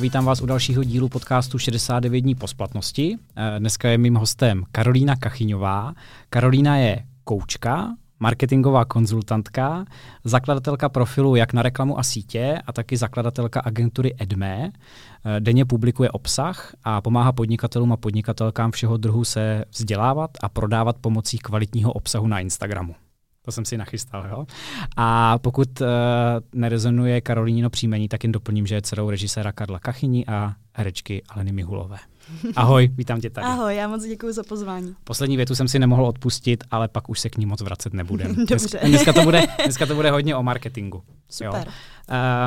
[0.00, 3.18] vítám vás u dalšího dílu podcastu 69 dní po splatnosti.
[3.36, 5.94] Eh, dneska je mým hostem Karolína Kachyňová.
[6.30, 9.84] Karolína je koučka, marketingová konzultantka,
[10.24, 14.70] zakladatelka profilu jak na reklamu a sítě a taky zakladatelka agentury Edme.
[14.72, 20.96] Eh, denně publikuje obsah a pomáhá podnikatelům a podnikatelkám všeho druhu se vzdělávat a prodávat
[21.00, 22.94] pomocí kvalitního obsahu na Instagramu.
[23.48, 24.46] To jsem si nachystal, jo.
[24.96, 25.86] A pokud uh,
[26.52, 31.52] nerezonuje Karolínino příjmení, tak jen doplním, že je dcerou režiséra Karla Kachyni a herečky Aleny
[31.52, 31.96] Mihulové.
[32.56, 33.46] Ahoj, vítám tě tady.
[33.46, 34.94] Ahoj, já moc děkuji za pozvání.
[35.04, 38.34] Poslední větu jsem si nemohl odpustit, ale pak už se k ní moc vracet nebudem.
[38.48, 38.80] Dobře.
[38.84, 41.02] Dneska to bude, dneska to bude hodně o marketingu.
[41.30, 41.66] Super.
[41.66, 41.72] Jo.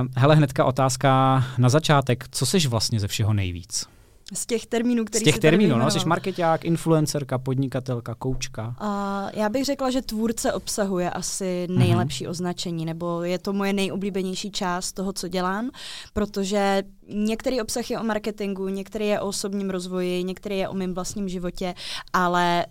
[0.02, 2.26] Uh, hele, hnedka otázka na začátek.
[2.31, 3.88] Co seš vlastně ze všeho nejvíc?
[4.34, 8.76] Z těch termínů, který Z těch termínů, no, jsi marketák, influencerka, podnikatelka, koučka.
[8.81, 11.80] Uh, já bych řekla, že tvůrce obsahu je asi mhm.
[11.80, 12.30] nejlepší mm-hmm.
[12.30, 15.69] označení, nebo je to moje nejoblíbenější část toho, co dělám,
[16.14, 16.83] protože
[17.14, 21.30] některý obsah je o marketingu, některý je o osobním rozvoji, některý je o mém vlastním
[21.30, 21.73] životě,
[22.13, 22.66] ale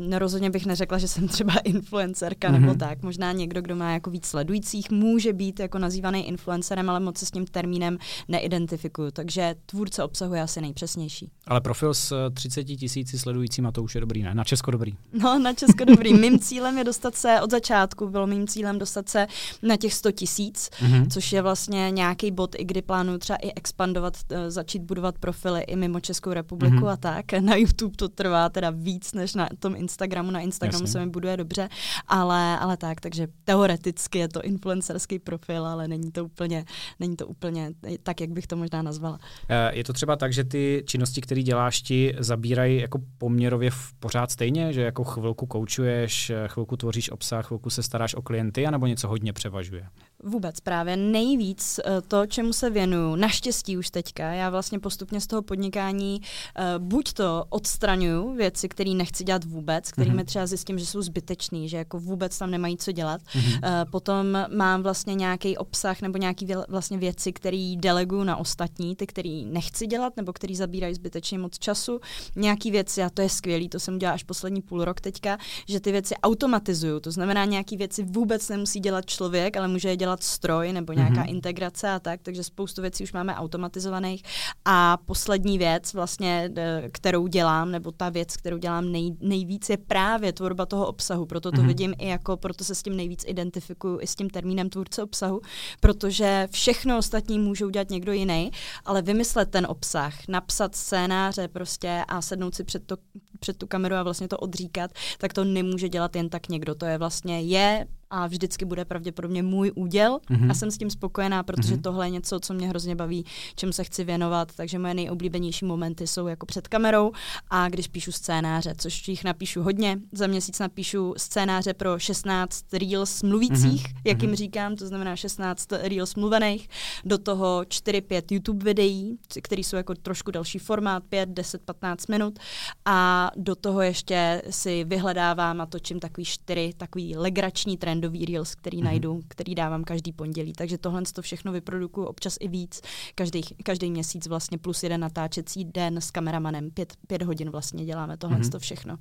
[0.00, 2.52] uh, rozhodně bych neřekla, že jsem třeba influencerka mm-hmm.
[2.52, 2.78] nebo mhm.
[2.78, 3.02] tak.
[3.02, 7.26] Možná někdo, kdo má jako víc sledujících, může být jako nazývaný influencerem, ale moc se
[7.26, 9.10] s tím termínem neidentifikuju.
[9.10, 10.60] Takže tvůrce obsahu je asi
[11.02, 11.30] nejpřesnější.
[11.46, 14.34] Ale profil s 30 tisíci sledujícíma, to už je dobrý, ne?
[14.34, 14.94] Na Česko dobrý.
[15.12, 16.14] No, na Česko dobrý.
[16.22, 19.26] mým cílem je dostat se, od začátku bylo mým cílem dostat se
[19.62, 21.06] na těch 100 tisíc, mm-hmm.
[21.10, 25.60] což je vlastně nějaký bod, i kdy plánuju třeba i expandovat, eh, začít budovat profily
[25.60, 26.92] i mimo Českou republiku mm-hmm.
[26.92, 27.32] a tak.
[27.40, 30.30] Na YouTube to trvá teda víc než na tom Instagramu.
[30.30, 30.92] Na Instagramu Jasně.
[30.92, 31.68] se mi buduje dobře,
[32.08, 36.64] ale, ale tak, takže teoreticky je to influencerský profil, ale není to úplně,
[37.00, 37.72] není to úplně
[38.02, 39.18] tak, jak bych to možná nazvala.
[39.48, 43.92] Eh, je to třeba tak, že ty činnosti, které děláš, ti zabírají jako poměrově v
[43.98, 48.66] pořád stejně, že jako chvilku koučuješ, eh, chvilku tvoříš obsah, chvilku se staráš o klienty,
[48.66, 49.86] anebo něco hodně převažuje?
[50.24, 55.26] Vůbec právě nejvíc eh, to, čemu se věnuju, naštěstí už teďka, já vlastně postupně z
[55.26, 60.24] toho podnikání uh, buď to odstraňuju věci, které nechci dělat vůbec, kterými mm-hmm.
[60.24, 63.20] třeba zjistím, že jsou zbytečný, že jako vůbec tam nemají co dělat.
[63.20, 63.86] Mm-hmm.
[63.90, 69.42] Potom mám vlastně nějaký obsah nebo nějaký vlastně věci, které deleguju na ostatní, ty, které
[69.46, 72.00] nechci dělat nebo které zabírají zbytečně moc času.
[72.36, 75.38] Nějaký věci, a to je skvělý, to jsem udělala až poslední půl rok teďka,
[75.68, 77.00] že ty věci automatizuju.
[77.00, 80.92] To znamená, nějaký věci vůbec nemusí dělat člověk, ale může je dělat dělat stroj nebo
[80.92, 81.30] nějaká mm-hmm.
[81.30, 84.22] integrace a tak, takže spoustu věcí už máme automatizovaných.
[84.64, 86.50] A poslední věc, vlastně,
[86.92, 91.26] kterou dělám, nebo ta věc, kterou dělám nej, nejvíc, je právě tvorba toho obsahu.
[91.26, 91.66] Proto to mm-hmm.
[91.66, 95.40] vidím i jako, proto se s tím nejvíc identifikuju i s tím termínem tvůrce obsahu,
[95.80, 98.50] protože všechno ostatní může udělat někdo jiný,
[98.84, 102.96] ale vymyslet ten obsah, napsat scénáře prostě a sednout si před, to,
[103.40, 106.74] před tu kameru a vlastně to odříkat, tak to nemůže dělat jen tak někdo.
[106.74, 110.50] To je vlastně je a vždycky bude pravděpodobně můj úděl mm-hmm.
[110.50, 111.82] a jsem s tím spokojená, protože mm-hmm.
[111.82, 113.24] tohle je něco, co mě hrozně baví,
[113.54, 117.12] čemu se chci věnovat, takže moje nejoblíbenější momenty jsou jako před kamerou
[117.50, 123.22] a když píšu scénáře, což jich napíšu hodně, za měsíc napíšu scénáře pro 16 reels
[123.22, 124.00] mluvících, mm-hmm.
[124.04, 124.36] jak jim mhm.
[124.36, 126.68] říkám, to znamená 16 reels mluvených,
[127.04, 132.38] do toho 4-5 YouTube videí, které jsou jako trošku další formát, 5, 10, 15 minut
[132.84, 138.54] a do toho ještě si vyhledávám a točím takový 4 takový legrační trend trendový reels,
[138.54, 138.84] který mm-hmm.
[138.84, 140.52] najdu, který dávám každý pondělí.
[140.52, 142.80] Takže tohle to všechno vyprodukuju občas i víc.
[143.14, 146.70] Každý, každý měsíc vlastně plus jeden natáčecí den s kameramanem.
[146.70, 148.50] Pět, pět hodin vlastně děláme tohle mm-hmm.
[148.50, 148.98] to všechno.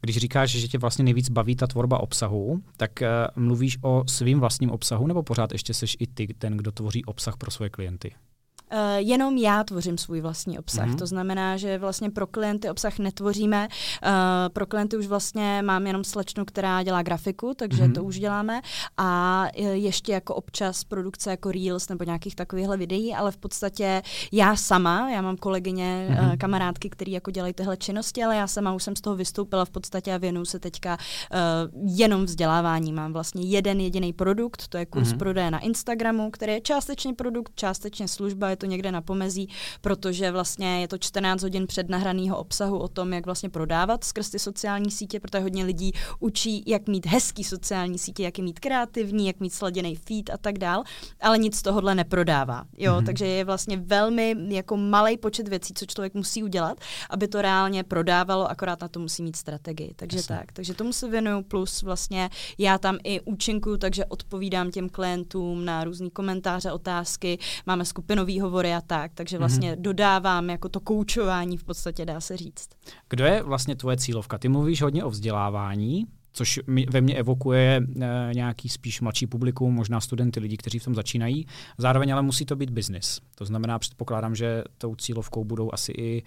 [0.00, 4.40] Když říkáš, že tě vlastně nejvíc baví ta tvorba obsahu, tak uh, mluvíš o svým
[4.40, 8.14] vlastním obsahu, nebo pořád ještě seš i ty ten, kdo tvoří obsah pro svoje klienty?
[8.72, 10.88] Uh, jenom já tvořím svůj vlastní obsah.
[10.88, 10.98] Mm-hmm.
[10.98, 13.68] To znamená, že vlastně pro klienty obsah netvoříme.
[13.68, 14.10] Uh,
[14.52, 17.94] pro klienty už vlastně mám jenom slečnu, která dělá grafiku, takže mm-hmm.
[17.94, 18.60] to už děláme.
[18.96, 24.56] A ještě jako občas produkce jako Reels nebo nějakých takovýchhle videí, ale v podstatě já
[24.56, 26.30] sama, já mám kolegyně, mm-hmm.
[26.30, 29.64] uh, kamarádky, které jako dělají tyhle činnosti, ale já sama už jsem z toho vystoupila
[29.64, 32.92] v podstatě a věnuju se teďka uh, jenom vzdělávání.
[32.92, 35.18] Mám vlastně jeden jediný produkt, to je kurz mm-hmm.
[35.18, 39.48] prodeje na Instagramu, který je částečně produkt, částečně služba, je to někde na pomezí,
[39.80, 44.30] protože vlastně je to 14 hodin před nahraného obsahu o tom, jak vlastně prodávat skrz
[44.30, 48.60] ty sociální sítě, protože hodně lidí učí, jak mít hezký sociální sítě, jak je mít
[48.60, 50.82] kreativní, jak mít sladěný feed a tak dál,
[51.20, 52.64] ale nic z tohohle neprodává.
[52.78, 53.06] Jo, mm-hmm.
[53.06, 56.78] takže je vlastně velmi jako malý počet věcí, co člověk musí udělat,
[57.10, 59.94] aby to reálně prodávalo, akorát na to musí mít strategii.
[59.96, 60.36] Takže Jasně.
[60.36, 65.64] tak, takže tomu se věnuju, plus vlastně já tam i účinkuju, takže odpovídám těm klientům
[65.64, 69.40] na různé komentáře, otázky, máme skupinový hovory a tak, takže mhm.
[69.40, 69.82] vlastně mm-hmm.
[69.82, 72.68] dodávám jako to koučování v podstatě, dá se říct.
[73.08, 74.38] Kdo je vlastně tvoje cílovka?
[74.38, 76.60] Ty mluvíš hodně o vzdělávání, což
[76.90, 81.46] ve mně evokuje e, nějaký spíš mladší publikum, možná studenty, lidi, kteří v tom začínají.
[81.78, 83.20] Zároveň ale musí to být biznis.
[83.34, 86.22] To znamená, předpokládám, že tou cílovkou budou asi i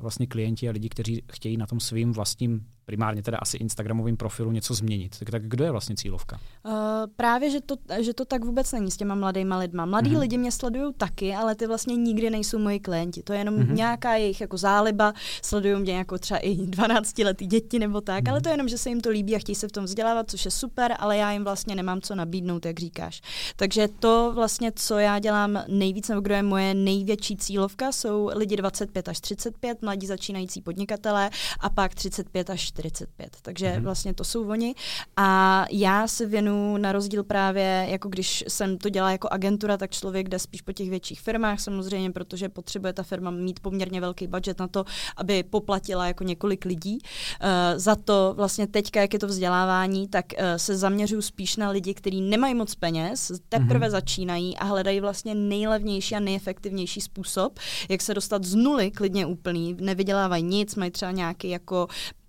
[0.00, 4.52] vlastně klienti a lidi, kteří chtějí na tom svým vlastním primárně teda asi Instagramovým profilu
[4.52, 5.18] něco změnit.
[5.18, 6.40] Tak, tak kdo je vlastně cílovka?
[6.64, 6.72] Uh,
[7.16, 9.86] právě, že to, že to tak vůbec není s těma mladýma lidma.
[9.86, 10.18] Mladí uh-huh.
[10.18, 13.22] lidi mě sledují taky, ale ty vlastně nikdy nejsou moji klienti.
[13.22, 13.74] To je jenom uh-huh.
[13.74, 15.12] nějaká jejich jako záliba,
[15.42, 18.30] sledují mě jako třeba i 12-letý děti nebo tak, uh-huh.
[18.30, 20.30] ale to je jenom, že se jim to líbí a chtějí se v tom vzdělávat,
[20.30, 23.20] což je super, ale já jim vlastně nemám co nabídnout, jak říkáš.
[23.56, 28.56] Takže to vlastně, co já dělám nejvíc, nebo kdo je moje největší cílovka, jsou lidi
[28.56, 31.30] 25 až 35, mladí začínající podnikatelé
[31.60, 33.36] a pak 35 až 45.
[33.42, 33.82] Takže mm-hmm.
[33.82, 34.74] vlastně to jsou oni.
[35.16, 39.90] A já se věnu na rozdíl právě, jako když jsem to dělala jako agentura, tak
[39.90, 44.26] člověk jde spíš po těch větších firmách samozřejmě, protože potřebuje ta firma mít poměrně velký
[44.26, 44.84] budget na to,
[45.16, 46.98] aby poplatila jako několik lidí.
[46.98, 51.70] Uh, za to vlastně teďka, jak je to vzdělávání, tak uh, se zaměřuju spíš na
[51.70, 53.90] lidi, kteří nemají moc peněz, teprve mm-hmm.
[53.90, 57.58] začínají a hledají vlastně nejlevnější a nejefektivnější způsob,
[57.88, 61.88] jak se dostat z nuly klidně úplný, nevydělávají nic, mají třeba nějaký jako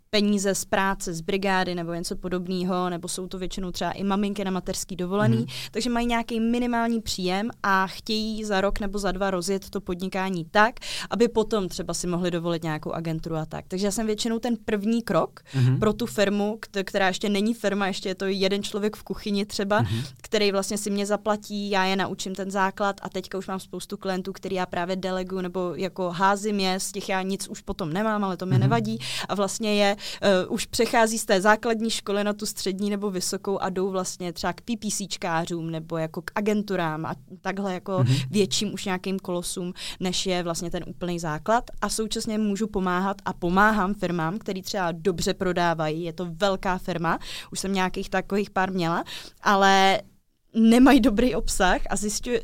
[0.10, 4.44] peníze z práce, z brigády nebo něco podobného, nebo jsou to většinou třeba i maminky
[4.44, 5.46] na mateřský dovolený, mm.
[5.72, 10.46] takže mají nějaký minimální příjem a chtějí za rok nebo za dva rozjet to podnikání
[10.52, 10.76] tak,
[11.10, 13.66] aby potom třeba si mohli dovolit nějakou agenturu a tak.
[13.68, 15.80] Takže já jsem většinou ten první krok mm.
[15.80, 19.82] pro tu firmu, která ještě není firma, ještě je to jeden člověk v kuchyni třeba,
[19.82, 20.02] mm.
[20.32, 23.98] Který vlastně si mě zaplatí, já je naučím ten základ a teďka už mám spoustu
[23.98, 27.94] klientů, který já právě delegu nebo jako házím je, z těch já nic už potom
[27.94, 28.62] nemám, ale to mi mm.
[28.62, 29.00] nevadí
[29.30, 29.96] a vlastně je
[30.46, 34.34] uh, už přechází z té základní školy na tu střední nebo vysokou a jdou vlastně
[34.34, 38.28] třeba k PPCčkářům nebo jako k agenturám a takhle jako mm-hmm.
[38.30, 41.64] větším už nějakým kolosům, než je vlastně ten úplný základ.
[41.82, 46.04] A současně můžu pomáhat a pomáhám firmám, který třeba dobře prodávají.
[46.04, 47.20] Je to velká firma,
[47.52, 49.04] už jsem nějakých takových pár měla,
[49.42, 50.02] ale
[50.54, 51.96] nemají dobrý obsah a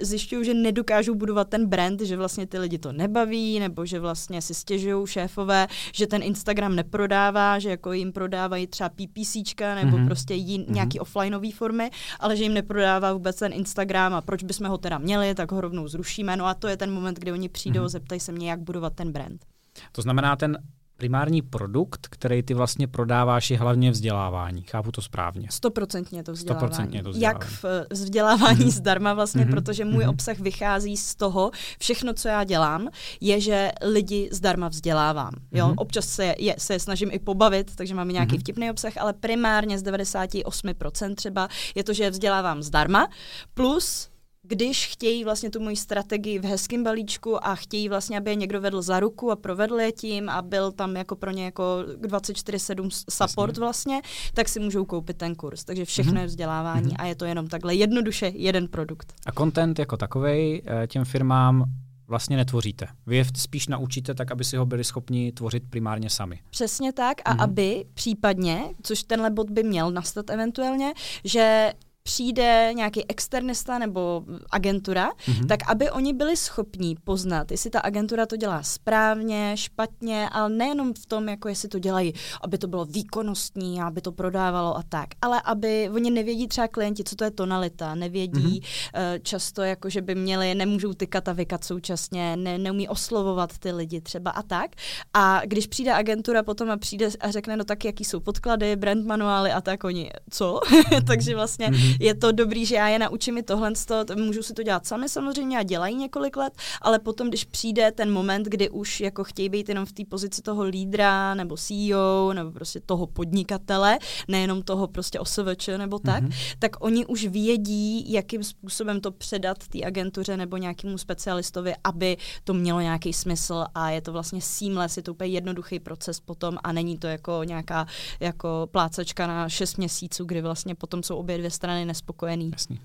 [0.02, 4.42] zjišťují, že nedokážou budovat ten brand, že vlastně ty lidi to nebaví, nebo že vlastně
[4.42, 10.06] si stěžují šéfové, že ten Instagram neprodává, že jako jim prodávají třeba PPCčka nebo mm-hmm.
[10.06, 10.74] prostě jin, mm-hmm.
[10.74, 11.90] nějaký offlineové formy,
[12.20, 15.62] ale že jim neprodává vůbec ten Instagram a proč bychom ho teda měli, tak ho
[15.62, 16.38] rovnou zrušíme.
[16.38, 17.90] No a to je ten moment, kdy oni přijdou, mm-hmm.
[17.90, 19.46] zeptají se mě, jak budovat ten brand.
[19.92, 20.58] To znamená, ten
[20.98, 24.62] primární produkt, který ty vlastně prodáváš, je hlavně vzdělávání.
[24.62, 25.48] Chápu to správně.
[25.52, 27.02] Stoprocentně to vzdělávání.
[27.04, 27.22] To vzdělávání.
[27.22, 28.72] Jak v vzdělávání mm-hmm.
[28.72, 29.52] zdarma vlastně, mm-hmm.
[29.52, 30.10] protože můj mm-hmm.
[30.10, 32.88] obsah vychází z toho, všechno, co já dělám,
[33.22, 35.32] je, že lidi zdarma vzdělávám.
[35.52, 35.68] Jo?
[35.68, 35.74] Mm-hmm.
[35.78, 38.40] Občas se je, se snažím i pobavit, takže máme nějaký mm-hmm.
[38.40, 43.08] vtipný obsah, ale primárně z 98% třeba je to, že vzdělávám zdarma,
[43.54, 44.10] plus
[44.48, 48.62] když chtějí vlastně tu moji strategii v hezkém balíčku a chtějí vlastně, aby je někdo
[48.62, 51.64] vedl za ruku a provedl je tím a byl tam jako pro ně jako
[52.02, 53.60] 24-7 support Jasně.
[53.60, 54.02] vlastně,
[54.34, 55.64] tak si můžou koupit ten kurz.
[55.64, 56.22] Takže všechno mm-hmm.
[56.22, 57.04] je vzdělávání mm-hmm.
[57.04, 59.14] a je to jenom takhle jednoduše jeden produkt.
[59.26, 61.66] A content jako takovej eh, těm firmám
[62.08, 62.88] vlastně netvoříte.
[63.08, 66.40] Vy je spíš naučíte tak, aby si ho byli schopni tvořit primárně sami.
[66.50, 67.44] Přesně tak a mm-hmm.
[67.44, 70.94] aby případně, což tenhle bod by měl nastat eventuálně,
[71.24, 71.74] že
[72.08, 75.48] přijde nějaký externista nebo agentura, mm-hmm.
[75.48, 80.94] tak aby oni byli schopní poznat, jestli ta agentura to dělá správně, špatně, ale nejenom
[80.94, 85.10] v tom, jako jestli to dělají, aby to bylo výkonnostní, aby to prodávalo a tak,
[85.22, 89.20] ale aby oni nevědí třeba klienti, co to je tonalita, nevědí mm-hmm.
[89.24, 94.02] často, jako že by měli, nemůžou tykat a vykat současně, ne, neumí oslovovat ty lidi
[94.02, 94.72] třeba a tak.
[95.14, 99.06] A když přijde agentura potom a přijde a řekne, no tak jaký jsou podklady, brand
[99.06, 100.60] manuály a tak oni, co?
[101.08, 103.72] Takže vlastně mm-hmm je to dobrý, že já je naučím i tohle,
[104.16, 108.12] můžu si to dělat sami samozřejmě a dělají několik let, ale potom, když přijde ten
[108.12, 112.52] moment, kdy už jako chtějí být jenom v té pozici toho lídra nebo CEO nebo
[112.52, 116.56] prostě toho podnikatele, nejenom toho prostě OSVČ nebo tak, mm-hmm.
[116.60, 122.54] tak oni už vědí, jakým způsobem to předat té agentuře nebo nějakému specialistovi, aby to
[122.54, 126.72] mělo nějaký smysl a je to vlastně seamless, je to úplně jednoduchý proces potom a
[126.72, 127.88] není to jako nějaká
[128.20, 132.52] jako plácačka na 6 měsíců, kdy vlastně potom jsou obě dvě strany nespokojený.
[132.52, 132.80] Jasný.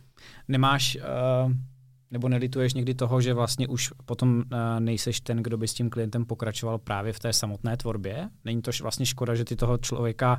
[0.48, 1.52] Nemáš uh,
[2.10, 4.44] nebo nelituješ někdy toho, že vlastně už potom uh,
[4.78, 8.28] nejseš ten, kdo by s tím klientem pokračoval právě v té samotné tvorbě?
[8.44, 10.38] Není to vlastně škoda, že ty toho člověka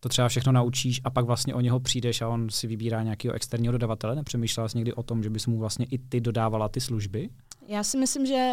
[0.00, 3.34] to třeba všechno naučíš a pak vlastně o něho přijdeš a on si vybírá nějakého
[3.34, 4.16] externího dodavatele?
[4.16, 7.28] Nepřemýšlela jsi někdy o tom, že bys mu vlastně i ty dodávala ty služby?
[7.68, 8.52] Já si myslím, že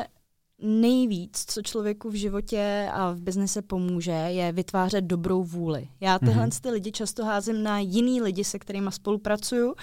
[0.61, 5.87] nejvíc, co člověku v životě a v biznise pomůže, je vytvářet dobrou vůli.
[5.99, 6.61] Já tyhle mm-hmm.
[6.61, 9.75] ty lidi často házím na jiný lidi, se kterými spolupracuju, uh,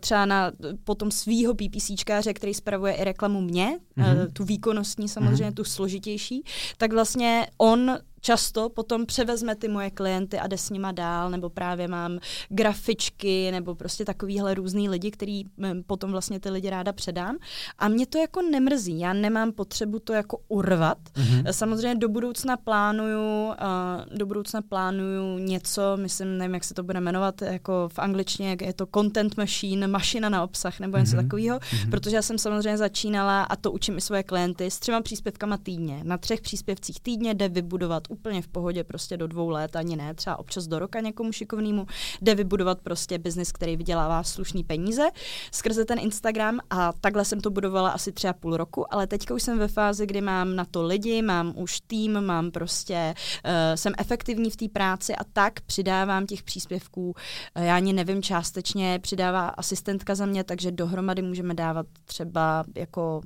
[0.00, 0.52] třeba na
[0.84, 4.18] potom svýho PPCčkáře, který spravuje i reklamu mě, mm-hmm.
[4.18, 5.54] uh, tu výkonnostní samozřejmě, mm-hmm.
[5.54, 6.44] tu složitější,
[6.76, 11.50] tak vlastně on často potom převezme ty moje klienty a jde s nima dál, nebo
[11.50, 12.18] právě mám
[12.48, 15.42] grafičky, nebo prostě takovýhle různý lidi, který
[15.86, 17.36] potom vlastně ty lidi ráda předám.
[17.78, 20.98] A mě to jako nemrzí, já nemám potřebu to jako urvat.
[21.14, 21.52] Mm-hmm.
[21.52, 23.54] Samozřejmě do budoucna plánuju, uh,
[24.18, 28.72] do budoucna plánuju něco, myslím, nevím, jak se to bude jmenovat, jako v angličtině, je
[28.72, 31.22] to content machine, mašina na obsah, nebo něco mm-hmm.
[31.22, 31.90] takového, mm-hmm.
[31.90, 36.00] protože já jsem samozřejmě začínala a to učím i svoje klienty s třema příspěvkama týdně.
[36.04, 40.14] Na třech příspěvcích týdně jde vybudovat úplně v pohodě prostě do dvou let, ani ne,
[40.14, 41.86] třeba občas do roka někomu šikovnému,
[42.22, 45.08] jde vybudovat prostě biznis, který vydělává slušný peníze
[45.52, 49.42] skrze ten Instagram a takhle jsem to budovala asi třeba půl roku, ale teďka už
[49.42, 53.92] jsem ve fázi, kdy mám na to lidi, mám už tým, mám prostě, uh, jsem
[53.98, 57.14] efektivní v té práci a tak přidávám těch příspěvků,
[57.54, 63.20] já ani nevím, částečně přidává asistentka za mě, takže dohromady můžeme dávat třeba jako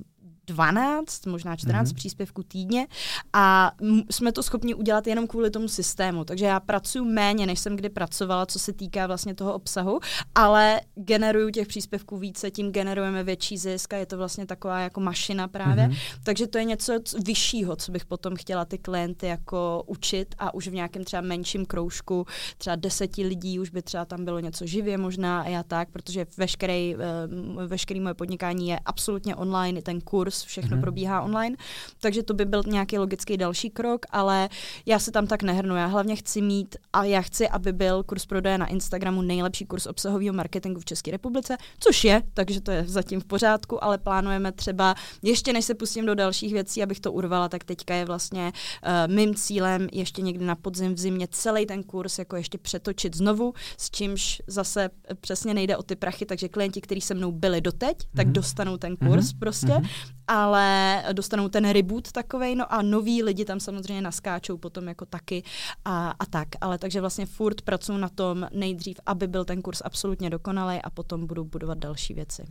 [0.51, 1.95] 12, možná 14 mm-hmm.
[1.95, 2.87] příspěvků týdně
[3.33, 6.25] a m- jsme to schopni udělat jenom kvůli tomu systému.
[6.25, 9.99] Takže já pracuji méně, než jsem kdy pracovala, co se týká vlastně toho obsahu,
[10.35, 14.99] ale generuju těch příspěvků více, tím generujeme větší zisk a je to vlastně taková jako
[14.99, 15.87] mašina právě.
[15.87, 16.19] Mm-hmm.
[16.23, 16.93] Takže to je něco
[17.25, 21.65] vyššího, co bych potom chtěla ty klienty jako učit a už v nějakém třeba menším
[21.65, 22.25] kroužku,
[22.57, 26.25] třeba deseti lidí, už by třeba tam bylo něco živě možná a já tak, protože
[26.37, 30.81] veškerý, uh, veškerý moje podnikání je absolutně online, ten kurz všechno mm-hmm.
[30.81, 31.55] probíhá online,
[31.99, 34.49] takže to by byl nějaký logický další krok, ale
[34.85, 35.75] já se tam tak nehrnu.
[35.75, 39.85] Já hlavně chci mít a já chci, aby byl kurz prodeje na Instagramu nejlepší kurz
[39.85, 44.51] obsahového marketingu v České republice, což je, takže to je zatím v pořádku, ale plánujeme
[44.51, 48.51] třeba, ještě než se pustím do dalších věcí, abych to urvala, tak teďka je vlastně
[48.51, 53.15] uh, mým cílem ještě někdy na podzim v zimě celý ten kurz jako ještě přetočit
[53.15, 54.89] znovu, s čímž zase
[55.21, 58.15] přesně nejde o ty prachy, takže klienti, kteří se mnou byli doteď, mm-hmm.
[58.15, 58.33] tak mhm.
[58.33, 59.39] dostanou ten kurz mm-hmm.
[59.39, 59.67] prostě.
[59.67, 65.05] Mm-hmm ale dostanou ten reboot takovej, no a noví lidi tam samozřejmě naskáčou potom jako
[65.05, 65.43] taky
[65.85, 66.47] a, a tak.
[66.61, 70.89] Ale takže vlastně furt pracuji na tom nejdřív, aby byl ten kurz absolutně dokonalý a
[70.89, 72.43] potom budu budovat další věci.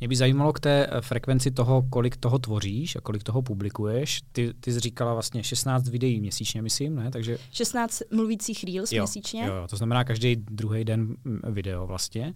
[0.00, 4.22] Mě by zajímalo k té eh, frekvenci toho, kolik toho tvoříš a kolik toho publikuješ.
[4.32, 7.10] Ty, ty jsi říkala vlastně 16 videí měsíčně, myslím, ne?
[7.10, 7.38] Takže...
[7.52, 9.44] 16 mluvících reels jo, měsíčně.
[9.44, 12.34] Jo, to znamená každý druhý den mm, video vlastně.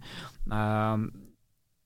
[0.94, 1.25] Um,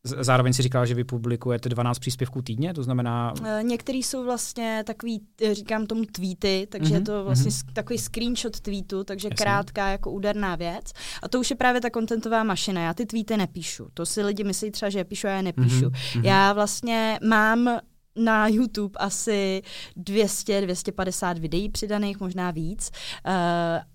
[0.04, 3.35] Zároveň si říkala, že vy publikujete 12 příspěvků týdně, to znamená...
[3.45, 7.73] Eh, některý jsou vlastně takový, eh, říkám tomu tweety, takže mm-hmm, je to vlastně mm-hmm.
[7.73, 9.45] takový screenshot tweetu, takže Jasně.
[9.45, 10.92] krátká jako úderná věc.
[11.23, 12.83] A to už je právě ta kontentová mašina.
[12.83, 13.88] Já ty tweety nepíšu.
[13.95, 15.88] To si lidi myslí třeba, že je píšu a já nepíšu.
[15.88, 16.25] Mm-hmm.
[16.25, 17.80] Já vlastně mám
[18.16, 19.62] na YouTube asi
[19.96, 22.90] 200-250 videí přidaných, možná víc.
[23.26, 23.32] Uh,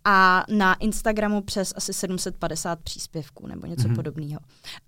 [0.05, 3.95] a na Instagramu přes asi 750 příspěvků nebo něco mm-hmm.
[3.95, 4.39] podobného.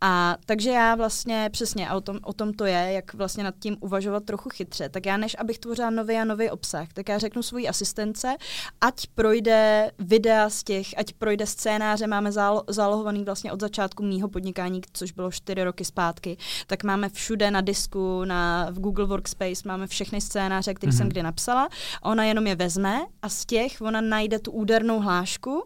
[0.01, 3.55] A takže já vlastně přesně, a o tom, o tom to je, jak vlastně nad
[3.59, 7.17] tím uvažovat trochu chytře, tak já než abych tvořila nový a nový obsah, tak já
[7.17, 8.35] řeknu svojí asistence,
[8.81, 14.27] ať projde videa z těch, ať projde scénáře, máme zálo, zálohovaný vlastně od začátku mýho
[14.27, 19.61] podnikání, což bylo čtyři roky zpátky, tak máme všude na disku, na, v Google Workspace,
[19.65, 20.97] máme všechny scénáře, které mm-hmm.
[20.97, 21.69] jsem kdy napsala,
[22.01, 25.63] ona jenom je vezme a z těch ona najde tu údernou hlášku,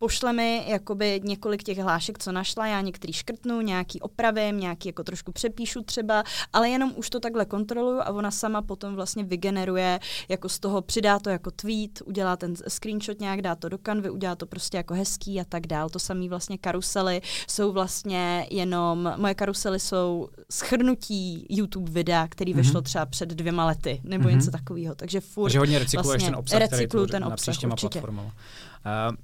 [0.00, 5.04] pošle mi jakoby několik těch hlášek, co našla, já některý škrtnu, nějaký opravím, nějaký jako
[5.04, 10.00] trošku přepíšu třeba, ale jenom už to takhle kontroluju a ona sama potom vlastně vygeneruje,
[10.28, 14.10] jako z toho přidá to jako tweet, udělá ten screenshot nějak, dá to do kanvy,
[14.10, 15.88] udělá to prostě jako hezký a tak dál.
[15.88, 22.80] To samé vlastně karusely jsou vlastně jenom, moje karusely jsou schrnutí YouTube videa, který vyšlo
[22.80, 22.84] mm-hmm.
[22.84, 24.36] třeba před dvěma lety, nebo mm-hmm.
[24.36, 24.94] něco takového.
[24.94, 28.00] Takže furt Takže hodně recykluješ vlastně ten obsah, recykluju ten obsah, určitě.
[28.00, 29.16] Uh,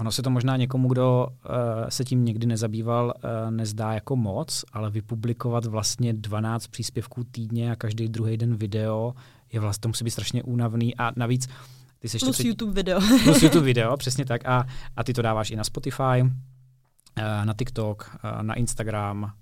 [0.00, 4.64] Ono se to možná někomu, kdo uh, se tím někdy nezabýval, uh, nezdá jako moc,
[4.72, 9.14] ale vypublikovat vlastně 12 příspěvků týdně a každý druhý den video
[9.52, 11.48] je vlastně, to musí být strašně únavný a navíc
[11.98, 12.46] ty se plus před...
[12.46, 13.00] YouTube video.
[13.24, 14.48] plus YouTube video, přesně tak.
[14.48, 14.66] A,
[14.96, 19.32] a ty to dáváš i na Spotify, uh, na TikTok, uh, na Instagram.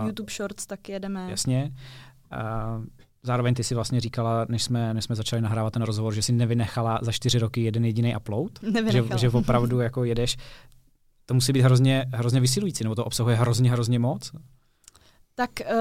[0.00, 1.30] Uh, YouTube Shorts taky jedeme.
[1.30, 1.72] Jasně.
[2.32, 2.84] Uh,
[3.22, 6.32] Zároveň ty si vlastně říkala, než jsme, než jsme začali nahrávat ten rozhovor, že si
[6.32, 8.52] nevynechala za čtyři roky jeden jediný upload.
[8.90, 10.36] Že, že opravdu jako jedeš.
[11.26, 14.32] To musí být hrozně, hrozně vysilující, nebo to obsahuje hrozně, hrozně moc?
[15.34, 15.76] Tak uh,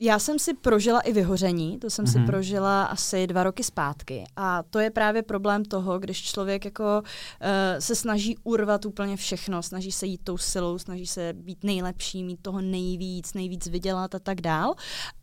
[0.00, 2.12] já jsem si prožila i vyhoření, to jsem mm-hmm.
[2.12, 2.26] si mhm.
[2.26, 4.24] prožila asi dva roky zpátky.
[4.36, 9.62] A to je právě problém toho, když člověk jako uh, se snaží urvat úplně všechno,
[9.62, 14.18] snaží se jít tou silou, snaží se být nejlepší, mít toho nejvíc, nejvíc vydělat a
[14.18, 14.74] tak dál.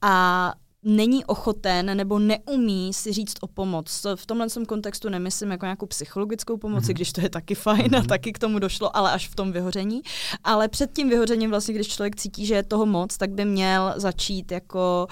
[0.01, 0.53] A
[0.84, 4.06] není ochoten nebo neumí si říct o pomoc.
[4.16, 6.94] V tomhle kontextu nemyslím jako nějakou psychologickou pomoc, mm-hmm.
[6.94, 7.96] když to je taky fajn mm-hmm.
[7.96, 8.08] a mhm.
[8.08, 10.02] taky k tomu došlo, ale až v tom vyhoření.
[10.44, 13.94] Ale před tím vyhořením vlastně, když člověk cítí, že je toho moc, tak by měl
[13.98, 15.08] začít jako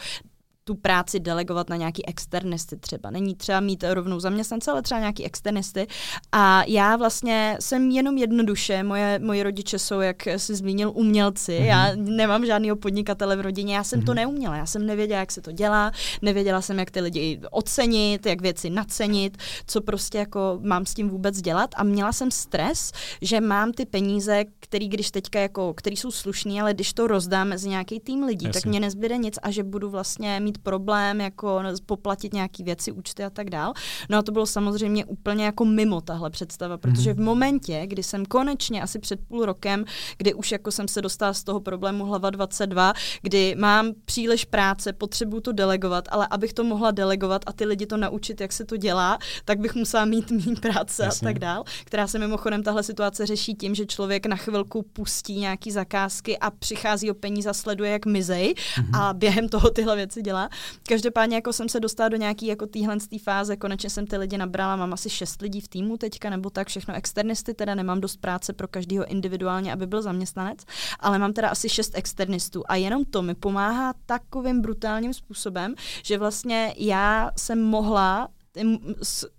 [0.70, 3.10] tu práci delegovat na nějaký externisty třeba.
[3.10, 5.88] Není třeba mít rovnou zaměstnance, ale třeba nějaký externisty.
[6.32, 11.52] A já vlastně jsem jenom jednoduše, moje, moje rodiče jsou, jak jsi zmínil, umělci.
[11.52, 11.66] Mm-hmm.
[11.66, 14.06] Já nemám žádného podnikatele v rodině, já jsem mm-hmm.
[14.06, 14.16] to mhm.
[14.16, 14.56] neuměla.
[14.56, 18.70] Já jsem nevěděla, jak se to dělá, nevěděla jsem, jak ty lidi ocenit, jak věci
[18.70, 21.70] nacenit, co prostě jako mám s tím vůbec dělat.
[21.76, 26.62] A měla jsem stres, že mám ty peníze, který když teďka jako, který jsou slušný,
[26.62, 28.62] ale když to rozdám mezi nějaký tým lidí, Jasně.
[28.62, 33.24] tak mě nezbyde nic a že budu vlastně mít problém jako poplatit nějaký věci, účty
[33.24, 33.74] a tak dál.
[34.10, 37.18] No a to bylo samozřejmě úplně jako mimo tahle představa, protože mm-hmm.
[37.18, 39.86] v momentě, kdy jsem konečně asi před půl rokem,
[40.18, 44.94] kdy už jako jsem se dostala z toho problému hlava 22, kdy mám příliš práce,
[44.94, 48.66] potřebuju to delegovat, ale abych to mohla delegovat a ty lidi to naučit, jak se
[48.66, 51.28] to dělá, tak bych musela mít méně práce Jasně.
[51.28, 55.39] a tak dál, která se mimochodem tahle situace řeší tím, že člověk na chvilku pustí
[55.39, 59.00] nějaký zakázky a přichází o peníze a sleduje, jak mizej mm-hmm.
[59.00, 60.49] a během toho tyhle věci dělá.
[60.89, 64.75] Každopádně jako jsem se dostala do nějaký jako téhle fáze, konečně jsem ty lidi nabrala,
[64.75, 68.53] mám asi šest lidí v týmu teďka, nebo tak všechno externisty, teda nemám dost práce
[68.53, 70.60] pro každého individuálně, aby byl zaměstnanec,
[71.00, 76.18] ale mám teda asi šest externistů a jenom to mi pomáhá takovým brutálním způsobem, že
[76.18, 78.27] vlastně já jsem mohla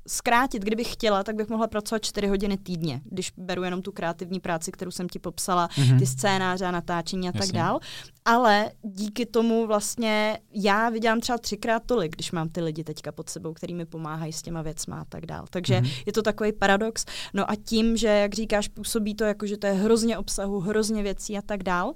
[0.07, 4.41] zkrátit, kdybych chtěla, tak bych mohla pracovat 4 hodiny týdně, když beru jenom tu kreativní
[4.41, 5.99] práci, kterou jsem ti popsala, mm-hmm.
[5.99, 7.41] ty scénáře a natáčení a Jasně.
[7.41, 7.81] tak dál.
[8.25, 13.31] Ale díky tomu vlastně já vydělám třeba třikrát tolik, když mám ty lidi teďka pod
[13.31, 15.45] sebou, který mi pomáhají s těma věcma a tak dál.
[15.51, 16.03] Takže mm-hmm.
[16.07, 17.05] je to takový paradox.
[17.35, 21.03] No a tím, že, jak říkáš, působí to jako, že to je hrozně obsahu, hrozně
[21.03, 21.95] věcí a tak dál,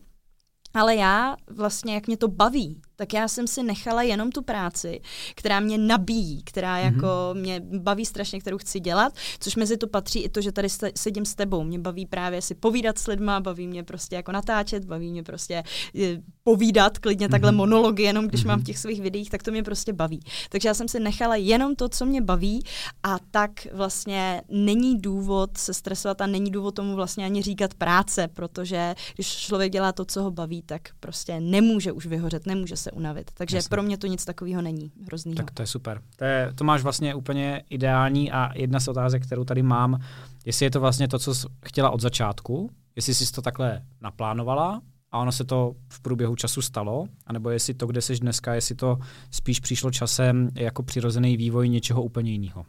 [0.75, 5.00] ale já vlastně, jak mě to baví, tak já jsem si nechala jenom tu práci,
[5.35, 6.95] která mě nabíjí, která mm-hmm.
[6.95, 10.69] jako mě baví strašně, kterou chci dělat, což mezi to patří i to, že tady
[10.97, 11.64] sedím s tebou.
[11.64, 15.62] Mě baví právě si povídat s lidma, baví mě prostě jako natáčet, baví mě prostě
[15.95, 17.31] je, povídat klidně mm-hmm.
[17.31, 17.59] takhle mhm.
[17.59, 18.49] monology, jenom když mm-hmm.
[18.49, 20.21] mám v těch svých videích, tak to mě prostě baví.
[20.49, 22.64] Takže já jsem si nechala jenom to, co mě baví
[23.02, 28.28] a tak vlastně není důvod se stresovat a není důvod tomu vlastně ani říkat práce,
[28.28, 32.91] protože když člověk dělá to, co ho baví, tak prostě nemůže už vyhořet, nemůže se
[32.91, 33.31] unavit.
[33.35, 33.69] Takže Jasně.
[33.69, 35.35] pro mě to nic takového není hrozný.
[35.35, 36.00] Tak to je super.
[36.17, 40.00] To, je, to máš vlastně úplně ideální a jedna z otázek, kterou tady mám,
[40.45, 44.83] jestli je to vlastně to, co jsi chtěla od začátku, jestli jsi to takhle naplánovala
[45.13, 48.75] a ono se to v průběhu času stalo, anebo jestli to, kde jsi dneska, jestli
[48.75, 48.99] to
[49.31, 52.67] spíš přišlo časem jako přirozený vývoj něčeho úplně jiného.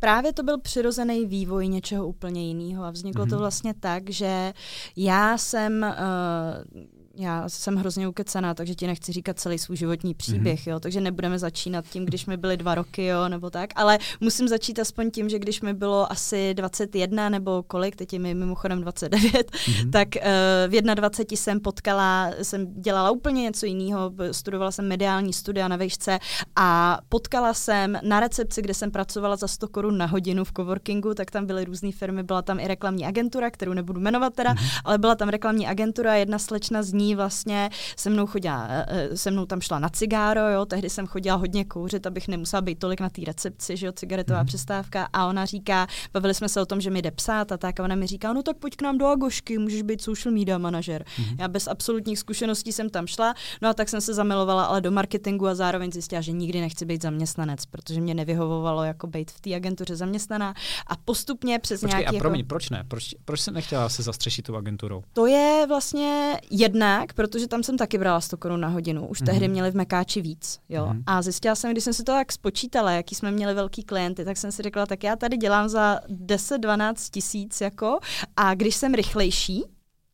[0.00, 3.30] Právě to byl přirozený vývoj něčeho úplně jiného a vzniklo mm-hmm.
[3.30, 3.40] to mhm.
[3.40, 4.52] vlastně tak, že
[4.96, 6.82] já jsem uh,
[7.18, 10.70] já jsem hrozně ukecená, takže ti nechci říkat celý svůj životní příběh, mm-hmm.
[10.70, 14.48] jo, takže nebudeme začínat tím, když mi byly dva roky, jo, nebo tak, ale musím
[14.48, 18.80] začít aspoň tím, že když mi bylo asi 21 nebo kolik, teď je mi mimochodem
[18.80, 19.90] 29, mm-hmm.
[19.90, 25.68] tak uh, v 21 jsem potkala, jsem dělala úplně něco jiného, studovala jsem mediální studia
[25.68, 26.18] na vejšce
[26.56, 31.14] a potkala jsem na recepci, kde jsem pracovala za 100 korun na hodinu v coworkingu,
[31.14, 34.80] tak tam byly různé firmy, byla tam i reklamní agentura, kterou nebudu jmenovat teda, mm-hmm.
[34.84, 39.16] ale byla tam reklamní agentura, jedna slečna z ní vlastně se mnou chodila, eh, eh,
[39.16, 42.78] se mnou tam šla na cigáro, jo, tehdy jsem chodila hodně kouřit, abych nemusela být
[42.78, 44.46] tolik na té recepci, že jo, cigaretová mm.
[44.46, 47.80] přestávka a ona říká, bavili jsme se o tom, že mi jde psát a tak
[47.80, 50.58] a ona mi říká, no tak pojď k nám do Agošky, můžeš být social media
[50.58, 51.04] manažer.
[51.18, 51.36] Mm.
[51.38, 54.90] Já bez absolutních zkušeností jsem tam šla, no a tak jsem se zamilovala ale do
[54.90, 59.40] marketingu a zároveň zjistila, že nikdy nechci být zaměstnanec, protože mě nevyhovovalo jako být v
[59.40, 60.54] té agentuře zaměstnaná
[60.86, 62.16] a postupně přes Počkej, nějaký...
[62.16, 62.48] a promiň, jako...
[62.48, 62.84] proč ne?
[62.88, 65.02] Proč, proč se nechtěla se zastřešit tou agenturou?
[65.12, 69.06] To je vlastně jedna jinak, protože tam jsem taky brala 100 korun na hodinu.
[69.06, 69.26] Už mm-hmm.
[69.26, 70.60] tehdy měli v Mekáči víc.
[70.68, 70.86] Jo?
[70.86, 71.02] Mm-hmm.
[71.06, 74.36] A zjistila jsem, když jsem si to tak spočítala, jaký jsme měli velký klienty, tak
[74.36, 77.98] jsem si řekla, tak já tady dělám za 10-12 tisíc jako
[78.36, 79.64] a když jsem rychlejší,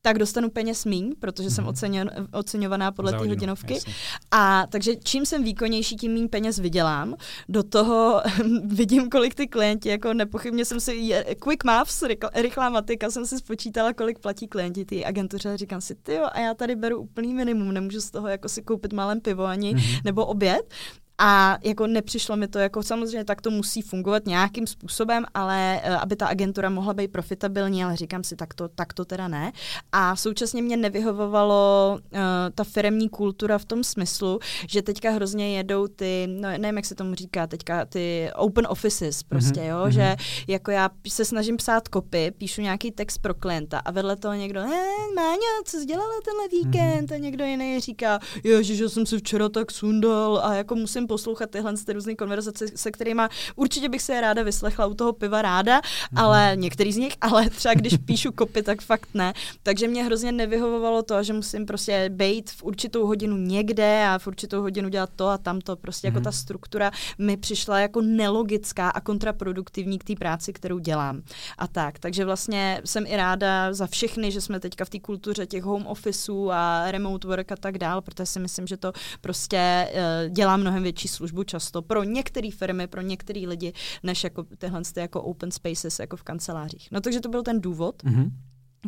[0.05, 1.71] tak dostanu peněz míň, protože jsem mhm.
[1.71, 3.75] oceněn, oceňovaná podle té hodinovky.
[3.75, 3.93] Jasně.
[4.31, 7.15] A takže čím jsem výkonnější, tím méně peněz vydělám.
[7.49, 8.23] Do toho
[8.65, 12.03] vidím, kolik ty klienti, jako nepochybně jsem si, quick maths,
[12.35, 16.55] rychlá matika, jsem si spočítala, kolik platí klienti ty agentuře říkám si, ty a já
[16.55, 20.01] tady beru úplný minimum, nemůžu z toho jako si koupit malém pivo ani, mm-hmm.
[20.05, 20.75] nebo oběd.
[21.19, 26.03] A jako nepřišlo mi to, jako samozřejmě tak to musí fungovat nějakým způsobem, ale uh,
[26.03, 29.53] aby ta agentura mohla být profitabilní, ale říkám si, tak to, tak to teda ne.
[29.93, 32.19] A současně mě nevyhovovalo uh,
[32.55, 36.95] ta firemní kultura v tom smyslu, že teďka hrozně jedou ty, no nevím, jak se
[36.95, 39.69] tomu říká, teďka ty open offices prostě, mm-hmm.
[39.69, 39.89] jo, mm-hmm.
[39.89, 40.17] že
[40.49, 44.61] jako já se snažím psát kopy, píšu nějaký text pro klienta a vedle toho někdo,
[44.61, 47.11] ne, Máňa, co jsi dělala tenhle víkend?
[47.11, 47.15] Mm-hmm.
[47.15, 51.09] A někdo jiný říká, ježiš, že jsem si včera tak sundal a jako musím musím
[51.09, 53.23] poslouchat tyhle ty různé konverzace, se kterými
[53.57, 56.19] určitě bych se je ráda vyslechla u toho piva ráda, mm.
[56.19, 59.33] ale některý z nich, ale třeba když píšu kopy, tak fakt ne.
[59.63, 64.27] Takže mě hrozně nevyhovovalo to, že musím prostě být v určitou hodinu někde a v
[64.27, 65.77] určitou hodinu dělat to a tamto.
[65.77, 66.09] Prostě mm.
[66.09, 66.25] jako mhm.
[66.25, 71.23] ta struktura mi přišla jako nelogická a kontraproduktivní k té práci, kterou dělám.
[71.59, 71.99] A tak.
[71.99, 75.87] Takže vlastně jsem i ráda za všechny, že jsme teďka v té kultuře těch home
[75.87, 80.57] officeů a remote work a tak dál, protože si myslím, že to prostě uh, dělá
[80.57, 85.51] mnohem větší službu často pro některé firmy, pro některé lidi, než jako tyhle jako open
[85.51, 86.89] spaces jako v kancelářích.
[86.93, 88.03] No takže to byl ten důvod.
[88.03, 88.31] Mm-hmm.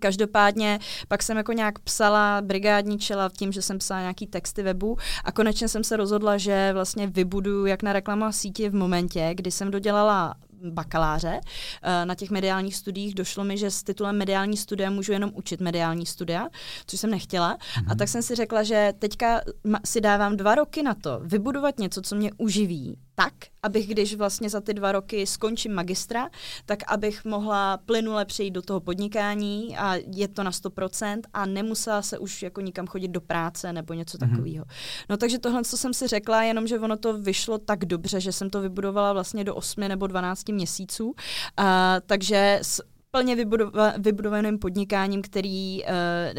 [0.00, 5.32] Každopádně pak jsem jako nějak psala, brigádničila tím, že jsem psala nějaký texty webu a
[5.32, 9.70] konečně jsem se rozhodla, že vlastně vybudu jak na reklama síti v momentě, kdy jsem
[9.70, 10.34] dodělala
[10.70, 11.40] bakaláře.
[11.82, 15.60] Eh, na těch mediálních studiích došlo mi, že s titulem mediální studia můžu jenom učit
[15.60, 16.48] mediální studia,
[16.86, 17.56] což jsem nechtěla.
[17.56, 17.84] Mm-hmm.
[17.86, 17.98] A mhm.
[17.98, 19.40] tak jsem si řekla, že teďka
[19.84, 24.50] si dávám dva roky na to vybudovat něco, co mě uživí, tak, abych když vlastně
[24.50, 26.28] za ty dva roky skončím magistra,
[26.66, 32.02] tak abych mohla plynule přejít do toho podnikání a je to na 100% a nemusela
[32.02, 34.30] se už jako nikam chodit do práce nebo něco mm-hmm.
[34.30, 34.64] takového.
[35.08, 38.32] No takže tohle, co jsem si řekla, jenom, že ono to vyšlo tak dobře, že
[38.32, 41.06] jsem to vybudovala vlastně do 8 nebo 12 měsíců.
[41.06, 41.14] Uh,
[42.06, 45.90] takže s plně vybudova, vybudovaným podnikáním, který, uh,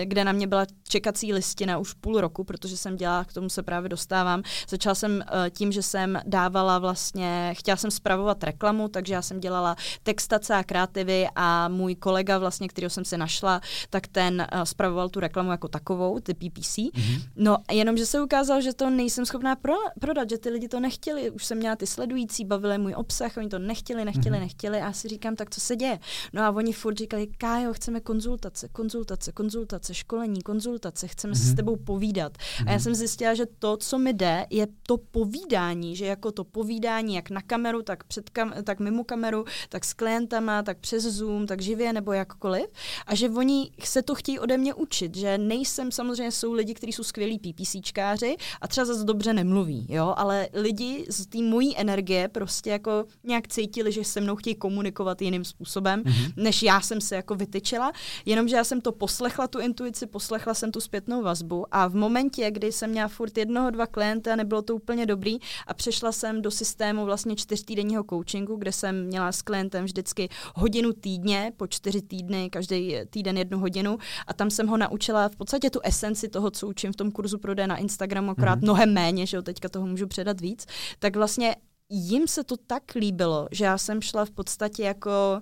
[0.03, 3.63] kde na mě byla čekací listina už půl roku, protože jsem dělala, k tomu se
[3.63, 4.43] právě dostávám.
[4.69, 9.39] Začala jsem uh, tím, že jsem dávala vlastně, chtěla jsem spravovat reklamu, takže já jsem
[9.39, 14.61] dělala textace a kreativy a můj kolega vlastně, kterého jsem si našla, tak ten uh,
[14.61, 16.77] spravoval tu reklamu jako takovou, ty PPC.
[16.77, 17.21] Mm-hmm.
[17.35, 21.29] No jenomže se ukázalo, že to nejsem schopná pro, prodat, že ty lidi to nechtěli.
[21.31, 24.41] Už jsem měla ty sledující, bavili můj obsah, oni to nechtěli, nechtěli, mm-hmm.
[24.41, 25.99] nechtěli a já si říkám, tak co se děje?
[26.33, 31.37] No a oni furt říkali, Kájo, chceme konzultace, konzultace, konzultace, školení, konzultace, chceme mm-hmm.
[31.37, 31.55] si s mhm.
[31.55, 32.37] tebou povídat.
[32.37, 32.63] Mm-hmm.
[32.67, 32.83] A já mhm.
[32.83, 37.29] jsem zjistila, že to, co mi jde, je to povídání, že jako to povídání jak
[37.29, 41.61] na kameru, tak, před kam- tak mimo kameru, tak s klientama, tak přes Zoom, tak
[41.61, 42.65] živě nebo jakkoliv.
[43.07, 46.91] A že oni se to chtějí ode mě učit, že nejsem, samozřejmě jsou lidi, kteří
[46.93, 52.27] jsou skvělí PPCčkáři a třeba zase dobře nemluví, jo, ale lidi z té mojí energie
[52.27, 56.33] prostě jako nějak cítili, že se mnou chtějí komunikovat jiným způsobem, mm-hmm.
[56.35, 57.91] než než já jsem se jako vytyčila,
[58.25, 62.51] jenomže já jsem to poslechla, tu intuici, poslechla jsem tu zpětnou vazbu a v momentě,
[62.51, 66.41] kdy jsem měla furt jednoho, dva klienty a nebylo to úplně dobrý a přešla jsem
[66.41, 72.01] do systému vlastně čtyřtýdenního coachingu, kde jsem měla s klientem vždycky hodinu týdně, po čtyři
[72.01, 76.51] týdny, každý týden jednu hodinu a tam jsem ho naučila v podstatě tu esenci toho,
[76.51, 78.63] co učím v tom kurzu prodeje na Instagramu, akorát mm-hmm.
[78.63, 80.65] mnohem méně, že jo, teďka toho můžu předat víc,
[80.99, 81.55] tak vlastně
[81.89, 85.41] jim se to tak líbilo, že já jsem šla v podstatě jako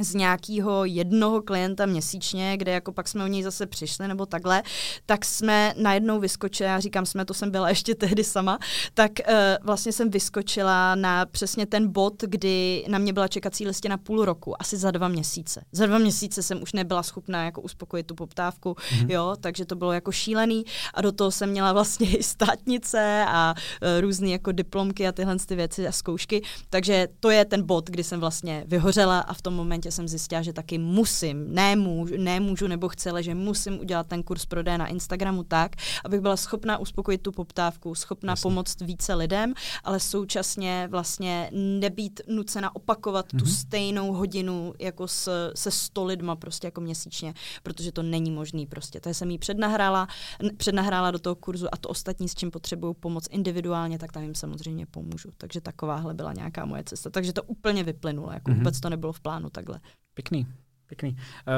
[0.00, 4.62] z nějakého jednoho klienta měsíčně, kde jako pak jsme o něj zase přišli nebo takhle,
[5.06, 8.58] tak jsme najednou vyskočili, já říkám jsme, to jsem byla ještě tehdy sama,
[8.94, 13.96] tak uh, vlastně jsem vyskočila na přesně ten bod, kdy na mě byla čekací listina
[13.96, 15.64] půl roku, asi za dva měsíce.
[15.72, 19.10] Za dva měsíce jsem už nebyla schopná jako uspokojit tu poptávku, mm-hmm.
[19.10, 23.54] jo, takže to bylo jako šílený a do toho jsem měla vlastně i státnice a
[23.54, 27.90] uh, různé jako diplomky a tyhle ty věci a zkoušky, takže to je ten bod,
[27.90, 32.16] kdy jsem vlastně vyhořela a v tom momentě momentě jsem zjistila, že taky musím, nemůžu,
[32.16, 36.36] nemůžu nebo chci, ale že musím udělat ten kurz prodeje na Instagramu tak, abych byla
[36.36, 38.42] schopná uspokojit tu poptávku, schopná Jasně.
[38.42, 43.38] pomoct více lidem, ale současně vlastně nebýt nucena opakovat mm-hmm.
[43.38, 43.54] tu mhm.
[43.54, 49.00] stejnou hodinu jako s, se sto lidma prostě jako měsíčně, protože to není možný prostě.
[49.00, 50.08] To jsem jí přednahrála,
[50.56, 54.34] přednahrála do toho kurzu a to ostatní, s čím potřebuju pomoc individuálně, tak tam jim
[54.34, 55.28] samozřejmě pomůžu.
[55.36, 57.10] Takže takováhle byla nějaká moje cesta.
[57.10, 58.58] Takže to úplně vyplynulo, jako mm-hmm.
[58.58, 59.90] vůbec to nebylo v plánu takhle takhle.
[60.14, 60.46] Pěkný,
[60.86, 61.16] pěkný.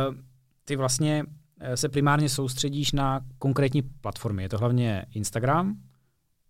[0.09, 0.17] Uh,
[0.65, 1.25] ty vlastně
[1.61, 4.43] eh, se primárně soustředíš na konkrétní platformy.
[4.43, 5.77] Je to hlavně Instagram,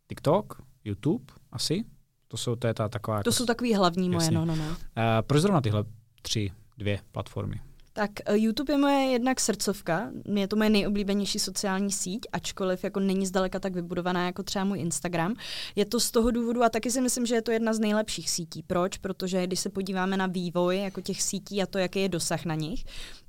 [0.09, 1.85] TikTok, YouTube asi?
[2.29, 3.17] To jsou to je ta taková...
[3.17, 4.69] To jako, jsou takový hlavní moje, no, no, no.
[4.69, 4.75] Uh,
[5.21, 5.85] proč zrovna tyhle
[6.23, 7.61] tři, dvě platformy?
[7.97, 13.01] Tak eh, YouTube je moje jednak srdcovka, je to moje nejoblíbenější sociální síť, ačkoliv jako
[13.01, 15.35] není zdaleka tak vybudovaná jako třeba můj Instagram.
[15.77, 18.31] Je to z toho důvodu a taky si myslím, že je to jedna z nejlepších
[18.31, 18.63] sítí.
[18.63, 18.99] Proč?
[18.99, 22.55] Protože když se podíváme na vývoj jako těch sítí a to, jaký je dosah na
[22.55, 22.85] nich,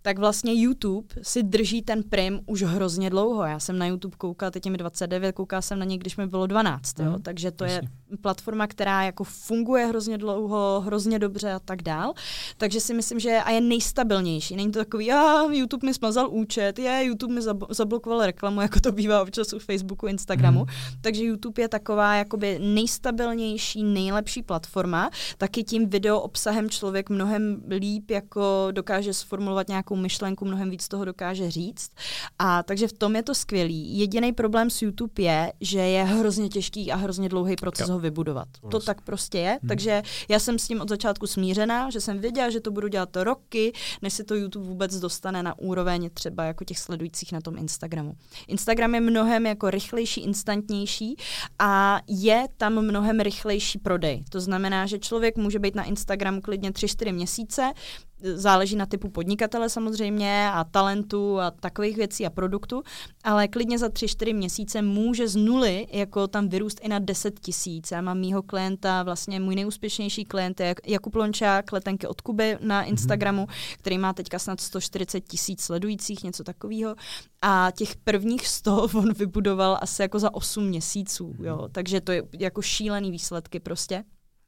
[0.08, 3.44] tak vlastně YouTube si drží ten prim už hrozně dlouho.
[3.44, 6.28] Já jsem na YouTube koukala, teď je mi 29, koukala jsem na něj, když mi
[6.28, 7.12] bylo 12, jo?
[7.12, 7.90] Mm, takže to jasně.
[8.12, 12.14] je platforma, která jako funguje hrozně dlouho, hrozně dobře a tak dál.
[12.58, 14.56] Takže si myslím, že a je nejstabilnější.
[14.56, 18.92] Není to takový, a YouTube mi smazal účet, je, YouTube mi zablokoval reklamu, jako to
[18.92, 20.60] bývá občas u Facebooku, Instagramu.
[20.60, 20.66] Mm.
[21.02, 25.10] Takže YouTube je taková jakoby nejstabilnější, nejlepší platforma.
[25.38, 31.06] Taky tím video obsahem člověk mnohem líp jako dokáže sformulovat nějakou myšlenku, mnohem víc toho
[31.06, 31.92] dokáže říct.
[32.40, 34.00] A takže v tom je to skvělý.
[34.00, 37.94] Jediný problém s YouTube je, že je hrozně těžký a hrozně dlouhý proces jo.
[37.94, 38.48] ho vybudovat.
[38.72, 39.60] To tak prostě je.
[39.62, 39.68] Hmm.
[39.68, 43.16] Takže já jsem s tím od začátku smířená, že jsem věděla, že to budu dělat
[43.16, 47.58] roky, než se to YouTube vůbec dostane na úroveň třeba jako těch sledujících na tom
[47.58, 48.16] Instagramu.
[48.48, 51.16] Instagram je mnohem jako rychlejší, instantnější
[51.60, 54.24] a je tam mnohem rychlejší prodej.
[54.30, 57.74] To znamená, že člověk může být na Instagramu klidně 3-4 měsíce,
[58.22, 62.84] záleží na typu podnikatele samozřejmě a talentu a takových věcí a produktu,
[63.24, 67.92] ale klidně za 3-4 měsíce může z nuly jako tam vyrůst i na 10 tisíc.
[67.92, 72.80] Já mám mýho klienta, vlastně můj nejúspěšnější klient je Jakub Lončák, letenky od Kuby na
[72.80, 72.90] mhm.
[72.90, 73.78] Instagramu, mm-hmm.
[73.78, 76.96] který má teďka snad 140 tisíc sledujících, něco takového.
[77.42, 81.58] A těch prvních 100 on vybudoval asi jako za 8 měsíců, jo.
[81.62, 81.72] Mhm.
[81.72, 84.04] takže to je jako šílený výsledky prostě.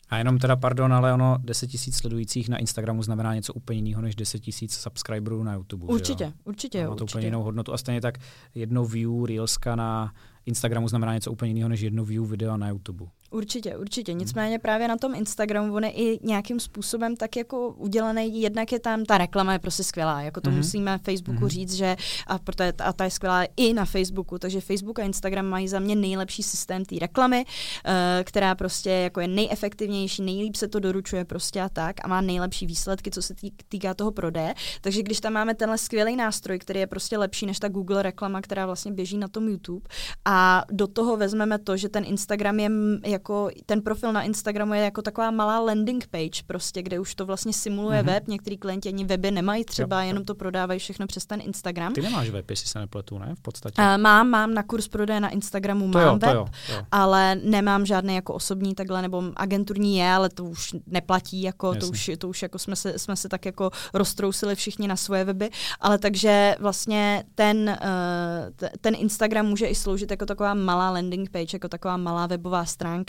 [0.10, 4.02] A jenom teda, pardon, ale ono 10 tisíc sledujících na Instagramu znamená něco úplně jiného
[4.02, 5.86] než 10 tisíc subscriberů na YouTube.
[5.86, 6.32] Určitě, jo?
[6.44, 6.88] určitě.
[6.88, 7.18] Má to určitě.
[7.18, 8.18] úplně jinou hodnotu a stejně tak
[8.56, 10.14] jedno view Reelska na
[10.46, 13.06] Instagramu znamená něco úplně jiného než jedno view videa na YouTube.
[13.32, 14.14] Určitě, určitě.
[14.14, 18.80] Nicméně právě na tom Instagramu on je i nějakým způsobem tak jako udělaný, jednak je
[18.80, 20.56] tam, ta reklama je prostě skvělá, jako to mm-hmm.
[20.58, 21.48] musíme Facebooku mm-hmm.
[21.48, 21.96] říct, že
[22.28, 25.80] a, protože, a ta je skvělá i na Facebooku, takže Facebook a Instagram mají za
[25.80, 27.92] mě nejlepší systém té reklamy, uh,
[28.24, 32.66] která prostě jako je nejefektivnější, nejlíp se to doručuje prostě a tak a má nejlepší
[32.66, 34.54] výsledky, co se tý, týká toho prodeje.
[34.82, 38.42] Takže když tam máme tenhle skvělý nástroj, který je prostě lepší než ta Google reklama,
[38.42, 39.88] která vlastně běží na tom YouTube
[40.26, 42.70] a do toho vezmeme to, že ten Instagram je
[43.06, 43.19] jako
[43.66, 47.54] ten profil na Instagramu je jako taková malá landing page prostě, kde už to vlastně
[47.54, 48.06] simuluje mm-hmm.
[48.06, 48.28] web.
[48.28, 51.94] Některý klienti ani weby nemají třeba, jo, jenom to prodávají všechno přes ten Instagram.
[51.94, 53.36] Ty nemáš web, jestli se nepletu, ne?
[53.36, 53.82] V podstatě.
[53.82, 56.82] Uh, mám, mám na kurz prodeje na Instagramu, to mám jo, web, jo, jo.
[56.92, 61.88] ale nemám žádný jako osobní takhle, nebo agenturní je, ale to už neplatí, jako to
[61.88, 65.50] už, to už jako jsme se, jsme se tak jako roztrousili všichni na svoje weby,
[65.80, 71.56] ale takže vlastně ten, uh, ten Instagram může i sloužit jako taková malá landing page,
[71.56, 73.09] jako taková malá webová stránka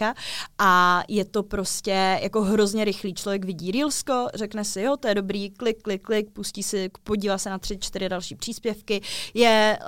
[0.58, 3.14] a je to prostě jako hrozně rychlý.
[3.14, 7.38] Člověk vidí Reelsko, řekne si, jo, to je dobrý, klik, klik, klik, pustí si, podívá
[7.38, 9.00] se na tři, čtyři další příspěvky,
[9.34, 9.78] je,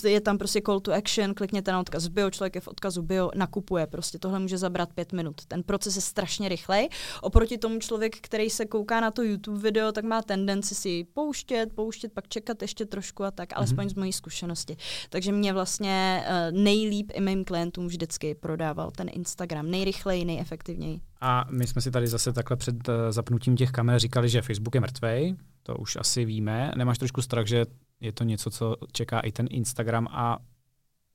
[0.00, 3.02] uh, je tam prostě call to action, klikněte na odkaz bio, člověk je v odkazu
[3.02, 5.44] bio, nakupuje, prostě tohle může zabrat pět minut.
[5.48, 6.88] Ten proces je strašně rychlej.
[7.20, 11.72] Oproti tomu člověk, který se kouká na to YouTube video, tak má tendenci si pouštět,
[11.74, 13.90] pouštět, pak čekat ještě trošku a tak, alespoň mm-hmm.
[13.90, 14.76] z mojí zkušenosti.
[15.10, 21.00] Takže mě vlastně uh, nejlíp i mým klientům vždycky prodával ten Instagram nejrychleji, nejefektivněji.
[21.20, 24.74] A my jsme si tady zase takhle před uh, zapnutím těch kamer říkali, že Facebook
[24.74, 26.72] je mrtvej, to už asi víme.
[26.76, 27.66] Nemáš trošku strach, že
[28.00, 30.38] je to něco, co čeká i ten Instagram a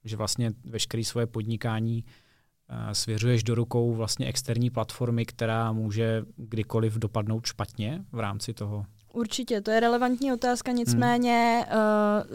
[0.03, 6.93] že vlastně veškeré svoje podnikání uh, svěřuješ do rukou vlastně externí platformy, která může kdykoliv
[6.93, 11.79] dopadnout špatně v rámci toho Určitě, to je relevantní otázka, nicméně hmm.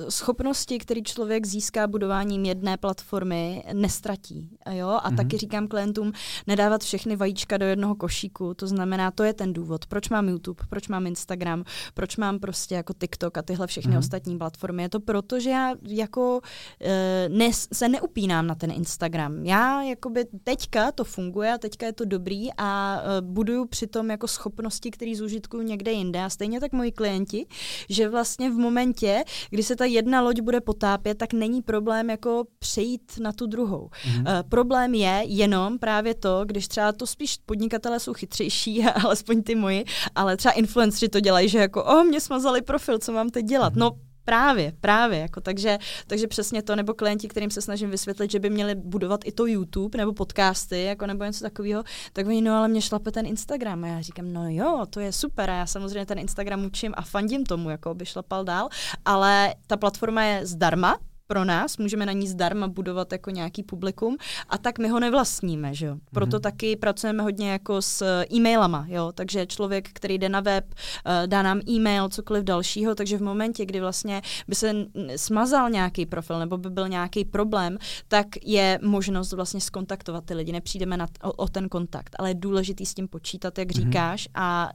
[0.02, 4.48] uh, schopnosti, který člověk získá budováním jedné platformy, nestratí.
[4.70, 4.88] Jo?
[4.88, 5.16] A hmm.
[5.16, 6.12] taky říkám klientům,
[6.46, 10.62] nedávat všechny vajíčka do jednoho košíku, to znamená, to je ten důvod, proč mám YouTube,
[10.68, 11.64] proč mám Instagram,
[11.94, 13.98] proč mám prostě jako TikTok a tyhle všechny hmm.
[13.98, 14.82] ostatní platformy.
[14.82, 19.44] Je to proto, že já jako uh, ne, se neupínám na ten Instagram.
[19.44, 24.28] Já jakoby teďka to funguje a teďka je to dobrý a uh, buduju přitom jako
[24.28, 27.46] schopnosti, které zužitkuju někde jinde a stejně tak tak moji klienti,
[27.88, 32.44] že vlastně v momentě, kdy se ta jedna loď bude potápět, tak není problém jako
[32.58, 33.90] přejít na tu druhou.
[33.90, 34.20] Mm-hmm.
[34.20, 39.54] Uh, problém je jenom právě to, když třeba to spíš podnikatelé jsou chytřejší, alespoň ty
[39.54, 43.46] moji, ale třeba influenceri to dělají, že jako, o, mě smazali profil, co mám teď
[43.46, 43.72] dělat?
[43.72, 43.78] Mm-hmm.
[43.78, 45.18] No, Právě, právě.
[45.18, 49.20] Jako, takže, takže přesně to, nebo klienti, kterým se snažím vysvětlit, že by měli budovat
[49.24, 53.10] i to YouTube nebo podcasty, jako nebo něco takového, tak oni, no ale mě šlape
[53.10, 53.84] ten Instagram.
[53.84, 55.50] A já říkám, no jo, to je super.
[55.50, 58.68] A já samozřejmě ten Instagram učím a fandím tomu, jako by šlapal dál,
[59.04, 60.98] ale ta platforma je zdarma,
[61.30, 64.16] pro nás, můžeme na ní zdarma budovat jako nějaký publikum
[64.48, 65.96] a tak my ho nevlastníme, že jo.
[66.12, 66.40] Proto mm-hmm.
[66.40, 71.42] taky pracujeme hodně jako s e-mailama, jo, takže člověk, který jde na web, uh, dá
[71.42, 74.74] nám e-mail, cokoliv dalšího, takže v momentě, kdy vlastně by se
[75.16, 80.52] smazal nějaký profil nebo by byl nějaký problém, tak je možnost vlastně skontaktovat ty lidi,
[80.52, 83.84] nepřijdeme na o, o ten kontakt, ale je důležitý s tím počítat, jak mm-hmm.
[83.84, 84.70] říkáš a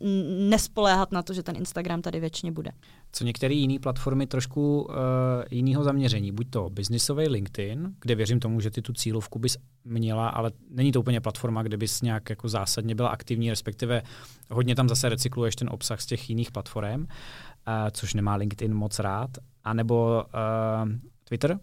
[0.50, 2.72] nespoléhat na to, že ten Instagram tady věčně bude
[3.16, 4.96] co některé jiné platformy trošku uh,
[5.52, 6.32] jiného zaměření.
[6.32, 10.92] Buď to biznisový LinkedIn, kde věřím tomu, že ty tu cílovku bys měla, ale není
[10.92, 14.02] to úplně platforma, kde bys nějak jako zásadně byla aktivní, respektive
[14.50, 17.08] hodně tam zase recykluješ ten obsah z těch jiných platform, uh,
[17.92, 19.30] což nemá LinkedIn moc rád.
[19.64, 20.90] A nebo uh,
[21.24, 21.60] Twitter,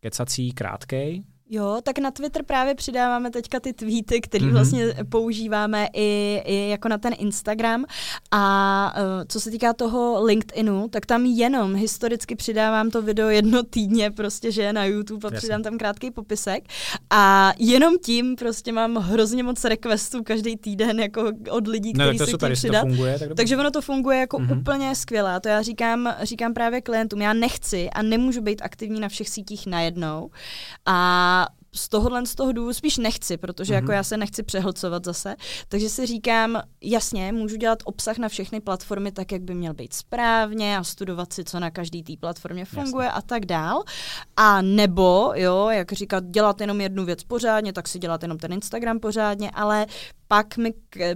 [0.00, 4.52] kecací, krátkej, Jo, tak na Twitter právě přidáváme teďka ty tweety, které mm-hmm.
[4.52, 7.84] vlastně používáme i, i jako na ten Instagram.
[8.30, 13.62] A uh, co se týká toho LinkedInu, tak tam jenom historicky přidávám to video jedno
[13.62, 15.38] týdně, prostě, že je na YouTube a Jasně.
[15.38, 16.64] přidám tam krátký popisek.
[17.10, 22.18] A jenom tím prostě mám hrozně moc requestů každý týden jako od lidí, no, kteří
[22.18, 22.80] no, se super, přidat.
[22.80, 24.60] To funguje, tak Takže ono to funguje jako mm-hmm.
[24.60, 25.34] úplně skvěle.
[25.34, 29.28] A to já říkám, říkám právě klientům, já nechci a nemůžu být aktivní na všech
[29.28, 30.30] sítích najednou.
[30.86, 31.36] A
[31.76, 33.76] z tohohle z toho důvodu spíš nechci, protože mm-hmm.
[33.76, 35.36] jako já se nechci přehlcovat zase.
[35.68, 39.94] Takže si říkám, jasně, můžu dělat obsah na všechny platformy tak, jak by měl být
[39.94, 43.18] správně a studovat si, co na každý té platformě funguje jasně.
[43.18, 43.82] a tak dál.
[44.36, 48.52] A nebo, jo, jak říkat, dělat jenom jednu věc pořádně, tak si dělat jenom ten
[48.52, 49.86] Instagram pořádně, ale
[50.28, 50.74] pak, mi,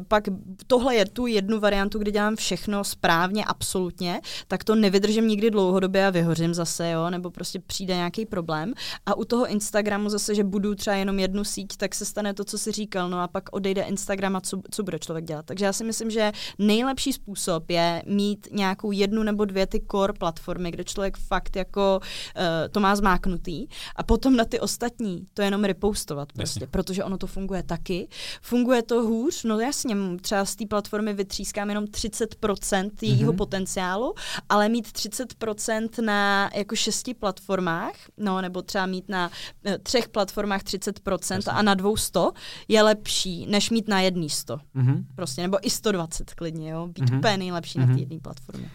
[0.08, 0.24] pak
[0.66, 6.06] tohle je tu jednu variantu, kdy dělám všechno správně, absolutně, tak to nevydržím nikdy dlouhodobě
[6.06, 8.72] a vyhořím zase, jo, nebo prostě přijde nějaký problém.
[9.06, 12.44] A u toho Instagramu zase, že budu třeba jenom jednu síť, tak se stane to,
[12.44, 15.46] co si říkal, no a pak odejde Instagram a co, co bude člověk dělat.
[15.46, 20.12] Takže já si myslím, že nejlepší způsob je mít nějakou jednu nebo dvě ty core
[20.12, 25.42] platformy, kde člověk fakt jako uh, to má zmáknutý a potom na ty ostatní to
[25.42, 26.66] jenom repostovat prostě, Jasně.
[26.66, 28.08] protože ono to funguje taky.
[28.42, 29.44] Funguje to hůř?
[29.44, 33.36] No jasně, třeba z té platformy vytřískám jenom 30% jejího mm-hmm.
[33.36, 34.14] potenciálu,
[34.48, 39.30] ale mít 30% na jako šesti platformách, no nebo třeba mít na
[39.66, 41.52] e, třech platformách 30% jasně.
[41.52, 42.32] a na dvou 100
[42.68, 44.56] je lepší, než mít na jedný 100.
[44.56, 45.04] Mm-hmm.
[45.14, 47.18] Prostě, nebo i 120 klidně, jo, být mm-hmm.
[47.18, 47.80] úplně nejlepší mm-hmm.
[47.80, 48.00] na té mhm.
[48.00, 48.70] jedné platformě.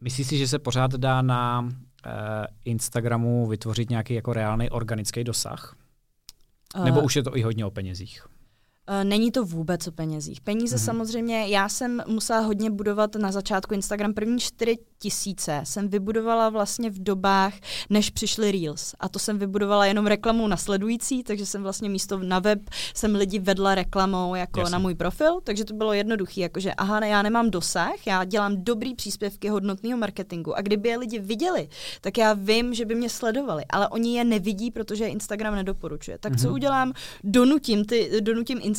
[0.00, 1.70] Myslíš si, že se pořád dá na uh,
[2.64, 5.76] Instagramu vytvořit nějaký jako reálný organický dosah?
[6.84, 8.26] Nebo už je to i hodně o penězích?
[8.88, 10.40] Eh, není to vůbec o penězích.
[10.40, 10.84] Peníze mm-hmm.
[10.84, 14.14] samozřejmě, já jsem musela hodně budovat na začátku Instagram.
[14.14, 17.54] První čtyři tisíce jsem vybudovala vlastně v dobách,
[17.90, 18.94] než přišly Reels.
[19.00, 22.60] A to jsem vybudovala jenom reklamou na sledující, takže jsem vlastně místo na web
[22.94, 24.72] jsem lidi vedla reklamou jako Jasně.
[24.72, 28.64] na můj profil, takže to bylo jednoduché, jakože aha, ne, já nemám dosah, já dělám
[28.64, 31.68] dobrý příspěvky hodnotného marketingu a kdyby je lidi viděli,
[32.00, 36.18] tak já vím, že by mě sledovali, ale oni je nevidí, protože Instagram nedoporučuje.
[36.18, 36.40] Tak mm-hmm.
[36.40, 36.54] co mhm.
[36.54, 36.92] udělám?
[37.24, 38.75] Donutím, ty, donutím Instagram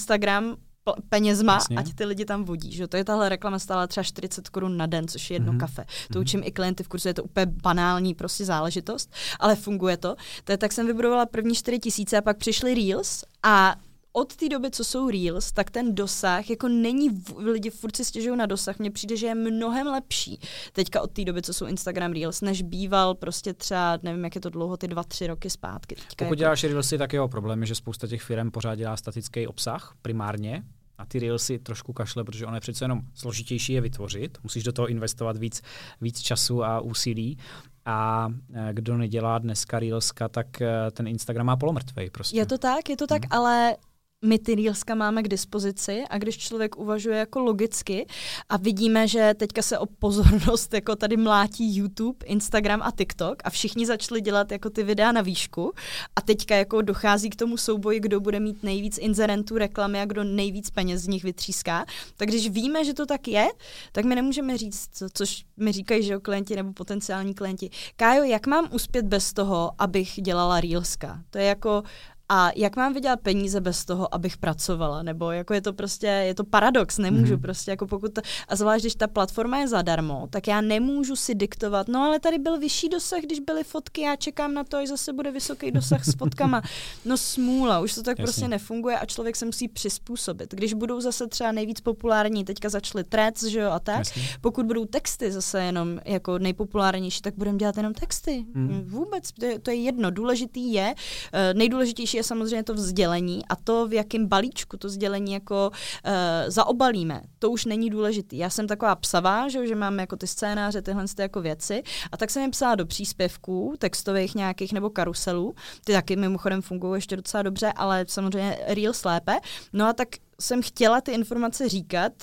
[1.10, 1.78] penězma, Jasně.
[1.78, 2.72] ať ty lidi tam vodí.
[2.72, 2.88] Že?
[2.88, 5.60] To je tahle reklama stála třeba 40 korun na den, což je jedno mm-hmm.
[5.60, 5.86] kafe.
[5.86, 6.22] To mm-hmm.
[6.22, 10.16] učím i klienty v kurzu, je to úplně banální prostě záležitost, ale funguje to.
[10.44, 13.76] to je, tak jsem vybudovala první 4 tisíce a pak přišly Reels a
[14.12, 18.38] od té doby, co jsou Reels, tak ten dosah, jako není, lidi furt si stěžují
[18.38, 20.40] na dosah, mně přijde, že je mnohem lepší
[20.74, 24.42] teďka od té doby, co jsou Instagram Reels, než býval prostě třeba, nevím, jak je
[24.42, 25.96] to dlouho, ty dva, tři roky zpátky.
[25.96, 26.36] Teďka Pokud jako...
[26.36, 30.64] děláš Reelsy, tak jeho problém je, že spousta těch firm pořád dělá statický obsah primárně,
[30.98, 34.72] a ty Reelsy trošku kašle, protože ono je přece jenom složitější je vytvořit, musíš do
[34.72, 35.62] toho investovat víc,
[36.02, 37.38] víc času a úsilí.
[37.86, 42.38] A e, kdo nedělá dneska Reelska, tak e, ten Instagram má polomrtvej prostě.
[42.38, 43.30] Je to tak, je to tak, hmm.
[43.32, 43.76] ale
[44.26, 48.08] my ty Reelska máme k dispozici a když člověk uvažuje jako logicky
[48.50, 53.50] a vidíme, že teďka se o pozornost jako tady mlátí YouTube, Instagram a TikTok a
[53.50, 55.74] všichni začali dělat jako ty videa na výšku
[56.16, 60.24] a teďka jako dochází k tomu souboji, kdo bude mít nejvíc inzerentů reklamy a kdo
[60.24, 61.86] nejvíc peněz z nich vytříská.
[62.16, 63.48] Tak když víme, že to tak je,
[63.92, 67.70] tak my nemůžeme říct, co, což mi říkají, že jo, klienti nebo potenciální klienti.
[67.96, 71.22] Kájo, jak mám uspět bez toho, abych dělala Reelska?
[71.30, 71.84] To je jako,
[72.30, 75.04] a jak mám vydělat peníze bez toho, abych pracovala?
[75.04, 77.42] Nebo jako je to prostě, je to paradox, nemůžu mm-hmm.
[77.42, 81.36] prostě, jako pokud, to, a zvlášť, když ta platforma je zadarmo, tak já nemůžu si
[81.36, 84.88] diktovat, no ale tady byl vyšší dosah, když byly fotky, já čekám na to, až
[84.88, 86.62] zase bude vysoký dosah s fotkama.
[87.06, 88.24] No smůla, už to tak Jasně.
[88.24, 90.54] prostě nefunguje a člověk se musí přizpůsobit.
[90.54, 94.22] Když budou zase třeba nejvíc populární, teďka začaly threads, že jo, a tak, Jasně.
[94.42, 98.46] pokud budou texty zase jenom jako nejpopulárnější, tak budeme dělat jenom texty.
[98.54, 98.84] Mm.
[98.88, 100.12] Vůbec, to je, to je jedno.
[100.12, 105.34] Důležitý je, uh, nejdůležitější je samozřejmě to vzdělení a to, v jakém balíčku to sdělení
[105.34, 106.12] jako uh,
[106.48, 108.38] zaobalíme, to už není důležitý.
[108.38, 112.18] Já jsem taková psavá, že, že mám jako ty scénáře, tyhle ty jako věci a
[112.18, 115.56] tak jsem je psala do příspěvků, textových nějakých nebo karuselů.
[115.86, 119.36] Ty taky mimochodem fungují ještě docela dobře, ale samozřejmě real lépe.
[119.74, 120.08] No a tak
[120.40, 122.14] jsem chtěla ty informace říkat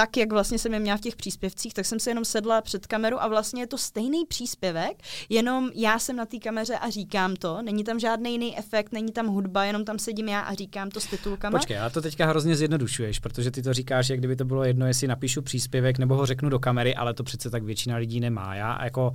[0.00, 2.86] tak, jak vlastně jsem je měla v těch příspěvcích, tak jsem se jenom sedla před
[2.86, 7.36] kameru a vlastně je to stejný příspěvek, jenom já jsem na té kameře a říkám
[7.36, 10.90] to, není tam žádný jiný efekt, není tam hudba, jenom tam sedím já a říkám
[10.90, 11.58] to s titulkama.
[11.58, 14.86] Počkej, já to teďka hrozně zjednodušuješ, protože ty to říkáš, jak kdyby to bylo jedno,
[14.86, 18.54] jestli napíšu příspěvek nebo ho řeknu do kamery, ale to přece tak většina lidí nemá.
[18.54, 19.12] Já jako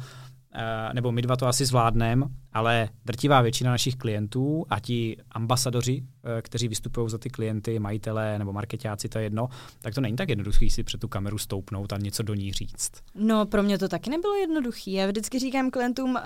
[0.94, 6.42] nebo my dva to asi zvládneme, ale drtivá většina našich klientů a ti ambasadoři, eh,
[6.42, 9.50] kteří vystupují za ty klienty, majitelé nebo marketáci, to je jedno,
[9.82, 12.92] tak to není tak jednoduché si před tu kameru stoupnout a něco do ní říct.
[13.16, 14.92] No, pro mě to taky nebylo jednoduché.
[14.92, 16.20] Já vždycky říkám klientům, uh,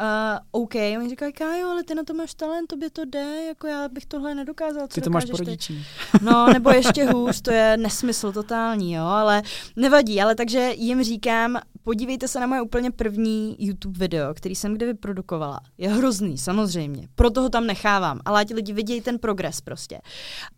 [0.52, 3.90] OK, oni říkají, Kájo, ale ty na to máš talent, tobě to jde, jako já
[3.90, 4.88] bych tohle nedokázal.
[4.88, 5.88] Co ty to máš po rodičích.
[6.22, 9.42] No, nebo ještě hůř, to je nesmysl totální, jo, ale
[9.76, 11.60] nevadí, ale takže jim říkám,
[11.90, 15.60] podívejte se na moje úplně první YouTube video, který jsem kdy vyprodukovala.
[15.78, 17.08] Je hrozný, samozřejmě.
[17.16, 20.02] Proto ho tam nechávám, ale ať lidi vidějí ten progres prostě.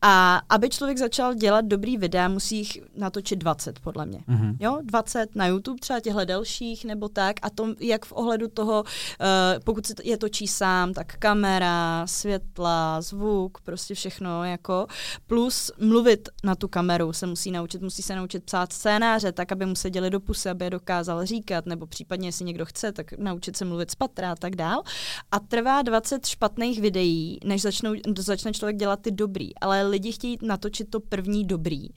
[0.02, 4.20] A aby člověk začal dělat dobrý videa, musí jich natočit 20, podle mě.
[4.30, 4.56] Mm-hmm.
[4.60, 7.36] Jo, 20 na YouTube, třeba těchto delších nebo tak.
[7.42, 9.28] A to jak v ohledu toho, uh,
[9.64, 14.88] pokud se je točí sám, tak kamera, světla, zvuk, prostě všechno jako.
[15.28, 19.66] Plus mluvit na tu kameru se musí naučit, musí se naučit psát scénáře, tak aby
[19.66, 23.14] mu se děli do pusy, aby je dokázal říkat, nebo případně, jestli někdo chce, tak
[23.18, 24.84] naučit se mluvit z patra a tak dál.
[25.32, 29.56] A trvá 20 špatných videí, než začnou, začne člověk dělat ty dobrý.
[29.56, 31.88] Ale lidi chtějí natočit to první dobrý,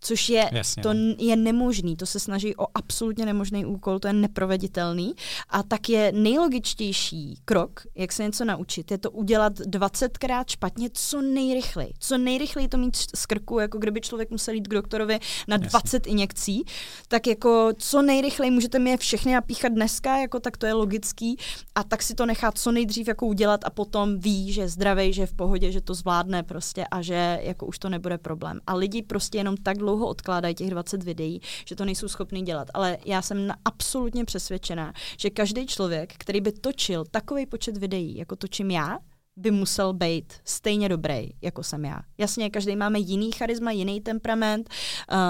[0.00, 1.14] což je, Jasně, to no.
[1.18, 1.96] je nemožný.
[1.96, 5.14] To se snaží o absolutně nemožný úkol, to je neproveditelný.
[5.48, 11.22] A tak je nejlogičtější krok, jak se něco naučit, je to udělat 20krát špatně co
[11.22, 11.92] nejrychleji.
[11.98, 15.18] Co nejrychleji to mít z krku, jako kdyby člověk musel jít k doktorovi
[15.48, 16.12] na 20 Jasně.
[16.12, 16.64] injekcí,
[17.08, 21.36] tak jako co nejrychleji můžete mi je všechny napíchat dneska, jako tak to je logický
[21.74, 25.12] a tak si to nechá co nejdřív jako udělat a potom ví, že je zdravý,
[25.12, 28.60] že je v pohodě, že to zvládne prostě a že jako už to nebude problém.
[28.66, 32.68] A lidi prostě jenom tak dlouho odkládají těch 20 videí, že to nejsou schopni dělat.
[32.74, 38.16] Ale já jsem na absolutně přesvědčená, že každý člověk, který by točil takový počet videí,
[38.16, 38.98] jako točím já,
[39.36, 42.00] by musel být stejně dobrý, jako jsem já.
[42.18, 44.70] Jasně, každý máme jiný charisma, jiný temperament,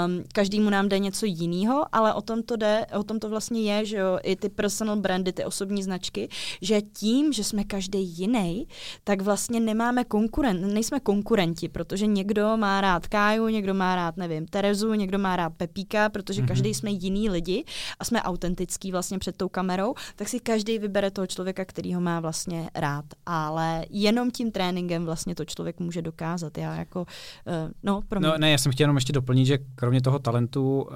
[0.07, 3.29] um, každý mu nám jde něco jiného, ale o tom to jde, o tom to
[3.29, 6.29] vlastně je, že jo, i ty personal brandy, ty osobní značky,
[6.63, 8.69] že tím, že jsme každý jiný,
[9.05, 14.47] tak vlastně nemáme konkurent, nejsme konkurenti, protože někdo má rád Káju, někdo má rád, nevím,
[14.47, 16.49] Terezu, někdo má rád Pepíka, protože mm-hmm.
[16.49, 17.65] každý jsme jiný lidi
[17.99, 22.01] a jsme autentický vlastně před tou kamerou, tak si každý vybere toho člověka, který ho
[22.01, 23.05] má vlastně rád.
[23.27, 26.59] Ale jenom tím tréninkem vlastně to člověk může dokázat.
[26.59, 28.29] Já jako, uh, no, pro mě.
[28.29, 30.89] No, ne, já jsem chtěl jenom ještě doplnit, že kromě toho talentu, uh,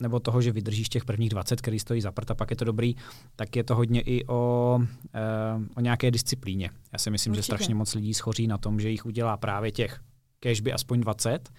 [0.00, 2.64] nebo toho, že vydržíš těch prvních 20, který stojí za prd a pak je to
[2.64, 2.96] dobrý,
[3.36, 6.70] tak je to hodně i o, uh, o nějaké disciplíně.
[6.92, 7.40] Já si myslím, Určitě.
[7.40, 10.00] že strašně moc lidí schoří na tom, že jich udělá právě těch
[10.40, 11.50] cashby aspoň 20,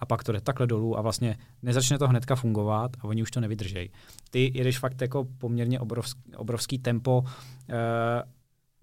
[0.00, 3.30] a pak to jde takhle dolů a vlastně nezačne to hnedka fungovat a oni už
[3.30, 3.90] to nevydržejí.
[4.30, 7.26] Ty jedeš fakt jako poměrně obrovský, obrovský tempo, uh,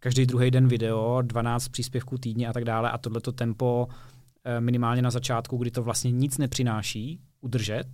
[0.06, 3.88] každý druhý den video, 12 příspěvků týdně a tak dále a tohleto tempo
[4.44, 7.86] eh, minimálně na začátku, kdy to vlastně nic nepřináší, udržet,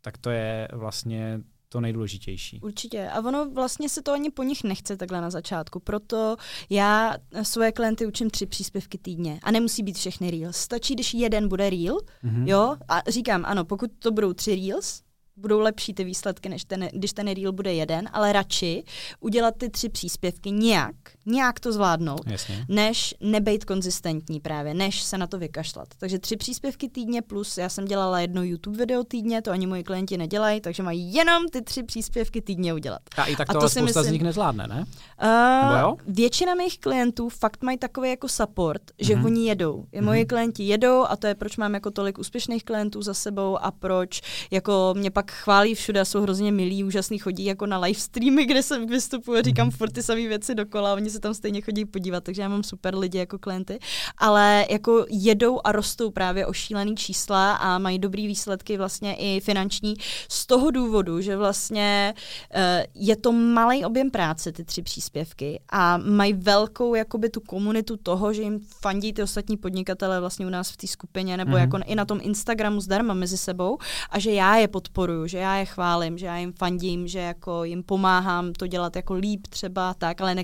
[0.00, 2.60] tak to je vlastně to nejdůležitější.
[2.60, 3.08] Určitě.
[3.08, 5.80] A ono vlastně se to ani po nich nechce takhle na začátku.
[5.80, 6.36] Proto
[6.70, 9.40] já svoje klienty učím tři příspěvky týdně.
[9.42, 10.56] A nemusí být všechny reels.
[10.56, 12.46] Stačí, když jeden bude reel, mm-hmm.
[12.46, 12.76] jo.
[12.88, 15.02] A říkám, ano, pokud to budou tři reels,
[15.36, 18.84] budou lepší ty výsledky, než ten, když ten reel bude jeden, ale radši
[19.20, 20.96] udělat ty tři příspěvky nějak,
[21.26, 22.64] nějak to zvládnout, Jasně.
[22.68, 25.88] než nebejt konzistentní právě, než se na to vykašlat.
[25.98, 29.82] Takže tři příspěvky týdně plus já jsem dělala jedno YouTube video týdně, to ani moji
[29.82, 33.00] klienti nedělají, takže mají jenom ty tři příspěvky týdně udělat.
[33.16, 34.84] A i tak to, a to spousta myslím, z nich nezvládne, ne?
[35.22, 35.98] Uh?
[36.06, 39.24] Většina mých klientů fakt mají takový jako support, že mm-hmm.
[39.24, 39.82] oni jedou.
[39.92, 40.04] Mm-hmm.
[40.04, 43.70] Moji klienti jedou a to je proč mám jako tolik úspěšných klientů za sebou a
[43.70, 44.20] proč
[44.50, 48.44] jako mě pak chválí všude a jsou hrozně milí, úžasný, chodí jako na live streamy,
[48.44, 49.76] kde se vystupuju a říkám mhm.
[49.76, 52.96] furt ty samé věci dokola, oni se tam stejně chodí podívat, takže já mám super
[52.96, 53.78] lidi jako klienty,
[54.18, 59.40] ale jako jedou a rostou právě o šílený čísla a mají dobrý výsledky vlastně i
[59.40, 59.94] finanční
[60.28, 62.14] z toho důvodu, že vlastně
[62.54, 62.60] uh,
[62.94, 68.32] je to malý objem práce, ty tři příspěvky a mají velkou jakoby tu komunitu toho,
[68.32, 71.60] že jim fandí ty ostatní podnikatele vlastně u nás v té skupině nebo mm-hmm.
[71.60, 73.78] jako i na tom Instagramu zdarma mezi sebou
[74.10, 77.64] a že já je podporuju že já je chválím, že já jim fandím, že jako
[77.64, 80.34] jim pomáhám to dělat jako líp třeba tak, ale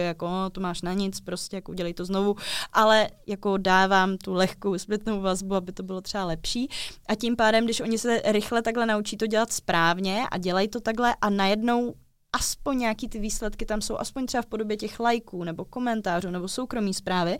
[0.00, 2.36] nekritizuje, jako no, to máš na nic, prostě jako udělej to znovu,
[2.72, 6.68] ale jako dávám tu lehkou zpětnou vazbu, aby to bylo třeba lepší.
[7.08, 10.80] A tím pádem, když oni se rychle takhle naučí to dělat správně a dělají to
[10.80, 11.94] takhle a najednou
[12.32, 16.48] aspoň nějaký ty výsledky tam jsou, aspoň třeba v podobě těch lajků nebo komentářů nebo
[16.48, 17.38] soukromí zprávy,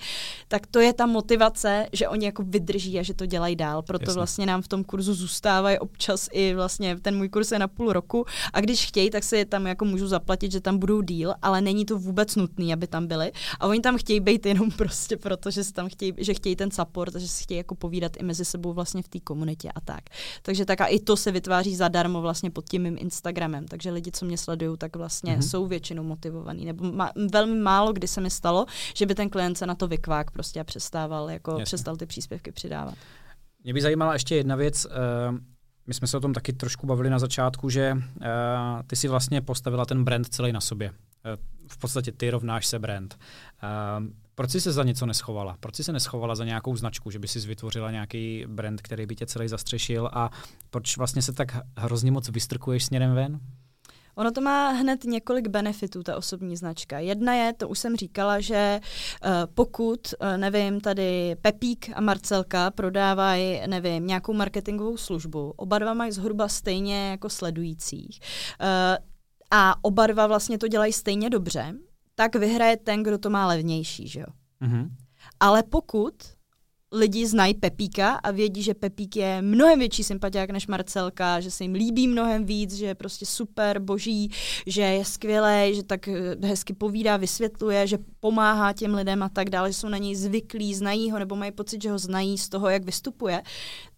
[0.49, 3.83] tak to je ta motivace, že oni jako vydrží a že to dělají dál.
[3.83, 4.15] Proto Jasně.
[4.15, 7.93] vlastně nám v tom kurzu zůstávají občas i vlastně ten můj kurz je na půl
[7.93, 11.35] roku a když chtějí, tak se je tam jako můžu zaplatit, že tam budou díl,
[11.43, 13.33] ale není to vůbec nutné, aby tam byli.
[13.61, 16.71] A oni tam chtějí být jenom prostě proto, že si tam chtějí, že chtějí ten
[16.71, 20.05] support, že si chtějí jako povídat i mezi sebou vlastně v té komunitě a tak.
[20.43, 23.69] Takže tak a i to se vytváří zadarmo vlastně pod tím mým Instagramem.
[23.69, 25.51] Takže lidi, co mě sledují, tak vlastně mm-hmm.
[25.51, 26.65] jsou většinou motivovaný.
[26.65, 29.89] Nebo ma, velmi málo kdy se mi stalo, že by ten klient se na to
[29.89, 31.65] vykvák prostě a přestával, jako Jasně.
[31.65, 32.95] přestal ty příspěvky přidávat.
[33.65, 34.87] Mě by zajímala ještě jedna věc.
[34.87, 35.39] Uh,
[35.87, 38.23] my jsme se o tom taky trošku bavili na začátku, že uh,
[38.87, 40.91] ty si vlastně postavila ten brand celý na sobě.
[40.91, 40.97] Uh,
[41.69, 43.19] v podstatě ty rovnáš se brand.
[44.35, 45.57] Proč jsi se za něco neschovala?
[45.61, 49.17] Proč jsi se neschovala za nějakou značku, že by si vytvořila nějaký brand, který by
[49.17, 50.31] tě celý zastřešil a
[50.71, 53.41] proč vlastně se tak hrozně moc vystrkuješ směrem ven?
[54.15, 56.99] Ono to má hned několik benefitů, ta osobní značka.
[56.99, 58.81] Jedna je, to už jsem říkala, že
[59.25, 65.95] uh, pokud, uh, nevím, tady Pepík a Marcelka prodávají, nevím, nějakou marketingovou službu, oba dva
[65.95, 68.21] mají zhruba stejně jako sledujících.
[68.61, 68.67] Uh,
[69.51, 71.75] a oba dva vlastně to dělají stejně dobře,
[72.15, 74.27] tak vyhraje ten, kdo to má levnější, že jo?
[74.63, 74.89] Mm-hmm.
[75.41, 76.15] Ale pokud
[76.93, 81.65] lidi znají Pepíka a vědí, že Pepík je mnohem větší sympatiák než Marcelka, že se
[81.65, 84.31] jim líbí mnohem víc, že je prostě super, boží,
[84.67, 89.51] že je skvělý, že tak eh, hezky povídá, vysvětluje, že pomáhá těm lidem a tak
[89.51, 92.49] dále, že jsou na něj zvyklí, znají ho nebo mají pocit, že ho znají z
[92.49, 93.43] toho, jak vystupuje,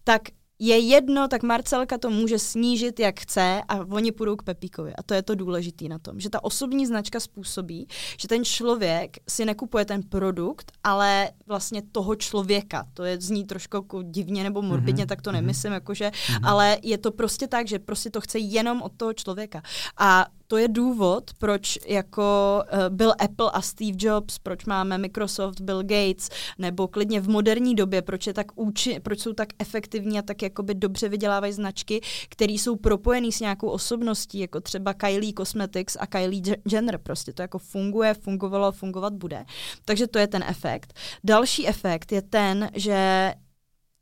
[0.03, 0.21] tak
[0.67, 4.93] je jedno, tak Marcelka to může snížit, jak chce a oni půjdou k Pepíkovi.
[4.95, 7.87] A to je to důležité na tom, že ta osobní značka způsobí,
[8.17, 12.85] že ten člověk si nekupuje ten produkt, ale vlastně toho člověka.
[12.93, 15.07] To je zní trošku jako divně nebo morbidně, mm-hmm.
[15.07, 15.35] tak to mhm.
[15.35, 16.39] nemyslím, jakože, mm-hmm.
[16.43, 19.61] ale je to prostě tak, že prostě to chce jenom od toho člověka.
[19.97, 25.61] A to je důvod, proč jako uh, byl Apple a Steve Jobs, proč máme Microsoft,
[25.61, 30.19] Bill Gates, nebo klidně v moderní době, proč, je tak úči, proč jsou tak efektivní
[30.19, 35.33] a tak jakoby dobře vydělávají značky, které jsou propojený s nějakou osobností, jako třeba Kylie
[35.37, 36.97] Cosmetics a Kylie Jenner.
[36.97, 39.45] Prostě to jako funguje, fungovalo, fungovat bude.
[39.85, 40.93] Takže to je ten efekt.
[41.23, 43.33] Další efekt je ten, že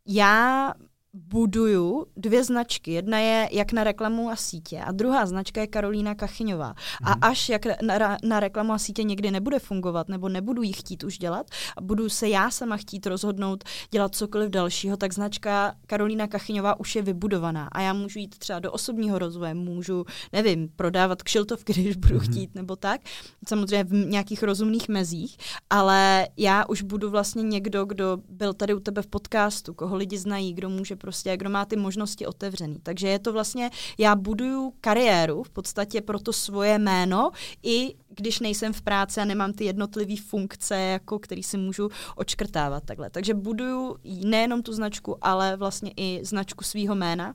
[0.07, 0.73] já
[1.13, 2.91] buduju dvě značky.
[2.91, 6.67] Jedna je jak na reklamu a sítě a druhá značka je Karolína Kachyňová.
[6.67, 7.07] Mm.
[7.07, 7.19] A mhm.
[7.21, 11.17] až jak na, na reklamu a sítě někdy nebude fungovat nebo nebudu ji chtít už
[11.17, 11.47] dělat
[11.77, 16.95] a budu se já sama chtít rozhodnout dělat cokoliv dalšího, tak značka Karolína Kachyňová už
[16.95, 21.95] je vybudovaná a já můžu jít třeba do osobního rozvoje, můžu, nevím, prodávat kšiltovky, když
[21.95, 22.21] budu mm.
[22.21, 23.01] chtít nebo tak.
[23.47, 25.37] Samozřejmě v nějakých rozumných mezích,
[25.69, 30.17] ale já už budu vlastně někdo, kdo byl tady u tebe v podcastu, koho lidi
[30.17, 32.77] znají, kdo může prostě, kdo má ty možnosti otevřený.
[32.83, 37.31] Takže je to vlastně, já buduju kariéru v podstatě pro to svoje jméno,
[37.63, 42.83] i když nejsem v práci a nemám ty jednotlivé funkce, jako který si můžu očkrtávat
[42.85, 43.09] takhle.
[43.09, 47.33] Takže buduju nejenom tu značku, ale vlastně i značku svého jména.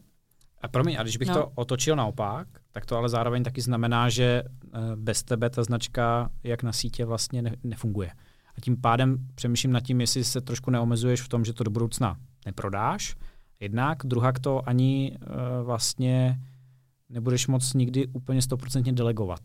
[0.63, 1.35] A promiň, a když bych no.
[1.35, 6.31] to otočil naopak, tak to ale zároveň taky znamená, že eh, bez tebe ta značka
[6.43, 8.11] jak na sítě vlastně ne- nefunguje.
[8.57, 11.71] A tím pádem přemýšlím nad tím, jestli se trošku neomezuješ v tom, že to do
[11.71, 13.17] budoucna neprodáš,
[13.61, 16.41] Jednak, druhá to ani uh, vlastně
[17.09, 19.41] nebudeš moc nikdy úplně stoprocentně delegovat.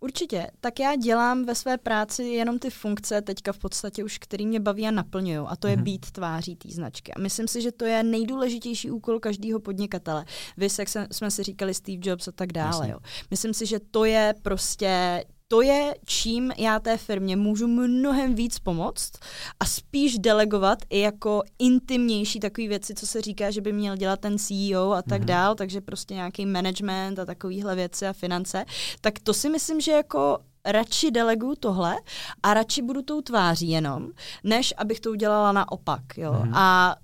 [0.00, 0.46] Určitě.
[0.60, 4.60] Tak já dělám ve své práci jenom ty funkce teďka v podstatě už, který mě
[4.60, 5.46] baví a naplňují.
[5.46, 5.82] A to je mm-hmm.
[5.82, 7.14] být tváří té značky.
[7.14, 10.24] A myslím si, že to je nejdůležitější úkol každého podnikatele.
[10.56, 12.90] Vy, jak jsme si říkali Steve Jobs a tak dále.
[12.90, 12.98] Jo.
[13.30, 18.58] Myslím si, že to je prostě to je, čím já té firmě můžu mnohem víc
[18.58, 19.12] pomoct
[19.60, 24.20] a spíš delegovat i jako intimnější takové věci, co se říká, že by měl dělat
[24.20, 25.24] ten CEO a tak mm-hmm.
[25.24, 28.64] dál, takže prostě nějaký management a takovéhle věci a finance,
[29.00, 31.96] tak to si myslím, že jako radši deleguju tohle
[32.42, 34.08] a radši budu tou tváří jenom,
[34.44, 36.02] než abych to udělala naopak.
[36.16, 36.32] Jo.
[36.32, 36.52] Mm-hmm.
[36.54, 36.96] A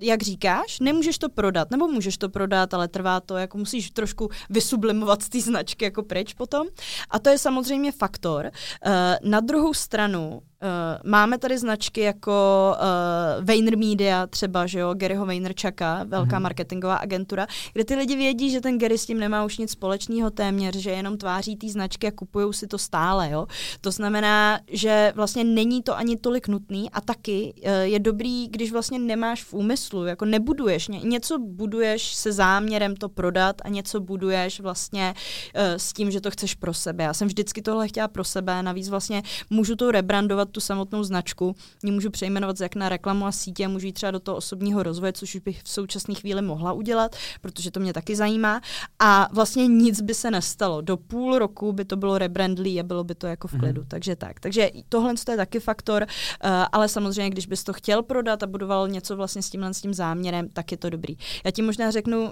[0.00, 4.30] jak říkáš, nemůžeš to prodat, nebo můžeš to prodat, ale trvá to, jako musíš trošku
[4.50, 6.66] vysublimovat z té značky jako pryč potom.
[7.10, 8.44] A to je samozřejmě faktor.
[8.46, 12.32] Uh, na druhou stranu, Uh, máme tady značky jako
[12.74, 16.42] uh, Vayner Media třeba, že jo, Garyho Vaynerchucka, velká mm-hmm.
[16.42, 20.30] marketingová agentura, kde ty lidi vědí, že ten Gary s tím nemá už nic společného
[20.30, 23.46] téměř, že jenom tváří ty značky a kupují si to stále, jo.
[23.80, 28.72] To znamená, že vlastně není to ani tolik nutný a taky uh, je dobrý, když
[28.72, 34.00] vlastně nemáš v úmyslu, jako nebuduješ, ně, něco buduješ se záměrem to prodat a něco
[34.00, 35.14] buduješ vlastně
[35.56, 37.04] uh, s tím, že to chceš pro sebe.
[37.04, 41.56] Já jsem vždycky tohle chtěla pro sebe, navíc vlastně můžu to rebrandovat tu samotnou značku,
[41.84, 45.12] ji můžu přejmenovat jak na reklamu a sítě, můžu jít třeba do toho osobního rozvoje,
[45.12, 48.60] což bych v současné chvíli mohla udělat, protože to mě taky zajímá.
[48.98, 50.80] A vlastně nic by se nestalo.
[50.80, 53.82] Do půl roku by to bylo rebrandlý a bylo by to jako v klidu.
[53.82, 53.88] Mm-hmm.
[53.88, 54.40] Takže tak.
[54.40, 58.88] Takže tohle je taky faktor, uh, ale samozřejmě, když bys to chtěl prodat a budoval
[58.88, 61.16] něco vlastně s tímhle s tím záměrem, tak je to dobrý.
[61.44, 62.30] Já ti možná řeknu, uh,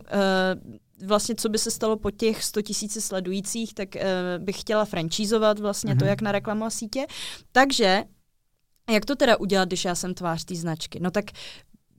[1.04, 5.58] vlastně, co by se stalo po těch 100 tisíci sledujících, tak uh, bych chtěla francízovat
[5.58, 5.98] vlastně mm-hmm.
[5.98, 6.10] to, mhm.
[6.10, 7.06] jak na reklamu a sítě.
[7.52, 8.04] Takže
[8.90, 11.00] jak to teda udělat, když já jsem tvář té značky?
[11.00, 11.24] No tak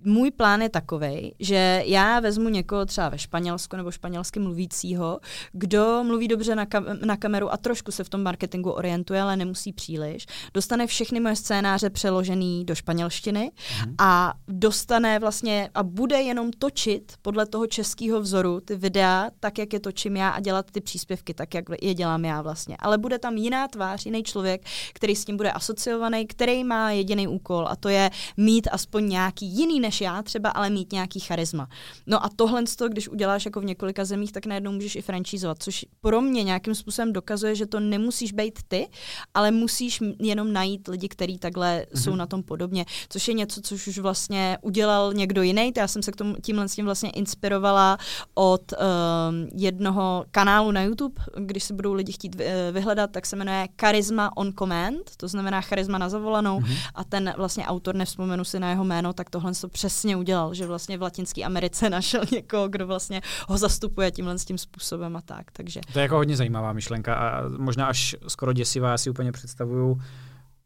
[0.06, 5.20] můj plán je takový, že já vezmu někoho třeba ve Španělsku nebo španělsky mluvícího,
[5.52, 9.36] kdo mluví dobře na, kam- na kameru a trošku se v tom marketingu orientuje, ale
[9.36, 10.26] nemusí příliš.
[10.54, 13.52] Dostane všechny moje scénáře přeložený do španělštiny
[13.86, 13.95] mm.
[13.99, 19.74] a dostane vlastně a bude jenom točit podle toho českého vzoru ty videa tak, jak
[19.74, 22.78] je točím já a dělat ty příspěvky tak, jak je dělám já vlastně.
[22.80, 27.28] Ale bude tam jiná tvář, jiný člověk, který s tím bude asociovaný, který má jediný
[27.28, 31.68] úkol a to je mít aspoň nějaký jiný než já třeba, ale mít nějaký charisma.
[32.08, 35.86] No a tohle, když uděláš jako v několika zemích, tak najednou můžeš i francízovat, což
[36.02, 38.88] pro mě nějakým způsobem dokazuje, že to nemusíš být ty,
[39.34, 42.04] ale musíš jenom najít lidi, kteří takhle mm-hmm.
[42.04, 45.72] jsou na tom podobně, což je něco, což už vlastně udělal někdo jiný.
[45.78, 47.98] Já jsem se k tomu tímhle s tím vlastně inspirovala
[48.34, 52.36] od um, jednoho kanálu na YouTube, když si budou lidi chtít
[52.72, 56.78] vyhledat, tak se jmenuje Charisma on Command, to znamená charisma na zavolanou mm-hmm.
[56.96, 60.68] a ten vlastně autor, nevzpomenu si na jeho jméno, tak tohle to přesně udělal, že
[60.68, 65.22] vlastně v Latinské Americe našel někoho, kdo vlastně ho zastupuje tímhle s tím způsobem a
[65.22, 65.52] tak.
[65.52, 65.82] Takže.
[65.94, 70.02] To je jako hodně zajímavá myšlenka a možná až skoro děsivá, já si úplně představuju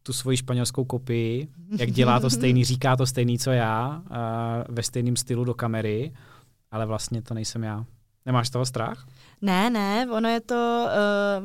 [0.04, 1.48] tu svoji španělskou kopii,
[1.80, 4.04] jak dělá to stejný, říká to stejný, co já,
[4.70, 6.14] ve stejném stylu do kamery,
[6.72, 7.86] ale vlastně to nejsem já.
[8.26, 9.08] Nemáš toho strach?
[9.42, 10.88] Ne, ne, ono je to,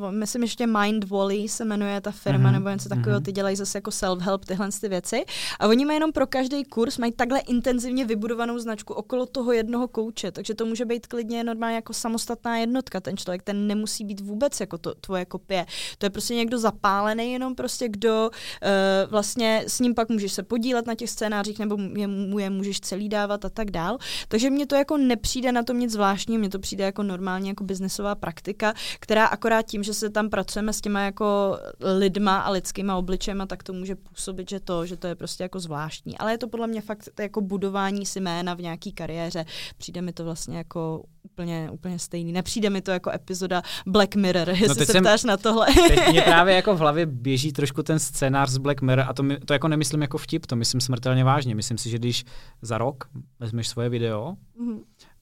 [0.01, 2.53] uh, myslím ještě Mind Volley se jmenuje ta firma, mm-hmm.
[2.53, 3.25] nebo něco takového, mm-hmm.
[3.25, 5.25] ty dělají zase jako self-help, tyhle ty věci.
[5.61, 9.89] A oni mají jenom pro každý kurz, mají takhle intenzivně vybudovanou značku okolo toho jednoho
[9.89, 13.01] kouče, takže to může být klidně normálně jako samostatná jednotka.
[13.01, 15.67] Ten člověk, ten nemusí být vůbec jako to, tvoje kopie.
[15.99, 20.43] To je prostě někdo zapálený, jenom prostě kdo uh, vlastně s ním pak můžeš se
[20.43, 23.99] podílet na těch scénářích, nebo je, mu je můžeš celý dávat a tak dál.
[24.29, 27.65] Takže mně to jako nepřijde na tom nic zvláštního, mně to přijde jako normálně jako
[27.81, 31.59] biznesová praktika, která akorát tím, že se tam pracujeme s těma jako
[31.99, 35.61] lidma a lidskýma obličema, tak to může působit, že to, že to je prostě jako
[35.61, 36.19] zvláštní.
[36.19, 39.45] Ale je to podle mě fakt jako budování si jména v nějaký kariéře.
[39.79, 42.33] Přijde mi to vlastně jako úplně, úplně stejný.
[42.33, 45.67] Nepřijde mi to jako epizoda Black Mirror, no, jestli no se jsem, ptáš na tohle.
[45.89, 49.23] Teď mě právě jako v hlavě běží trošku ten scénář z Black Mirror a to,
[49.23, 51.55] mi, to jako nemyslím jako vtip, to myslím smrtelně vážně.
[51.55, 52.25] Myslím si, že když
[52.63, 53.05] za rok
[53.41, 54.81] vezmeš svoje video, mm-hmm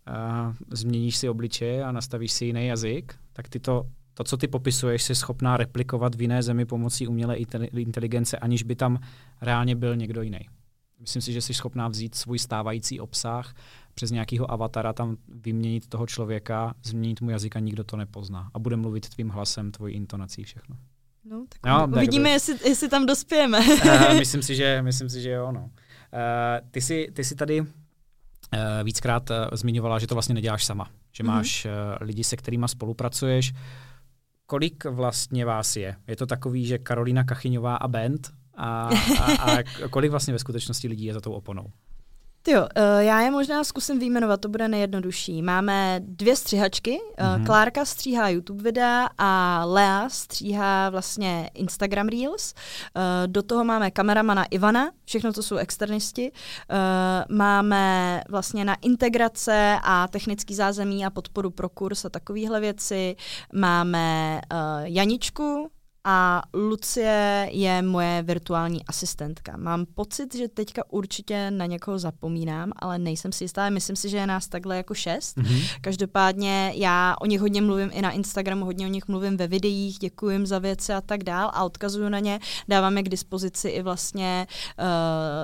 [0.09, 4.48] uh, změníš si obličeje a nastavíš si jiný jazyk, tak ty to, to, co ty
[4.48, 7.36] popisuješ, si schopná replikovat v jiné zemi pomocí umělé
[7.72, 8.98] inteligence, aniž by tam
[9.40, 10.40] reálně byl někdo jiný.
[11.00, 13.54] Myslím si, že jsi schopná vzít svůj stávající obsah
[13.94, 18.50] přes nějakého avatara tam vyměnit toho člověka, změnit mu jazyk a nikdo to nepozná.
[18.54, 20.76] A bude mluvit tvým hlasem, tvojí intonací, všechno.
[21.24, 23.59] No, tak no, uvidíme, tak, jestli, jestli tam dospějeme.
[23.59, 25.52] uh, myslím, si, že, myslím si, že jo.
[25.52, 25.61] No.
[25.61, 25.70] Uh,
[26.70, 27.66] ty, jsi, ty jsi tady
[28.84, 31.32] víckrát eh, zmiňovala, že to vlastně neděláš sama, že mhm.
[31.32, 31.96] máš mm-hmm.
[32.01, 33.53] lidi, se kterými spolupracuješ.
[34.46, 35.96] Kolik vlastně vás je?
[36.07, 38.30] Je to takový, že Karolina Kachyňová a band?
[38.57, 38.90] A,
[39.20, 41.66] a, a kolik vlastně ve skutečnosti lidí je za tou oponou?
[42.51, 42.66] Jo, uh,
[42.99, 45.42] já je možná zkusím vyjmenovat, to bude nejjednodušší.
[45.42, 47.01] Máme dvě stříhačky.
[47.18, 47.46] Mm-hmm.
[47.46, 52.55] Klárka stříhá YouTube videa a Lea stříhá vlastně Instagram Reels.
[52.55, 56.32] Uh, do toho máme kameramana Ivana, všechno to jsou externisti.
[57.28, 63.16] Máme vlastně na integrace a technický zázemí a podporu pro kurz a takovéhle věci.
[63.53, 64.40] Máme
[64.84, 65.70] Janičku,
[66.11, 69.56] a Lucie je moje virtuální asistentka.
[69.56, 73.70] Mám pocit, že teďka určitě na někoho zapomínám, ale nejsem si jistá.
[73.70, 75.36] Myslím si, že je nás takhle jako šest.
[75.36, 75.78] Mm-hmm.
[75.80, 79.98] Každopádně já o nich hodně mluvím i na Instagramu, hodně o nich mluvím ve videích,
[79.98, 82.40] děkuji jim za věci a tak dál a odkazuju na ně.
[82.68, 84.46] Dávám je k dispozici i vlastně,
[84.78, 84.84] uh,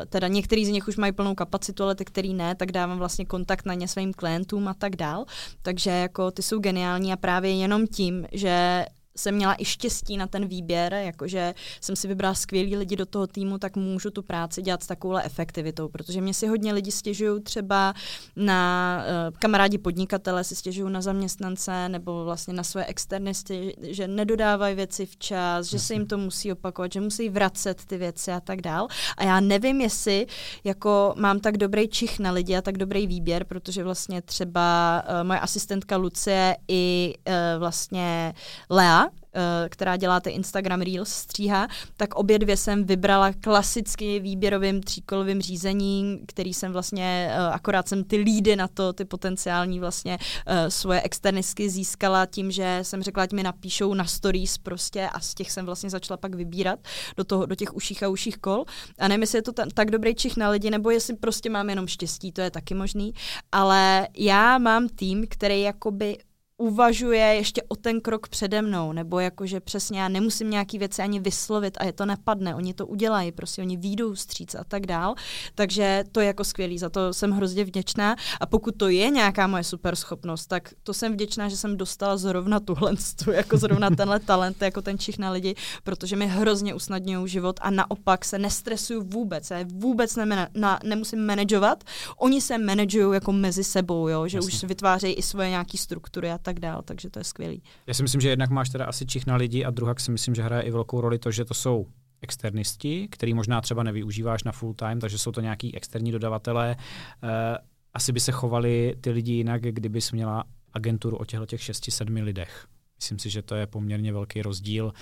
[0.09, 3.25] teda některý z nich už mají plnou kapacitu, ale ty, který ne, tak dávám vlastně
[3.25, 5.25] kontakt na ně svým klientům a tak dál.
[5.62, 8.85] Takže jako ty jsou geniální a právě jenom tím, že
[9.17, 13.27] jsem měla i štěstí na ten výběr, jakože jsem si vybrala skvělý lidi do toho
[13.27, 17.43] týmu, tak můžu tu práci dělat s takovouhle efektivitou, protože mě si hodně lidi stěžují
[17.43, 17.95] třeba
[18.37, 18.99] na
[19.29, 25.07] uh, kamarádi podnikatele, si stěžují na zaměstnance nebo vlastně na své externisty, že nedodávají věci
[25.07, 28.89] včas, že se jim to musí opakovat, že musí vracet ty věci a tak dál.
[29.17, 30.27] A já nevím, jestli
[30.65, 35.27] jako mám tak dobrý čich na lidi a tak dobrý výběr, protože vlastně třeba uh,
[35.27, 38.35] moje asistentka Lucie i uh, vlastně
[38.71, 39.04] Lea,
[39.37, 45.43] Eh, která dělá ty Instagram Reels, stříhá, tak obě dvě jsem vybrala klasicky výběrovým tříkolovým
[45.43, 50.71] řízením, který jsem vlastně, eh, akorát jsem ty lídy na to, ty potenciální vlastně eh,
[50.71, 55.35] svoje externistky získala tím, že jsem řekla, ať mi napíšou na stories prostě a z
[55.35, 56.79] těch jsem vlastně začala pak vybírat
[57.17, 58.65] do, toho, do těch uších a uších kol.
[58.99, 61.71] A nevím, jestli je to ta, tak dobrý čich na lidi, nebo jestli prostě mám
[61.71, 63.15] jenom štěstí, to je taky možný.
[63.53, 66.19] Ale já mám tým, který jakoby
[66.65, 71.21] uvažuje ještě o ten krok přede mnou, nebo jakože přesně já nemusím nějaký věci ani
[71.21, 75.15] vyslovit a je to nepadne, oni to udělají, prostě oni výjdou stříc a tak dál,
[75.55, 78.17] takže to je jako skvělý, za to jsem hrozně vděčná.
[78.41, 82.17] A pokud to je nějaká moje super schopnost, tak to jsem vděčná, že jsem dostala
[82.17, 82.93] zrovna tuhle,
[83.33, 87.71] jako zrovna tenhle talent, jako ten čich na lidi, protože mi hrozně usnadňují život a
[87.71, 91.85] naopak se nestresuju vůbec, já vůbec nemena, na, nemusím manažovat,
[92.19, 94.49] oni se manažují jako mezi sebou, jo, že Jasně.
[94.49, 97.63] už vytvářejí i svoje nějaké struktury a tak dál, takže to je skvělý.
[97.87, 100.35] Já si myslím, že jednak máš teda asi čich na lidi a druhak si myslím,
[100.35, 101.87] že hraje i velkou roli to, že to jsou
[102.21, 106.71] externisti, který možná třeba nevyužíváš na full time, takže jsou to nějaký externí dodavatelé.
[106.71, 107.59] E,
[107.95, 112.67] asi by se chovali ty lidi jinak, kdybys měla agenturu o těchto těch 6-7 lidech.
[112.97, 114.93] Myslím si, že to je poměrně velký rozdíl,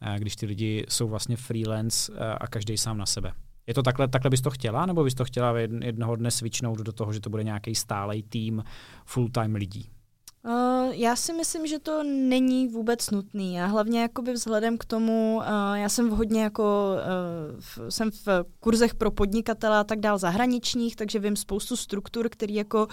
[0.00, 3.32] eh, když ty lidi jsou vlastně freelance eh, a každý sám na sebe.
[3.66, 6.92] Je to takhle, takhle bys to chtěla, nebo bys to chtěla jednoho dne switchnout do
[6.92, 8.64] toho, že to bude nějaký stálej tým
[9.04, 9.90] full-time lidí?
[10.44, 15.36] Uh, já si myslím, že to není vůbec nutný a hlavně jakoby vzhledem k tomu,
[15.36, 18.28] uh, já jsem hodně jako, uh, v, jsem v
[18.60, 22.86] kurzech pro podnikatele a tak dál zahraničních, takže vím spoustu struktur, který jako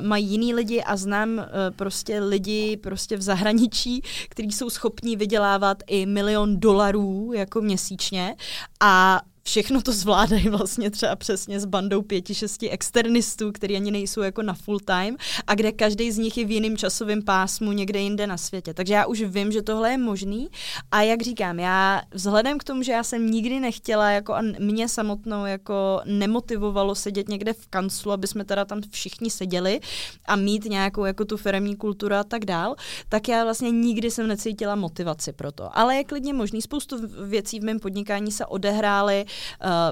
[0.00, 6.06] mají jiný lidi a znám prostě lidi prostě v zahraničí, kteří jsou schopní vydělávat i
[6.06, 8.36] milion dolarů jako měsíčně.
[8.80, 14.20] A všechno to zvládají vlastně třeba přesně s bandou pěti, šesti externistů, který ani nejsou
[14.20, 18.00] jako na full time a kde každý z nich je v jiném časovém pásmu někde
[18.00, 18.74] jinde na světě.
[18.74, 20.48] Takže já už vím, že tohle je možný
[20.90, 24.88] a jak říkám, já vzhledem k tomu, že já jsem nikdy nechtěla jako a mě
[24.88, 29.80] samotnou jako nemotivovalo sedět někde v kanclu, aby jsme teda tam všichni seděli
[30.24, 32.74] a mít nějakou jako tu firmní kulturu a tak dál,
[33.08, 35.78] tak já vlastně nikdy jsem necítila motivaci pro to.
[35.78, 36.96] Ale je klidně možný, spoustu
[37.26, 39.24] věcí v mém podnikání se odehrály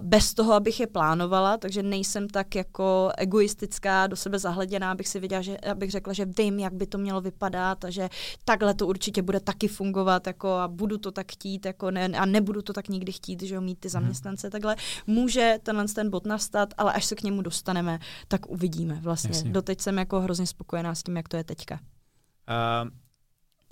[0.01, 5.21] bez toho, abych je plánovala, takže nejsem tak jako egoistická, do sebe zahleděná, abych si
[5.21, 8.09] viděla, že, abych řekla, že vím, jak by to mělo vypadat a že
[8.45, 12.27] takhle to určitě bude taky fungovat jako a budu to tak chtít jako ne, a
[12.27, 13.93] nebudu to tak nikdy chtít, že jo, mít ty mhm.
[13.93, 14.53] zaměstnance hmm.
[14.53, 14.77] takhle.
[15.07, 19.31] Může tenhle ten bod nastat, ale až se k němu dostaneme, tak uvidíme vlastně.
[19.31, 19.51] Jasně.
[19.51, 21.81] Doteď jsem jako hrozně spokojená s tím, jak to je teďka.
[22.49, 22.91] Uh,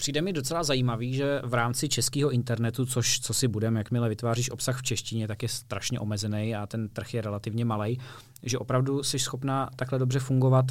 [0.05, 4.51] Přijde mi docela zajímavý, že v rámci českého internetu, což co si budeme, jakmile vytváříš
[4.51, 8.01] obsah v češtině, tak je strašně omezený a ten trh je relativně malý,
[8.43, 10.65] že opravdu jsi schopná takhle dobře fungovat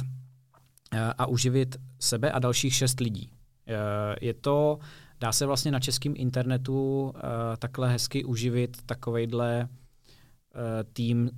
[0.92, 3.30] eh, a uživit sebe a dalších šest lidí.
[3.66, 3.74] Eh,
[4.20, 4.78] je to,
[5.20, 7.20] dá se vlastně na českém internetu eh,
[7.56, 9.68] takhle hezky uživit takovejhle
[10.92, 11.30] tým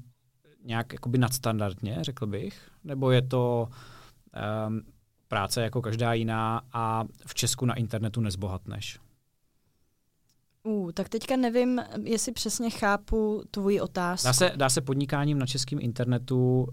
[0.64, 2.70] nějak jakoby nadstandardně, řekl bych?
[2.84, 3.68] Nebo je to
[4.68, 4.82] um,
[5.28, 8.98] práce jako každá jiná a v Česku na internetu nezbohatneš.
[10.62, 14.26] Uh, tak teďka nevím, jestli přesně chápu tvoji otázku.
[14.26, 16.66] Dá se, dá se podnikáním na českém internetu uh,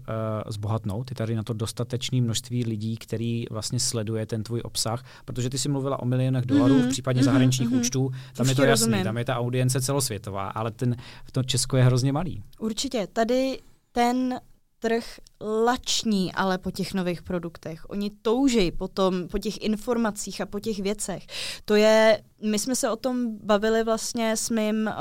[0.46, 1.10] zbohatnout?
[1.10, 5.58] Je tady na to dostatečné množství lidí, který vlastně sleduje ten tvůj obsah, protože ty
[5.58, 7.80] jsi mluvila o milionech dolarů, mm-hmm, v případě mm-hmm, zahraničních mm-hmm.
[7.80, 10.96] účtů, tam Už je to jasné, tam je ta audience celosvětová, ale ten,
[11.32, 12.42] to Česko je hrozně malý.
[12.58, 13.58] Určitě, tady
[13.92, 14.40] ten
[14.78, 17.90] trh lační ale po těch nových produktech.
[17.90, 21.26] Oni touží potom, po těch informacích a po těch věcech.
[21.64, 24.92] To je, my jsme se o tom bavili vlastně s mým uh,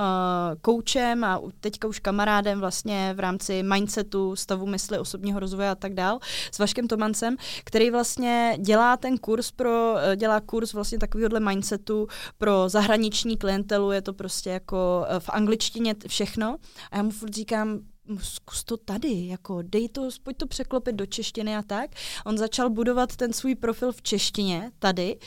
[0.62, 5.94] koučem a teďka už kamarádem vlastně v rámci mindsetu, stavu mysli, osobního rozvoje a tak
[5.94, 6.20] dál,
[6.52, 12.08] s Vaškem Tomancem, který vlastně dělá ten kurz pro, uh, dělá kurz vlastně takovýhle mindsetu
[12.38, 16.58] pro zahraniční klientelu, je to prostě jako uh, v angličtině všechno.
[16.92, 17.80] A já mu furt říkám,
[18.22, 21.92] zkus to tady, jako dej to, pojď to překlopit do češtiny a tak.
[22.26, 25.20] On začal budovat ten svůj profil v češtině tady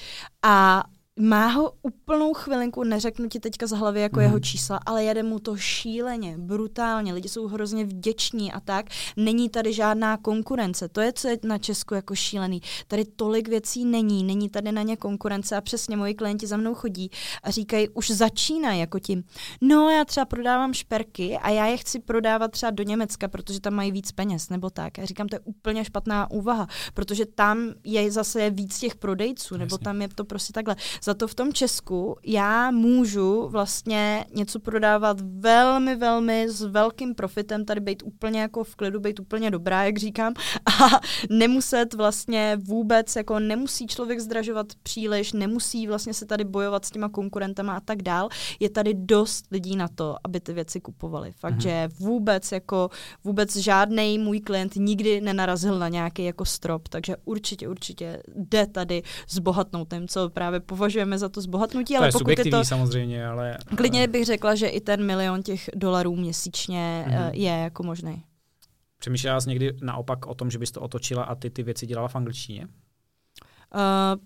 [0.42, 0.84] a
[1.20, 4.22] má ho úplnou chvilinku, neřeknu ti teďka z hlavy jako mm.
[4.22, 8.86] jeho čísla, ale jede mu to šíleně, brutálně, lidi jsou hrozně vděční a tak.
[9.16, 12.62] Není tady žádná konkurence, to je, co je na Česku jako šílený.
[12.86, 16.74] Tady tolik věcí není, není tady na ně konkurence a přesně moji klienti za mnou
[16.74, 17.10] chodí
[17.42, 19.24] a říkají, už začínají jako tím,
[19.60, 23.74] no já třeba prodávám šperky a já je chci prodávat třeba do Německa, protože tam
[23.74, 24.98] mají víc peněz nebo tak.
[24.98, 29.78] Já říkám, to je úplně špatná úvaha, protože tam je zase víc těch prodejců, nebo
[29.78, 35.20] tam je to prostě takhle za to v tom Česku já můžu vlastně něco prodávat
[35.20, 39.98] velmi, velmi s velkým profitem, tady být úplně jako v klidu, být úplně dobrá, jak
[39.98, 40.34] říkám,
[40.82, 41.00] a
[41.30, 47.08] nemuset vlastně vůbec, jako nemusí člověk zdražovat příliš, nemusí vlastně se tady bojovat s těma
[47.08, 48.28] konkurentama a tak dál.
[48.60, 51.32] Je tady dost lidí na to, aby ty věci kupovali.
[51.32, 51.60] Fakt, mhm.
[51.60, 52.90] že vůbec jako
[53.24, 59.02] vůbec žádný můj klient nikdy nenarazil na nějaký jako strop, takže určitě, určitě jde tady
[59.28, 62.64] zbohatnout tím, co právě považuji považujeme za to zbohatnutí, to ale je pokud je to...
[62.64, 63.58] samozřejmě, ale...
[63.76, 67.30] Klidně bych řekla, že i ten milion těch dolarů měsíčně mm-hmm.
[67.32, 68.24] je jako možný.
[68.98, 72.08] Přemýšlela jsi někdy naopak o tom, že bys to otočila a ty ty věci dělala
[72.08, 72.68] v angličtině?
[73.74, 73.80] Uh,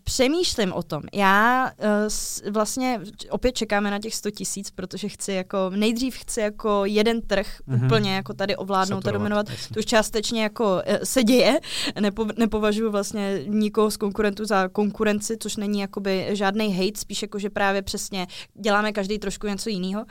[0.05, 1.03] přemýšlím o tom.
[1.12, 6.41] Já uh, s, vlastně opět čekáme na těch 100 tisíc, protože chci jako, nejdřív chci
[6.41, 7.86] jako jeden trh mm-hmm.
[7.86, 9.47] úplně jako tady ovládnout a dominovat.
[9.74, 11.61] To už částečně jako uh, se děje.
[12.01, 17.38] Nepo, nepovažuji vlastně nikoho z konkurentů za konkurenci, což není jakoby žádný hate, spíš jako,
[17.38, 20.03] že právě přesně děláme každý trošku něco jiného.
[20.03, 20.07] Uh,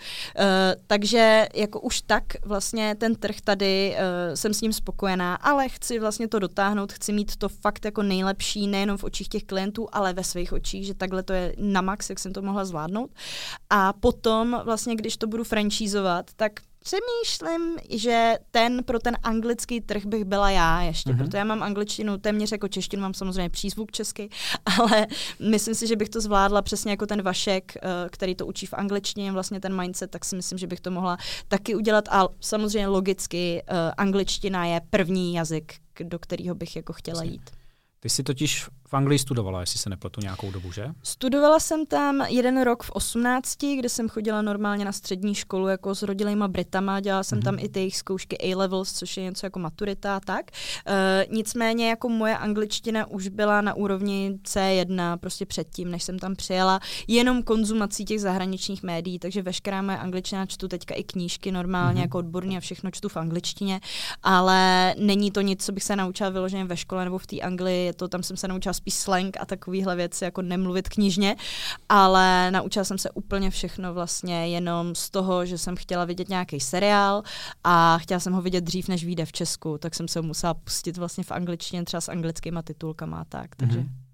[0.88, 6.00] takže jako už tak vlastně ten trh tady uh, jsem s ním spokojená, ale chci
[6.00, 10.14] vlastně to dotáhnout, chci mít to fakt jako nejlepší, nejenom v očích těch klientů, ale
[10.14, 13.10] ve svých očích, že takhle to je na max, jak jsem to mohla zvládnout.
[13.70, 16.52] A potom vlastně, když to budu franšízovat, tak
[16.84, 21.18] přemýšlím, že ten pro ten anglický trh bych byla já ještě, mm-hmm.
[21.18, 24.30] protože já mám angličtinu téměř jako češtinu, mám samozřejmě přízvuk český,
[24.80, 25.08] ale
[25.50, 28.74] myslím si, že bych to zvládla přesně jako ten Vašek, eh, který to učí v
[28.74, 31.18] angličtině, vlastně ten mindset, tak si myslím, že bych to mohla
[31.48, 37.24] taky udělat a samozřejmě logicky eh, angličtina je první jazyk, do kterého bych jako chtěla
[37.24, 37.50] jít.
[38.00, 40.86] Ty jsi totiž v Anglii studovala, jestli se nepletu nějakou dobu, že?
[41.04, 45.96] Studovala jsem tam jeden rok v 18, kde jsem chodila normálně na střední školu jako
[45.96, 47.44] s rodilejma Britama, dělala jsem mm-hmm.
[47.44, 50.52] tam i ty jejich zkoušky A-levels, což je něco jako maturita a tak.
[50.88, 56.36] Uh, nicméně jako moje angličtina už byla na úrovni C1 prostě předtím, než jsem tam
[56.36, 62.00] přijela, jenom konzumací těch zahraničních médií, takže veškerá moje angličtina čtu teďka i knížky normálně
[62.00, 62.04] mm-hmm.
[62.04, 63.80] jako odborně a všechno čtu v angličtině,
[64.24, 67.86] ale není to nic, co bych se naučila vyloženě ve škole nebo v té Anglii,
[67.86, 71.36] je to, tam jsem se naučila spíš slang a takovéhle věci, jako nemluvit knižně,
[71.90, 76.60] ale naučila jsem se úplně všechno vlastně jenom z toho, že jsem chtěla vidět nějaký
[76.60, 77.24] seriál
[77.64, 80.98] a chtěla jsem ho vidět dřív, než vyjde v Česku, tak jsem se musela pustit
[80.98, 83.80] vlastně v angličtině, třeba s anglickýma titulkama a tak, takže...
[83.80, 84.09] Mm-hmm.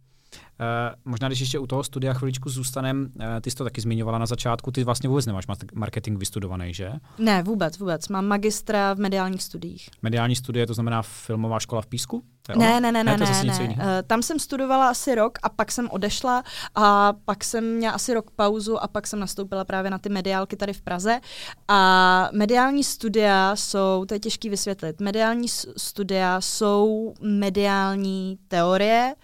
[0.60, 4.18] Uh, možná, když ještě u toho studia chviličku zůstanem, uh, ty jsi to taky zmiňovala
[4.18, 6.92] na začátku, ty vlastně vůbec nemáš marketing vystudovaný, že?
[7.18, 8.08] Ne, vůbec, vůbec.
[8.08, 9.90] Mám magistra v mediálních studiích.
[10.02, 12.24] Mediální studie, to znamená filmová škola v Písku?
[12.58, 13.70] Ne, ne, ne, ne, ne, ne.
[13.70, 16.44] Uh, tam jsem studovala asi rok a pak jsem odešla
[16.76, 20.56] a pak jsem měla asi rok pauzu a pak jsem nastoupila právě na ty mediálky
[20.56, 21.20] tady v Praze.
[21.68, 25.48] A mediální studia jsou, to je těžký vysvětlit, mediální
[25.78, 29.16] studia jsou mediální teorie,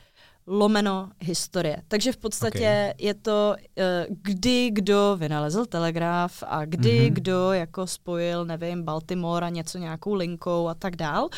[0.52, 1.78] lomeno historie.
[1.88, 3.08] Takže v podstatě okay.
[3.08, 7.14] je to, uh, kdy kdo vynalezl telegraf a kdy mm-hmm.
[7.14, 11.24] kdo jako spojil, nevím, Baltimore a něco nějakou linkou a tak dál.
[11.24, 11.30] Uh,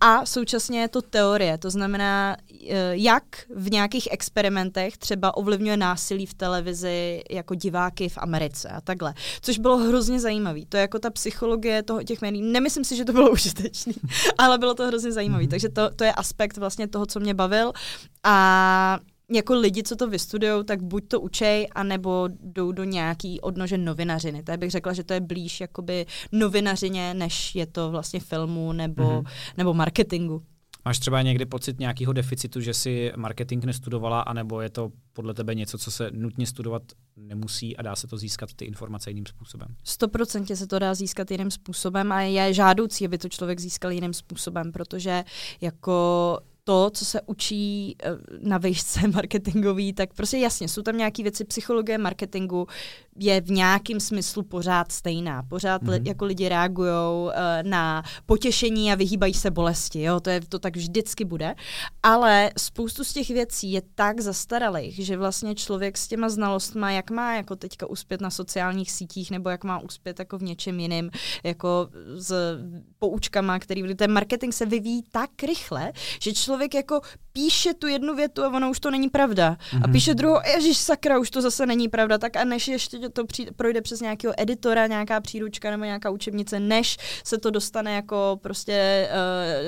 [0.00, 3.24] a současně je to teorie, to znamená, uh, jak
[3.56, 9.14] v nějakých experimentech třeba ovlivňuje násilí v televizi jako diváky v Americe a takhle.
[9.40, 10.60] Což bylo hrozně zajímavé.
[10.68, 12.42] To je jako ta psychologie toho, těch médií.
[12.42, 13.92] Nemyslím si, že to bylo užitečné,
[14.38, 15.44] ale bylo to hrozně zajímavé.
[15.44, 15.50] Mm-hmm.
[15.50, 17.72] Takže to, to je aspekt vlastně toho, co mě bavil.
[18.24, 18.98] A
[19.32, 24.42] jako lidi, co to vystudují, tak buď to učej, anebo jdou do nějaký odnože novinařiny.
[24.42, 29.02] Tak bych řekla, že to je blíž jakoby novinařině, než je to vlastně filmu nebo,
[29.02, 29.26] mm-hmm.
[29.56, 30.42] nebo marketingu.
[30.84, 35.54] Máš třeba někdy pocit nějakého deficitu, že si marketing nestudovala, anebo je to podle tebe
[35.54, 36.82] něco, co se nutně studovat
[37.16, 39.68] nemusí a dá se to získat ty informace jiným způsobem?
[39.84, 44.14] Stoprocentně se to dá získat jiným způsobem a je žádoucí, aby to člověk získal jiným
[44.14, 45.24] způsobem, protože
[45.60, 46.38] jako
[46.70, 48.10] to, co se učí eh,
[48.40, 52.66] na výšce marketingový, tak prostě jasně, jsou tam nějaké věci, psychologie marketingu
[53.20, 55.42] je v nějakém smyslu pořád stejná.
[55.42, 56.06] Pořád mm-hmm.
[56.06, 60.76] jako lidi reagují uh, na potěšení a vyhýbají se bolesti, jo, to, je, to tak
[60.76, 61.54] vždycky bude.
[62.02, 67.10] Ale spoustu z těch věcí je tak zastaralých, že vlastně člověk s těma znalostma, jak
[67.10, 71.10] má jako teďka uspět na sociálních sítích, nebo jak má uspět jako v něčem jiném,
[71.44, 72.34] jako s
[72.98, 75.92] poučkama, který ten marketing se vyvíjí tak rychle,
[76.22, 77.00] že člověk jako
[77.32, 79.56] píše tu jednu větu a ono už to není pravda.
[79.60, 79.76] Mm-hmm.
[79.76, 79.92] A mhm.
[79.92, 82.18] píše druhou, ježiš sakra, už to zase není pravda.
[82.18, 86.60] Tak a než ještě to přijde, projde přes nějakého editora, nějaká příručka nebo nějaká učebnice,
[86.60, 89.08] než se to dostane jako prostě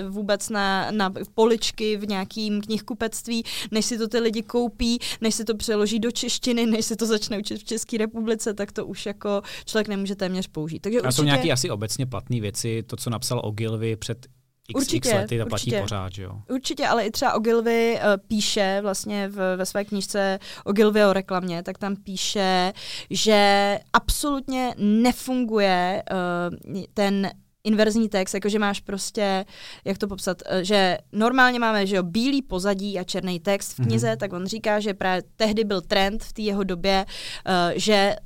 [0.05, 5.35] uh, vůbec na, na poličky v nějakým knihkupectví, než si to ty lidi koupí, než
[5.35, 8.87] si to přeloží do češtiny, než se to začne učit v České republice, tak to
[8.87, 10.79] už jako člověk nemůže téměř použít.
[10.79, 11.17] Takže a určitě...
[11.17, 14.27] jsou nějaké asi obecně platné věci, to, co napsal Ogilvy před
[14.73, 15.81] x, určitě, x lety to platí určitě.
[15.81, 16.33] pořád, že jo?
[16.49, 21.63] Určitě, ale i třeba Ogilvy uh, píše vlastně v, ve své knížce Ogilvy o reklamě,
[21.63, 22.73] tak tam píše,
[23.11, 27.31] že absolutně nefunguje uh, ten
[27.65, 29.45] inverzní text, jakože máš prostě,
[29.85, 33.83] jak to popsat, eh, že normálně máme, že jo, bílý pozadí a černý text v
[33.83, 34.17] knize, mm-hmm.
[34.17, 37.05] tak on říká, že právě tehdy byl trend v té jeho době,
[37.47, 38.17] uh, že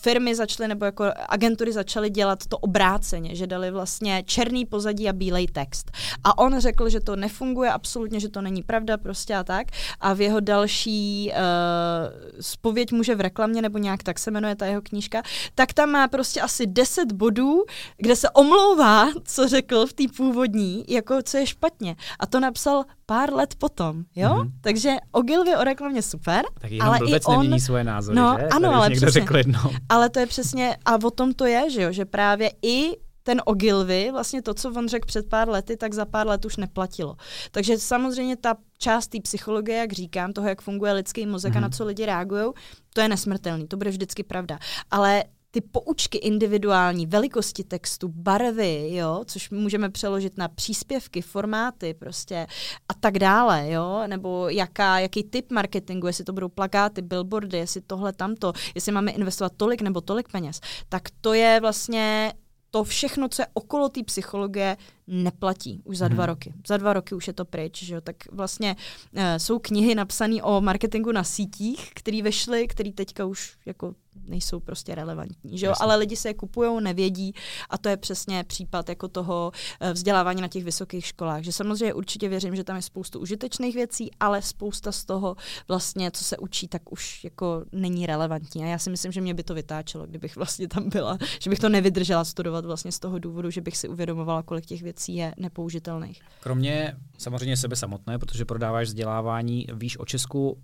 [0.00, 5.12] firmy začaly nebo jako agentury začaly dělat to obráceně, že dali vlastně černý pozadí a
[5.12, 5.90] bílej text.
[6.24, 9.66] A on řekl, že to nefunguje absolutně, že to není pravda prostě a tak.
[10.00, 11.36] A v jeho další uh,
[12.40, 15.22] spověď muže v reklamě, nebo nějak tak se jmenuje ta jeho knížka,
[15.54, 17.64] tak tam má prostě asi 10 bodů,
[17.96, 21.96] kde se omlouvá, co řekl v té původní, jako co je špatně.
[22.18, 24.28] A to napsal pár let potom, jo?
[24.28, 24.50] Mm-hmm.
[24.60, 27.60] Takže Ogilvy o reklamě super, tak ale i on...
[27.60, 28.46] svoje názory, no, že?
[28.46, 29.58] Ano, ale někdo přesně, řekl.
[29.88, 33.42] Ale to je přesně, a o tom to je, že jo, že právě i ten
[33.44, 37.16] Ogilvy, vlastně to, co on řekl před pár lety, tak za pár let už neplatilo.
[37.50, 41.56] Takže samozřejmě ta část té psychologie, jak říkám, toho, jak funguje lidský mozek mm-hmm.
[41.56, 41.76] a na mhm.
[41.76, 42.52] co lidi reagují,
[42.94, 44.58] to je nesmrtelný, to bude vždycky pravda.
[44.90, 45.24] Ale
[45.54, 52.46] ty poučky individuální, velikosti textu, barvy, jo, což můžeme přeložit na příspěvky, formáty prostě
[52.88, 57.80] a tak dále, jo, nebo jaká, jaký typ marketingu, jestli to budou plakáty, billboardy, jestli
[57.80, 62.32] tohle, tamto, jestli máme investovat tolik nebo tolik peněz, tak to je vlastně
[62.70, 64.76] to všechno, co je okolo té psychologie,
[65.06, 66.28] neplatí už za dva hmm.
[66.28, 66.54] roky.
[66.66, 68.00] Za dva roky už je to pryč, že jo?
[68.00, 68.76] Tak vlastně
[69.12, 74.60] uh, jsou knihy napsané o marketingu na sítích, které vešly, které teďka už jako nejsou
[74.60, 75.74] prostě relevantní, že jo?
[75.80, 77.34] Ale lidi se je kupují, nevědí
[77.70, 79.52] a to je přesně případ jako toho
[79.82, 83.74] uh, vzdělávání na těch vysokých školách, že samozřejmě určitě věřím, že tam je spoustu užitečných
[83.74, 85.36] věcí, ale spousta z toho
[85.68, 89.34] vlastně, co se učí, tak už jako není relevantní a já si myslím, že mě
[89.34, 93.18] by to vytáčelo, kdybych vlastně tam byla, že bych to nevydržela studovat vlastně z toho
[93.18, 96.22] důvodu, že bych si uvědomovala, kolik těch věcí je nepoužitelných.
[96.40, 100.58] Kromě samozřejmě sebe samotné, protože prodáváš vzdělávání, víš o Česku,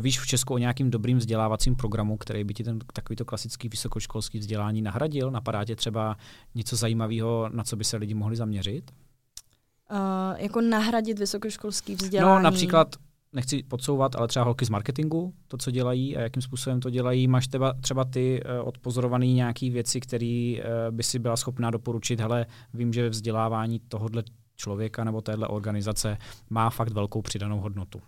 [0.00, 4.38] víš v Česku o nějakým dobrým vzdělávacím programu, který by ti ten takovýto klasický vysokoškolský
[4.38, 5.30] vzdělání nahradil?
[5.30, 6.16] Napadá tě třeba
[6.54, 8.90] něco zajímavého, na co by se lidi mohli zaměřit?
[9.90, 9.98] Uh,
[10.36, 12.36] jako nahradit vysokoškolský vzdělání?
[12.36, 12.96] No například
[13.32, 17.28] nechci podsouvat, ale třeba holky z marketingu, to, co dělají a jakým způsobem to dělají.
[17.28, 22.20] Máš třeba, třeba ty uh, odpozorované nějaké věci, které uh, by si byla schopná doporučit,
[22.20, 24.22] hele, vím, že vzdělávání tohohle
[24.56, 26.18] člověka nebo téhle organizace
[26.50, 28.00] má fakt velkou přidanou hodnotu.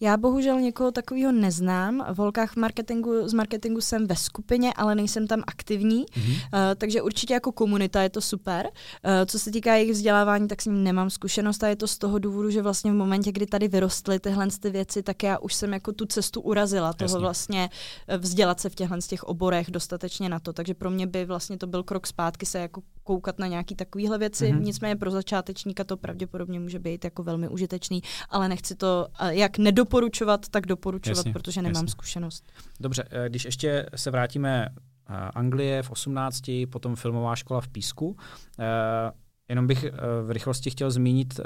[0.00, 2.06] Já bohužel někoho takového neznám.
[2.14, 6.32] V holkách marketingu, z marketingu jsem ve skupině, ale nejsem tam aktivní, mm-hmm.
[6.32, 6.38] uh,
[6.78, 8.66] takže určitě jako komunita je to super.
[8.66, 11.98] Uh, co se týká jejich vzdělávání, tak s ním nemám zkušenost a je to z
[11.98, 15.54] toho důvodu, že vlastně v momentě, kdy tady vyrostly tyhle ty věci, tak já už
[15.54, 17.20] jsem jako tu cestu urazila, toho Jasně.
[17.20, 17.70] vlastně
[18.08, 20.52] eh, vzdělat se v těchhle z těch oborech dostatečně na to.
[20.52, 24.18] Takže pro mě by vlastně to byl krok zpátky se jako koukat na nějaký takovéhle
[24.18, 24.46] věci.
[24.46, 24.60] Mm-hmm.
[24.60, 30.48] Nicméně pro začátečníka to pravděpodobně může být jako velmi užitečný, ale nechci to jak nedoporučovat,
[30.48, 31.90] tak doporučovat, jasně, protože nemám jasně.
[31.90, 32.52] zkušenost.
[32.80, 38.16] Dobře, eh, když ještě se vrátíme eh, Anglie v 18, potom filmová škola v Písku.
[38.58, 39.12] Eh,
[39.48, 39.84] jenom bych
[40.22, 41.40] v rychlosti chtěl zmínit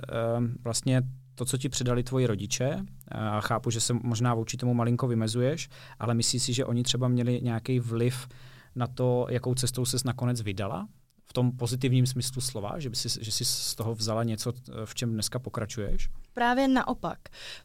[0.65, 1.03] vlastně
[1.35, 2.85] to, co ti předali tvoji rodiče.
[3.09, 5.69] A chápu, že se možná vůči tomu malinko vymezuješ,
[5.99, 8.29] ale myslíš si, že oni třeba měli nějaký vliv
[8.75, 10.89] na to, jakou cestou ses nakonec vydala?
[11.31, 14.53] v tom pozitivním smyslu slova, že, by si, že jsi z toho vzala něco,
[14.85, 16.09] v čem dneska pokračuješ?
[16.35, 17.19] Právě naopak.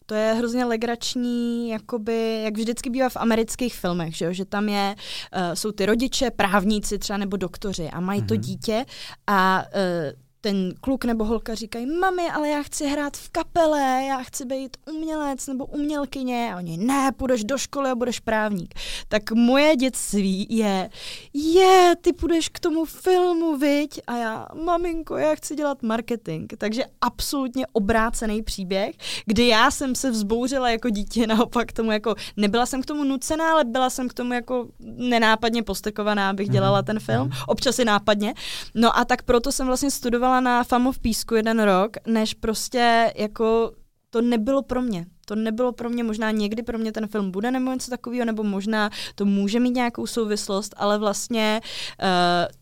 [0.05, 4.95] To je hrozně legrační, jakoby, jak vždycky bývá v amerických filmech, že, že tam je,
[5.35, 8.27] uh, jsou ty rodiče, právníci třeba nebo doktoři a mají mm-hmm.
[8.27, 8.41] to mhm.
[8.41, 8.85] dítě
[9.27, 14.23] a uh, ten kluk nebo holka říkají, mami, ale já chci hrát v kapele, já
[14.23, 16.51] chci být umělec nebo umělkyně.
[16.53, 18.73] A oni, ne, půjdeš do školy a budeš právník.
[19.07, 20.89] Tak moje dětství je,
[21.33, 24.01] je, ty půjdeš k tomu filmu, viď?
[24.07, 26.53] A já, maminko, já chci dělat marketing.
[26.57, 32.65] Takže absolutně obrácený příběh, kdy já jsem se vzbouřila jako dítě, naopak tomu jako, nebyla
[32.65, 36.85] jsem k tomu nucená, ale byla jsem k tomu jako nenápadně postekovaná, abych dělala mhm.
[36.85, 37.27] ten film.
[37.27, 37.37] Mhm.
[37.47, 38.33] Občas i nápadně.
[38.75, 43.13] No a tak proto jsem vlastně studovala na FAMO v Písku jeden rok, než prostě
[43.15, 43.71] jako
[44.15, 45.05] to nebylo pro mě.
[45.25, 48.43] To nebylo pro mě, možná někdy pro mě ten film bude nebo něco takového, nebo
[48.43, 52.07] možná to může mít nějakou souvislost, ale vlastně uh,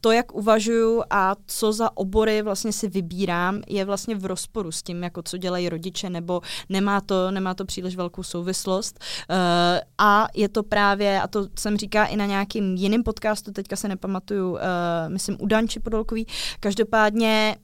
[0.01, 4.83] to, jak uvažuju a co za obory vlastně si vybírám, je vlastně v rozporu s
[4.83, 8.99] tím, jako co dělají rodiče, nebo nemá to, nemá to příliš velkou souvislost.
[9.29, 9.35] Uh,
[9.97, 13.87] a je to právě, a to jsem říká i na nějakým jiným podcastu, teďka se
[13.87, 14.59] nepamatuju, uh,
[15.07, 16.27] myslím u Danči Podolkový,
[16.59, 17.55] každopádně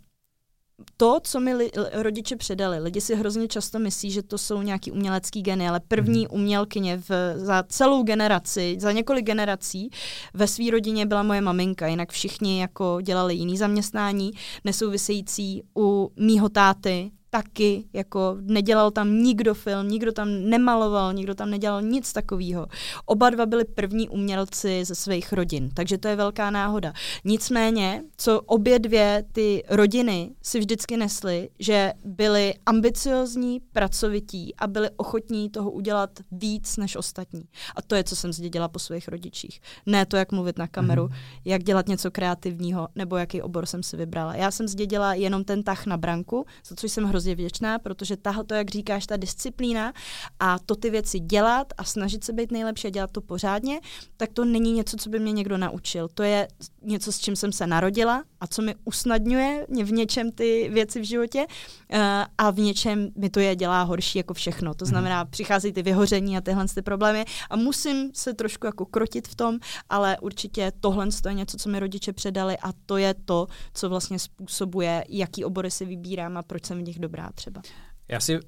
[0.97, 4.91] to, co mi li, rodiče předali, lidi si hrozně často myslí, že to jsou nějaký
[4.91, 6.27] umělecký geny, ale první mm.
[6.31, 9.89] umělkyně v, za celou generaci, za několik generací
[10.33, 14.31] ve své rodině byla moje maminka, jinak všichni jako dělali jiný zaměstnání,
[14.65, 21.49] nesouvisející u mýho táty, taky, jako nedělal tam nikdo film, nikdo tam nemaloval, nikdo tam
[21.49, 22.67] nedělal nic takového.
[23.05, 26.93] Oba dva byli první umělci ze svých rodin, takže to je velká náhoda.
[27.25, 34.89] Nicméně, co obě dvě ty rodiny si vždycky nesly, že byli ambiciozní, pracovití a byli
[34.97, 37.43] ochotní toho udělat víc než ostatní.
[37.75, 39.61] A to je, co jsem zdědila po svých rodičích.
[39.85, 41.41] Ne to, jak mluvit na kameru, mm-hmm.
[41.45, 44.35] jak dělat něco kreativního, nebo jaký obor jsem si vybrala.
[44.35, 48.17] Já jsem zdědila jenom ten tah na branku, za což jsem hrozně hrozně vděčná, protože
[48.17, 49.93] ta, to, jak říkáš, ta disciplína
[50.39, 53.79] a to ty věci dělat a snažit se být nejlepší a dělat to pořádně,
[54.17, 56.07] tak to není něco, co by mě někdo naučil.
[56.13, 56.47] To je
[56.81, 60.99] něco, s čím jsem se narodila a co mi usnadňuje mě v něčem ty věci
[60.99, 61.99] v životě uh,
[62.37, 64.73] a v něčem mi to je dělá horší jako všechno.
[64.73, 64.89] To mhm.
[64.89, 69.35] znamená, přichází ty vyhoření a tyhle ty problémy a musím se trošku jako krotit v
[69.35, 69.59] tom,
[69.89, 74.19] ale určitě tohle je něco, co mi rodiče předali a to je to, co vlastně
[74.19, 77.61] způsobuje, jaký obory si vybírám a proč jsem v nich dobrá třeba.
[78.07, 78.39] Já si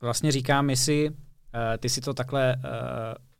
[0.00, 1.16] vlastně říkám, jestli uh,
[1.78, 2.62] ty si to takhle uh,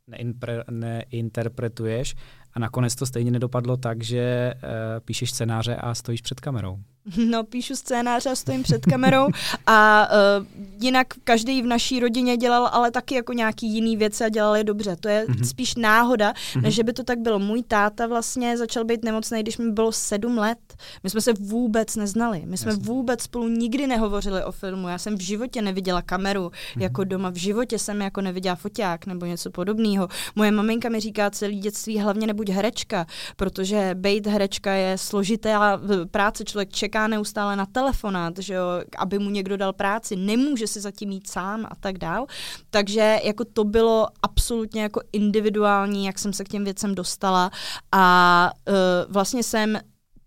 [0.07, 2.15] neimpre, neinterpretuješ
[2.53, 4.69] a nakonec to stejně nedopadlo tak, že uh,
[5.05, 6.79] píšeš scénáře a stojíš před kamerou.
[7.29, 9.27] No, píšu scénáře a stojím před kamerou
[9.67, 10.45] a uh,
[10.81, 14.95] jinak každý v naší rodině dělal ale taky jako nějaký jiný věci a dělali dobře.
[14.95, 15.43] To je mm-hmm.
[15.43, 16.61] spíš náhoda, mm-hmm.
[16.61, 17.39] než že by to tak bylo.
[17.39, 20.57] Můj táta vlastně začal být nemocný, když mi bylo sedm let.
[21.03, 22.43] My jsme se vůbec neznali.
[22.45, 22.85] My jsme Jasně.
[22.85, 24.87] vůbec spolu nikdy nehovořili o filmu.
[24.87, 26.81] Já jsem v životě neviděla kameru mm-hmm.
[26.81, 27.29] jako doma.
[27.29, 30.07] V životě jsem jako neviděla foťák nebo něco podobného.
[30.35, 35.81] Moje maminka mi říká celý dětství, hlavně nebuď herečka, protože být herečka je složitá
[36.11, 36.43] práce.
[36.43, 38.63] Člověk čeká čeká neustále na telefonát, že jo,
[38.97, 42.25] aby mu někdo dal práci, nemůže si zatím jít sám a tak dál.
[42.69, 47.51] Takže jako to bylo absolutně jako individuální, jak jsem se k těm věcem dostala
[47.91, 49.79] a uh, vlastně jsem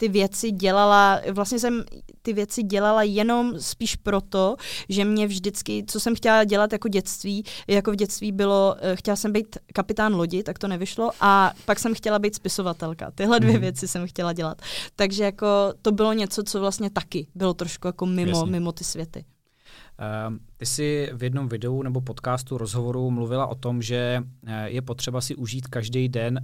[0.03, 1.85] ty věci dělala, vlastně jsem
[2.23, 4.57] ty věci dělala jenom spíš proto,
[4.89, 9.17] že mě vždycky, co jsem chtěla dělat jako dětství, jako v dětství bylo, eh, chtěla
[9.17, 13.11] jsem být kapitán lodi, tak to nevyšlo, a pak jsem chtěla být spisovatelka.
[13.11, 13.61] Tyhle dvě mm.
[13.61, 14.63] věci jsem chtěla dělat.
[14.97, 15.47] Takže jako
[15.83, 19.25] to bylo něco, co vlastně taky bylo trošku jako mimo, mimo ty světy.
[20.29, 24.83] Uh, ty jsi v jednom videu nebo podcastu rozhovoru mluvila o tom, že eh, je
[24.83, 26.41] potřeba si užít každý den,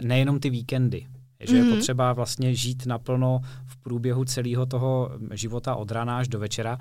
[0.00, 1.06] nejenom ty víkendy
[1.46, 1.56] že mm-hmm.
[1.56, 1.74] je mhm.
[1.74, 6.78] potřeba vlastně žít naplno v průběhu celého toho života od rána až do večera.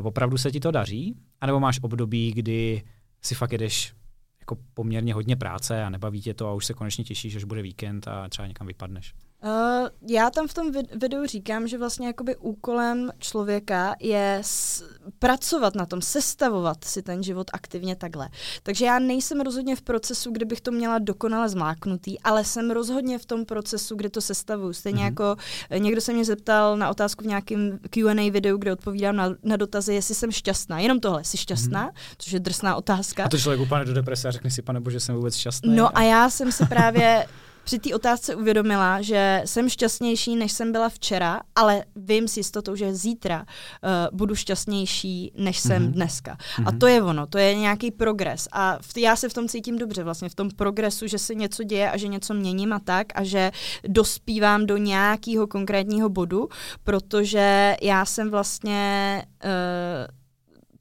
[0.00, 1.14] Uh, opravdu se ti to daří?
[1.40, 2.82] A nebo máš období, kdy
[3.22, 3.94] si fakt jedeš
[4.40, 7.62] jako poměrně hodně práce a nebaví tě to a už se konečně těšíš, až bude
[7.62, 9.14] víkend a třeba někam vypadneš?
[9.44, 14.84] Uh, já tam v tom videu říkám, že vlastně jakoby úkolem člověka je s-
[15.18, 18.28] pracovat na tom, sestavovat si ten život aktivně takhle.
[18.62, 23.18] Takže já nejsem rozhodně v procesu, kde bych to měla dokonale zmáknutý, ale jsem rozhodně
[23.18, 24.72] v tom procesu, kde to sestavuju.
[24.72, 25.04] Stejně mm-hmm.
[25.04, 25.36] jako
[25.70, 29.56] eh, někdo se mě zeptal na otázku v nějakém Q&A videu, kde odpovídám na, na
[29.56, 30.80] dotazy, jestli jsem šťastná.
[30.80, 31.88] Jenom tohle, jsi šťastná?
[31.88, 32.14] Mm-hmm.
[32.18, 33.24] Což je drsná otázka.
[33.24, 35.76] A to člověk úplně do deprese a řekne si, pane bože, jsem vůbec šťastný.
[35.76, 37.26] No a já jsem si právě
[37.64, 42.76] při té otázce uvědomila, že jsem šťastnější, než jsem byla včera, ale vím s jistotou,
[42.76, 45.92] že zítra uh, budu šťastnější, než jsem mm-hmm.
[45.92, 46.36] dneska.
[46.36, 46.64] Mm-hmm.
[46.66, 46.78] A mhm.
[46.78, 48.48] to je ono, to je nějaký progres.
[48.52, 51.62] A v, já se v tom cítím dobře, vlastně v tom progresu, že se něco
[51.62, 53.50] děje a že něco měním a tak a že
[53.88, 56.48] dospívám do nějakého konkrétního bodu,
[56.84, 60.23] protože já jsem vlastně uh,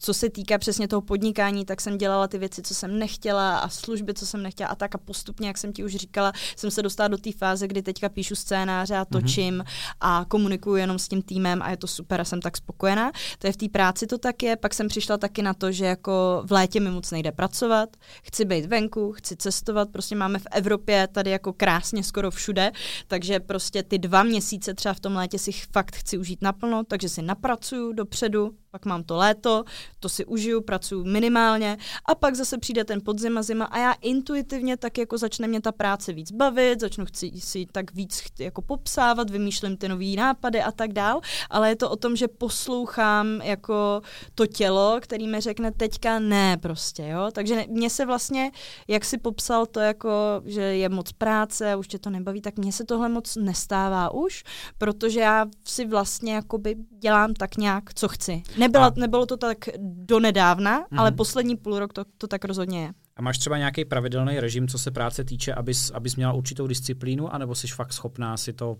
[0.03, 3.69] co se týká přesně toho podnikání, tak jsem dělala ty věci, co jsem nechtěla a
[3.69, 6.81] služby, co jsem nechtěla a tak a postupně, jak jsem ti už říkala, jsem se
[6.81, 9.21] dostala do té fáze, kdy teďka píšu scénáře a mhm.
[9.21, 9.93] točím mm-hmm.
[9.99, 13.11] a komunikuju jenom s tím týmem a je to super a jsem tak spokojená.
[13.39, 15.85] To je v té práci to tak je, pak jsem přišla taky na to, že
[15.85, 17.89] jako v létě mi moc nejde pracovat,
[18.23, 22.71] chci být venku, chci cestovat, prostě máme v Evropě tady jako krásně skoro všude,
[23.07, 27.09] takže prostě ty dva měsíce třeba v tom létě si fakt chci užít naplno, takže
[27.09, 29.63] si napracuju dopředu, pak mám to léto,
[29.99, 31.77] to si užiju, pracuji minimálně.
[32.05, 35.61] A pak zase přijde ten podzim a zima a já intuitivně tak jako začne mě
[35.61, 40.61] ta práce víc bavit, začnu chci si tak víc jako popsávat, vymýšlím ty nový nápady
[40.61, 44.01] a tak dál, ale je to o tom, že poslouchám jako
[44.35, 48.51] to tělo, který mi řekne teďka ne prostě, jo, takže mně se vlastně,
[48.87, 50.09] jak si popsal to jako,
[50.45, 54.13] že je moc práce a už tě to nebaví, tak mně se tohle moc nestává
[54.13, 54.43] už,
[54.77, 58.43] protože já si vlastně jakoby dělám tak nějak, co chci.
[58.57, 58.91] Nebyla, a...
[58.95, 60.99] Nebylo to tak donedávna, mm-hmm.
[60.99, 62.93] ale poslední půl rok to, to tak rozhodně je.
[63.15, 67.33] A máš třeba nějaký pravidelný režim, co se práce týče, abys, abys měla určitou disciplínu,
[67.33, 68.77] anebo jsi fakt schopná si to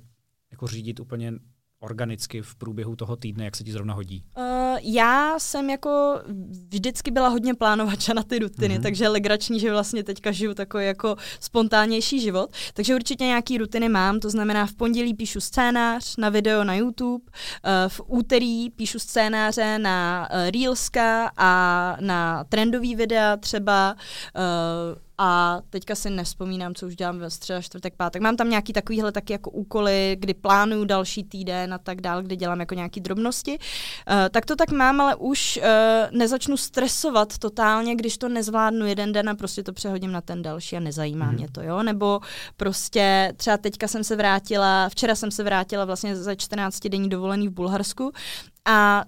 [0.52, 1.34] jako řídit úplně
[1.80, 4.24] organicky v průběhu toho týdne, jak se ti zrovna hodí?
[4.38, 6.22] Uh, já jsem jako
[6.70, 8.84] vždycky byla hodně plánovača na ty rutiny, mm-hmm.
[8.84, 12.50] takže legrační, že vlastně teďka žiju takový jako spontánnější život.
[12.74, 17.24] Takže určitě nějaký rutiny mám, to znamená v pondělí píšu scénář na video na YouTube,
[17.24, 23.96] uh, v úterý píšu scénáře na uh, Reelska a na trendový videa třeba
[24.36, 28.22] uh, a teďka si nespomínám, co už dělám ve středa, čtvrtek, pátek.
[28.22, 32.36] Mám tam nějaký takovýhle taky jako úkoly, kdy plánuju další týden a tak dál, kdy
[32.36, 33.52] dělám jako nějaký drobnosti.
[33.52, 39.12] Uh, tak to tak mám, ale už uh, nezačnu stresovat totálně, když to nezvládnu jeden
[39.12, 41.36] den a prostě to přehodím na ten další a nezajímá hmm.
[41.36, 41.84] mě to, jo.
[41.84, 42.20] Nebo
[42.58, 47.48] prostě třeba teďka jsem se vrátila, včera jsem se vrátila vlastně za 14 denní dovolený
[47.48, 48.12] v Bulharsku
[48.66, 49.04] a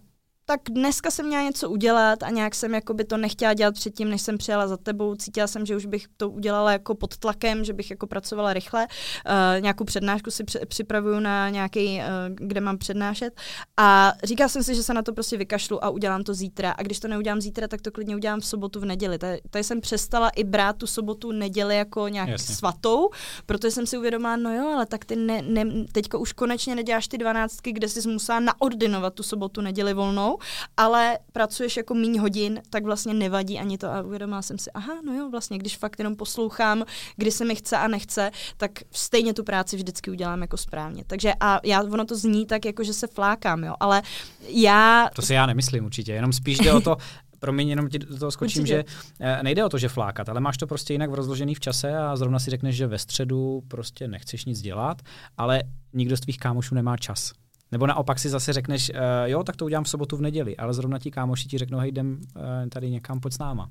[0.45, 4.09] tak dneska jsem měla něco udělat a nějak jsem jako by to nechtěla dělat předtím,
[4.09, 5.15] než jsem přijela za tebou.
[5.15, 8.87] Cítila jsem, že už bych to udělala jako pod tlakem, že bych jako pracovala rychle.
[8.87, 12.03] Uh, nějakou přednášku si při, připravuju na nějaký, uh,
[12.35, 13.41] kde mám přednášet.
[13.77, 16.71] A říkala jsem si, že se na to prostě vykašlu a udělám to zítra.
[16.71, 19.17] A když to neudělám zítra, tak to klidně udělám v sobotu, v neděli.
[19.17, 22.55] Tady, tady jsem přestala i brát tu sobotu, neděli jako nějak Jasně.
[22.55, 23.09] svatou,
[23.45, 27.07] protože jsem si uvědomila, no jo, ale tak ty ne, ne, teďka už konečně neděláš
[27.07, 30.34] ty dvanáctky, kde jsi musela naordinovat tu sobotu, neděli volnou
[30.77, 34.93] ale pracuješ jako míň hodin, tak vlastně nevadí ani to a uvědomila jsem si, aha,
[35.05, 36.85] no jo, vlastně, když fakt jenom poslouchám,
[37.15, 41.03] kdy se mi chce a nechce, tak stejně tu práci vždycky udělám jako správně.
[41.07, 44.01] Takže a já, ono to zní tak, jako že se flákám, jo, ale
[44.47, 45.09] já...
[45.15, 46.97] To si já nemyslím určitě, jenom spíš jde o to,
[47.39, 48.77] promiň, jenom ti do toho skočím, Určitě.
[48.77, 48.83] že
[49.19, 52.15] eh, nejde o to, že flákat, ale máš to prostě jinak rozložený v čase a
[52.15, 55.01] zrovna si řekneš, že ve středu prostě nechceš nic dělat,
[55.37, 55.63] ale
[55.93, 57.31] nikdo z tvých kámošů nemá čas.
[57.75, 58.95] Nebo naopak si zase řekneš, uh,
[59.25, 61.89] jo, tak to udělám v sobotu v neděli, ale zrovna ti kámoši ti řeknou, hej,
[61.89, 63.69] jdem uh, tady někam, pojď s náma.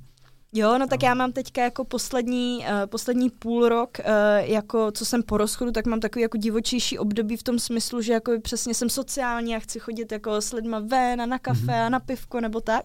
[0.56, 4.04] Jo, no tak já mám teďka jako poslední, uh, poslední půl rok, uh,
[4.40, 8.12] jako co jsem po rozchodu, tak mám takový jako divočejší období v tom smyslu, že
[8.12, 11.86] jako přesně jsem sociální a chci chodit jako s lidma ven a na kafe mm-hmm.
[11.86, 12.84] a na pivko nebo tak.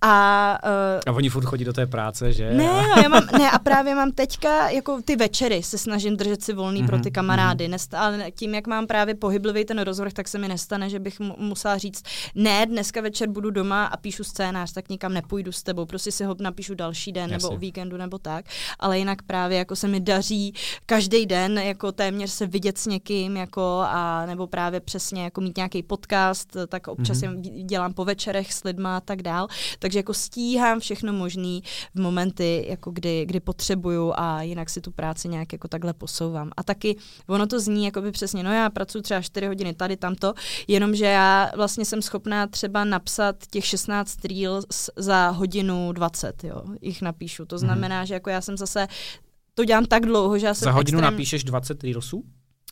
[0.00, 2.50] A, uh, a oni furt chodí do té práce, že?
[2.54, 2.66] Ne,
[2.96, 6.52] no, já mám, ne a právě mám teďka jako ty večery se snažím držet si
[6.52, 6.86] volný mm-hmm.
[6.86, 7.64] pro ty mhm, kamarády.
[7.64, 7.70] Mm-hmm.
[7.70, 11.20] Nest, ale tím, jak mám právě pohyblivý ten rozvrh, tak se mi nestane, že bych
[11.20, 12.02] mu, musela říct,
[12.34, 16.24] ne, dneska večer budu doma a píšu scénář, tak nikam nepůjdu s tebou, prostě si
[16.24, 17.48] ho napíšu další další den Jasně.
[17.48, 18.44] nebo o víkendu nebo tak,
[18.78, 20.54] ale jinak právě jako se mi daří
[20.86, 25.56] každý den jako téměř se vidět s někým jako a nebo právě přesně jako mít
[25.56, 27.64] nějaký podcast, tak občas mm-hmm.
[27.66, 31.62] dělám po večerech s lidma a tak dál, takže jako stíhám všechno možný
[31.94, 36.50] v momenty, jako kdy, kdy potřebuju a jinak si tu práci nějak jako takhle posouvám.
[36.56, 36.96] A taky
[37.26, 40.34] ono to zní jako by přesně, no já pracuji třeba 4 hodiny tady, tamto,
[40.68, 46.62] jenomže já vlastně jsem schopná třeba napsat těch 16 reels za hodinu 20, jo,
[47.00, 47.44] jich napíšu.
[47.44, 48.06] To znamená, hmm.
[48.06, 48.86] že jako já jsem zase
[49.54, 51.12] to dělám tak dlouho, že já jsem Za hodinu extrém...
[51.12, 52.24] napíšeš 20 reelsů?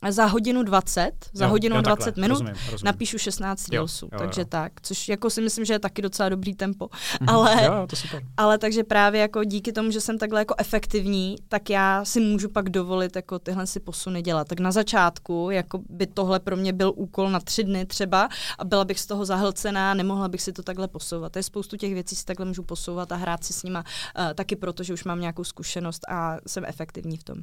[0.09, 2.85] Za hodinu 20, za jo, hodinu jo, 20 takhle, minut rozumím, rozumím.
[2.85, 4.47] napíšu 16 reelsů, takže jo.
[4.49, 6.85] tak, což jako si myslím, že je taky docela dobrý tempo.
[6.87, 7.35] Mm-hmm.
[7.35, 8.23] Ale, jo, to super.
[8.37, 12.49] ale takže právě jako díky tomu, že jsem takhle jako efektivní, tak já si můžu
[12.49, 14.49] pak dovolit jako tyhle si posuny dělat.
[14.49, 18.65] Tak na začátku jako by tohle pro mě byl úkol na tři dny třeba a
[18.65, 21.37] byla bych z toho zahlcená, nemohla bych si to takhle posouvat.
[21.37, 23.85] Je spoustu těch věcí si takhle můžu posouvat a hrát si s nima
[24.19, 27.39] uh, taky proto, že už mám nějakou zkušenost a jsem efektivní v tom.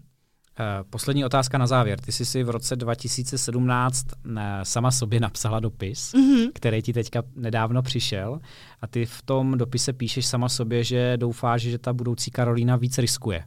[0.60, 2.00] Eh, poslední otázka na závěr.
[2.00, 4.08] Ty jsi si v roce 2017
[4.38, 6.52] eh, sama sobě napsala dopis, mm-hmm.
[6.54, 8.40] který ti teďka nedávno přišel
[8.82, 12.98] a ty v tom dopise píšeš sama sobě, že doufáš, že ta budoucí Karolína víc
[12.98, 13.44] riskuje.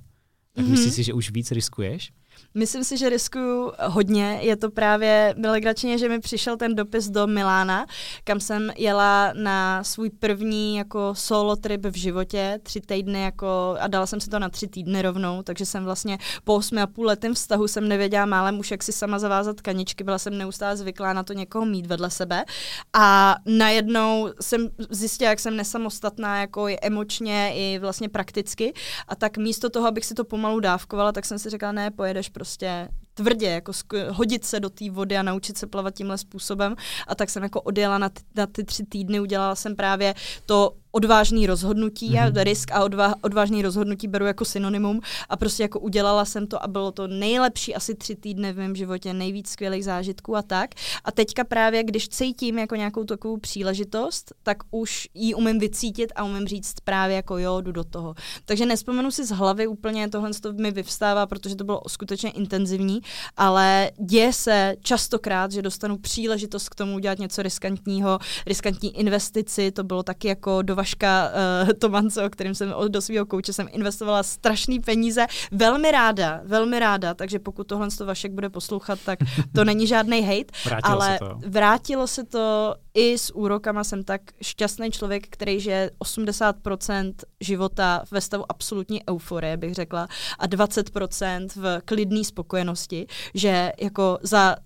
[0.52, 0.70] Tak mm-hmm.
[0.70, 2.12] myslíš si, že už víc riskuješ?
[2.54, 4.38] Myslím si, že riskuju hodně.
[4.42, 7.86] Je to právě legračně, že mi přišel ten dopis do Milána,
[8.24, 13.86] kam jsem jela na svůj první jako solo trip v životě, tři týdny jako, a
[13.86, 17.06] dala jsem si to na tři týdny rovnou, takže jsem vlastně po osmi a půl
[17.06, 21.12] letém vztahu jsem nevěděla málem už, jak si sama zavázat kaničky, byla jsem neustále zvyklá
[21.12, 22.44] na to někoho mít vedle sebe.
[22.92, 28.72] A najednou jsem zjistila, jak jsem nesamostatná jako i emočně, i vlastně prakticky.
[29.08, 32.27] A tak místo toho, abych si to pomalu dávkovala, tak jsem si řekla, ne, pojedeš
[32.30, 33.72] prostě tvrdě, jako
[34.10, 36.76] hodit se do té vody a naučit se plavat tímhle způsobem.
[37.06, 40.14] A tak jsem jako odjela na na ty tři týdny, udělala jsem právě
[40.46, 42.10] to odvážný rozhodnutí.
[42.10, 42.36] Mm-hmm.
[42.36, 46.62] Já risk a odva, odvážný rozhodnutí beru jako synonymum a prostě jako udělala jsem to
[46.62, 50.70] a bylo to nejlepší asi tři týdny v mém životě, nejvíc skvělých zážitků a tak.
[51.04, 56.24] A teďka právě, když cítím jako nějakou takovou příležitost, tak už ji umím vycítit a
[56.24, 58.14] umím říct právě jako jo, jdu do toho.
[58.44, 63.00] Takže nespomenu si z hlavy úplně, tohle to mi vyvstává, protože to bylo skutečně intenzivní,
[63.36, 69.84] ale děje se častokrát, že dostanu příležitost k tomu udělat něco riskantního, riskantní investici, to
[69.84, 74.22] bylo taky jako do Vaška uh, Tomance, o kterým jsem do svého kouče jsem investovala
[74.22, 75.26] strašný peníze.
[75.52, 79.18] Velmi ráda, velmi ráda, takže pokud tohle to Vašek bude poslouchat, tak
[79.54, 81.38] to není žádný hate, vrátilo ale se to.
[81.46, 83.84] vrátilo se to i s úrokama.
[83.84, 90.46] Jsem tak šťastný člověk, který žije 80% života ve stavu absolutní euforie, bych řekla, a
[90.46, 94.56] 20% v klidné spokojenosti, že jako za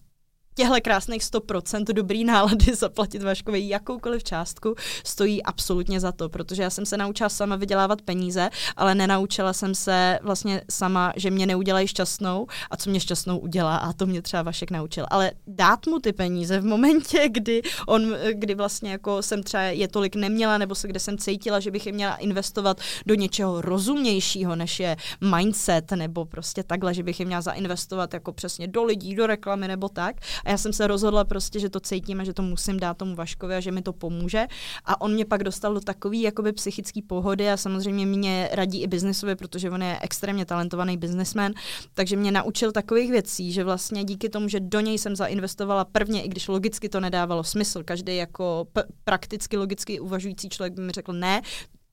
[0.54, 4.74] těhle krásných 100% dobrý nálady zaplatit Vaškovi jakoukoliv částku
[5.04, 9.74] stojí absolutně za to, protože já jsem se naučila sama vydělávat peníze, ale nenaučila jsem
[9.74, 14.22] se vlastně sama, že mě neudělají šťastnou a co mě šťastnou udělá a to mě
[14.22, 15.06] třeba Vašek naučil.
[15.10, 19.88] Ale dát mu ty peníze v momentě, kdy on, kdy vlastně jako jsem třeba je
[19.88, 24.56] tolik neměla, nebo se kde jsem cítila, že bych je měla investovat do něčeho rozumnějšího,
[24.56, 24.96] než je
[25.36, 29.68] mindset, nebo prostě takhle, že bych je měla zainvestovat jako přesně do lidí, do reklamy
[29.68, 32.80] nebo tak A já jsem se rozhodla prostě, že to cítím a že to musím
[32.80, 34.46] dát tomu Vaškovi a že mi to pomůže.
[34.84, 38.86] A on mě pak dostal do takové jakoby psychické pohody a samozřejmě mě radí i
[38.86, 41.54] biznesově, protože on je extrémně talentovaný biznesmen,
[41.94, 46.22] takže mě naučil takových věcí, že vlastně díky tomu, že do něj jsem zainvestovala prvně,
[46.22, 50.92] i když logicky to nedávalo smysl, každý jako p- prakticky logicky uvažující člověk by mi
[50.92, 51.42] řekl ne,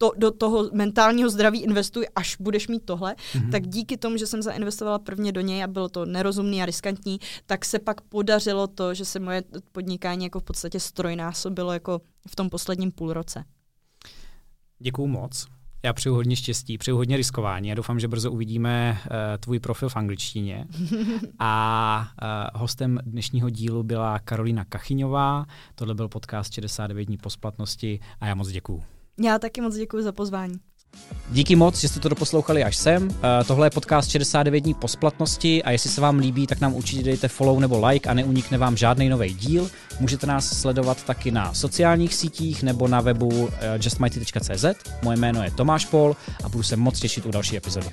[0.02, 3.52] to, do toho mentálního zdraví investuj, až budeš mít tohle, mm-hmm.
[3.52, 7.20] tak díky tomu, že jsem zainvestovala prvně do něj a bylo to nerozumný a riskantní,
[7.46, 12.36] tak se pak podařilo to, že se moje podnikání jako v podstatě strojnásobilo jako v
[12.36, 13.44] tom posledním půlroce.
[14.80, 15.48] Děkuju moc.
[15.84, 19.90] Já přeju hodně štěstí, přeju hodně riskování a doufám, že brzo uvidíme uh, tvůj profil
[19.90, 20.68] v angličtině.
[21.40, 22.12] A
[22.54, 25.46] uh, hostem dnešního dílu byla Karolina Kachyňová.
[25.76, 28.84] Tohle byl podcast 69 dní po splatnosti a já moc děkuju.
[29.20, 30.60] Já taky moc děkuji za pozvání.
[31.32, 33.08] Díky moc, že jste to doposlouchali až sem.
[33.08, 33.14] Uh,
[33.48, 37.04] tohle je podcast 69 dní po splatnosti a jestli se vám líbí, tak nám určitě
[37.04, 39.70] dejte follow nebo like a neunikne vám žádný nový díl.
[40.00, 43.50] Můžete nás sledovat taky na sociálních sítích nebo na webu uh,
[43.84, 44.66] justmighty.cz.
[45.04, 47.90] Moje jméno je Tomáš Pol a budu se moc těšit u další epizody.